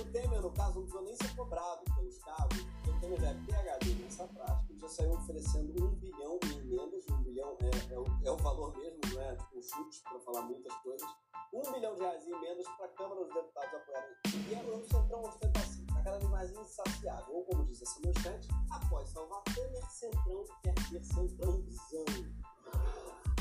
O 0.00 0.04
Temer, 0.10 0.40
no 0.42 0.50
caso, 0.50 0.74
não 0.74 0.82
precisou 0.82 1.02
nem 1.02 1.16
ser 1.16 1.36
cobrado 1.36 1.84
pelos 1.94 2.18
cargos, 2.18 2.58
porque 2.62 2.90
o 2.90 3.00
Temer 3.00 3.20
já 3.20 3.28
é 3.28 3.34
PHD 3.34 3.94
nessa 4.02 4.26
prática, 4.26 4.66
ele 4.72 4.80
já 4.80 4.88
saiu 4.88 5.12
oferecendo 5.12 5.84
um 5.84 5.94
bilhão 5.96 6.38
em 6.44 6.58
emendas, 6.58 7.04
um 7.10 7.22
bilhão 7.22 7.56
é, 7.60 7.94
é, 7.94 7.98
o, 7.98 8.04
é 8.24 8.30
o 8.30 8.36
valor 8.38 8.76
mesmo, 8.76 8.98
não 9.12 9.20
é 9.22 9.36
tipo 9.36 9.58
um 9.58 9.62
chute 9.62 10.02
para 10.02 10.18
falar 10.20 10.42
muitas 10.42 10.74
coisas, 10.82 11.08
um 11.52 11.72
bilhão 11.72 11.94
de 11.94 12.00
reais 12.00 12.26
em 12.26 12.32
emendas 12.32 12.66
para 12.76 12.86
a 12.86 12.88
Câmara 12.88 13.24
dos 13.24 13.34
Deputados 13.34 13.74
apoiarem. 13.74 14.16
E 14.48 14.54
é 14.54 14.62
o 14.62 14.84
Centrão 14.84 15.22
ostenta 15.22 15.60
assim, 15.60 15.86
cada 15.86 16.18
vez 16.18 16.30
mais 16.30 16.50
insaciável. 16.50 17.34
Ou 17.34 17.44
como 17.44 17.64
diz 17.64 17.80
essa 17.80 18.00
manchete, 18.04 18.48
após 18.70 19.08
salvar 19.08 19.42
Temer, 19.44 19.90
Centrão 19.90 20.44
quer 20.62 20.74
ser 20.88 21.04
Centrãozão. 21.04 22.04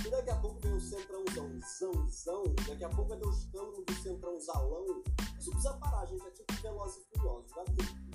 E 0.05 0.09
daqui 0.09 0.29
a 0.29 0.35
pouco 0.35 0.59
vem 0.59 0.73
o 0.73 0.81
centrãozão, 0.81 2.09
zão. 2.09 2.43
Daqui 2.67 2.83
a 2.83 2.89
pouco 2.89 3.09
vai 3.09 3.17
ter 3.17 3.25
o 3.25 3.31
escândalo 3.31 3.83
do 3.85 3.93
centrão. 3.93 4.37
Isso 4.37 5.49
precisa 5.51 5.73
parar, 5.73 6.05
gente. 6.05 6.27
É 6.27 6.31
tipo 6.31 6.53
Velozes 6.61 6.97
e 6.97 7.17
Furiosos, 7.17 7.51
viu? 7.53 8.12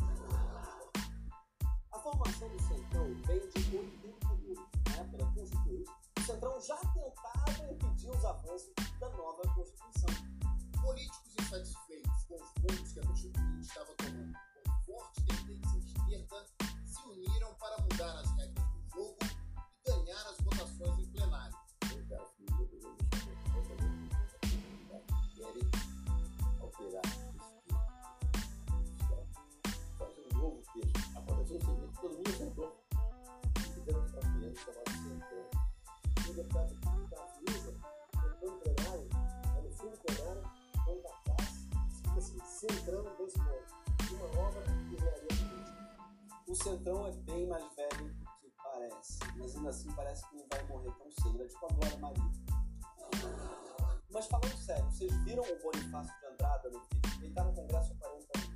O 46.89 46.91
Centrão 46.91 47.07
é 47.07 47.13
bem 47.13 47.47
mais 47.47 47.77
velho 47.77 48.15
do 48.15 48.25
que 48.41 48.51
parece, 48.57 49.19
mas 49.37 49.55
ainda 49.55 49.69
assim 49.69 49.93
parece 49.93 50.27
que 50.27 50.37
não 50.37 50.47
vai 50.51 50.67
morrer 50.69 50.91
tão 50.93 51.11
cedo. 51.11 51.43
É 51.43 51.47
tipo 51.47 51.67
a 51.67 51.69
Glória 51.75 51.99
Maria. 51.99 52.33
Mas 54.11 54.27
falando 54.27 54.57
sério, 54.57 54.85
vocês 54.87 55.15
viram 55.25 55.43
o 55.43 55.63
Bonifácio 55.63 56.19
de 56.19 56.27
Andrada 56.27 56.71
no 56.71 56.81
vídeo? 56.81 57.13
Ele 57.21 57.35
tá 57.35 57.45
no 57.45 57.53
Congresso 57.53 57.93
há 57.93 57.97
40 57.97 58.39
anos. 58.39 58.51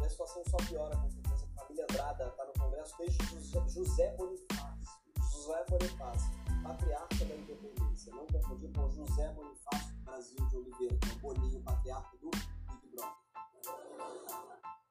E 0.00 0.04
a 0.04 0.10
situação 0.10 0.44
só 0.48 0.56
piora 0.58 0.96
com 0.96 1.10
certeza. 1.10 1.48
A 1.56 1.60
família 1.60 1.84
Andrada 1.90 2.30
tá 2.30 2.44
no 2.44 2.52
Congresso 2.52 2.96
desde 2.98 3.72
José 3.72 4.14
Bonifácio. 4.16 5.02
José 5.32 5.64
Bonifácio, 5.68 6.30
patriarca 6.62 7.24
da 7.24 7.34
independência. 7.34 8.14
Não 8.14 8.26
confundir 8.28 8.72
com 8.72 8.88
José 8.90 9.32
Bonifácio 9.32 9.96
Brasil 10.04 10.48
de 10.48 10.56
Oliveira, 10.56 10.96
que 10.98 11.08
é 11.08 11.12
o 11.14 11.18
Boninho, 11.18 11.60
patriarca 11.64 12.16
do 12.18 12.30
Big 12.30 12.94
Brother. 12.94 13.22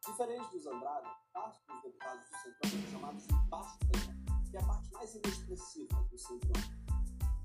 Diferente 0.06 0.52
dos 0.52 0.66
Andrada, 0.66 1.21
Centrão. 6.22 6.62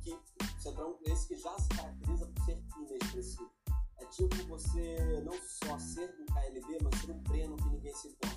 Que 0.03 0.19
Centrão, 0.61 0.99
esse 1.05 1.29
que 1.29 1.37
já 1.37 1.59
se 1.59 1.69
caracteriza 1.71 2.27
por 2.27 2.45
ser 2.45 2.63
inexpressivo. 2.79 3.51
É 3.99 4.05
tipo 4.07 4.37
você 4.49 5.23
não 5.25 5.33
só 5.41 5.79
ser 5.79 6.09
do 6.17 6.27
KLB, 6.27 6.79
mas 6.83 7.01
ser 7.01 7.13
um 7.13 7.23
preno 7.23 7.57
que 7.57 7.69
ninguém 7.69 7.95
se 7.95 8.09
importa. 8.09 8.37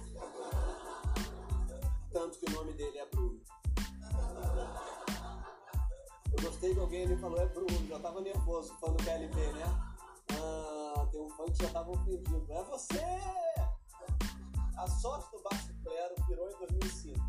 Tanto 2.11 2.39
que 2.39 2.45
o 2.51 2.55
nome 2.55 2.73
dele 2.73 2.97
é 2.97 3.05
Bruno. 3.07 3.41
Eu 6.31 6.43
gostei 6.43 6.73
que 6.73 6.79
alguém 6.79 7.05
ali 7.05 7.17
falou, 7.17 7.39
é 7.39 7.45
Bruno, 7.47 7.87
já 7.87 7.99
tava 7.99 8.21
nervoso, 8.21 8.73
fã 8.79 8.91
do 8.93 9.03
KLB, 9.03 9.53
né? 9.53 9.65
Ah, 10.31 11.07
tem 11.11 11.21
um 11.21 11.29
fã 11.29 11.45
que 11.45 11.61
já 11.63 11.69
tava 11.71 11.91
ofendido. 11.91 12.47
É 12.49 12.63
você! 12.63 12.99
A 14.77 14.87
sorte 14.87 15.29
do 15.31 15.43
Baixo 15.43 15.73
Clero 15.83 16.15
virou 16.27 16.49
em 16.49 16.57
2005. 16.59 17.19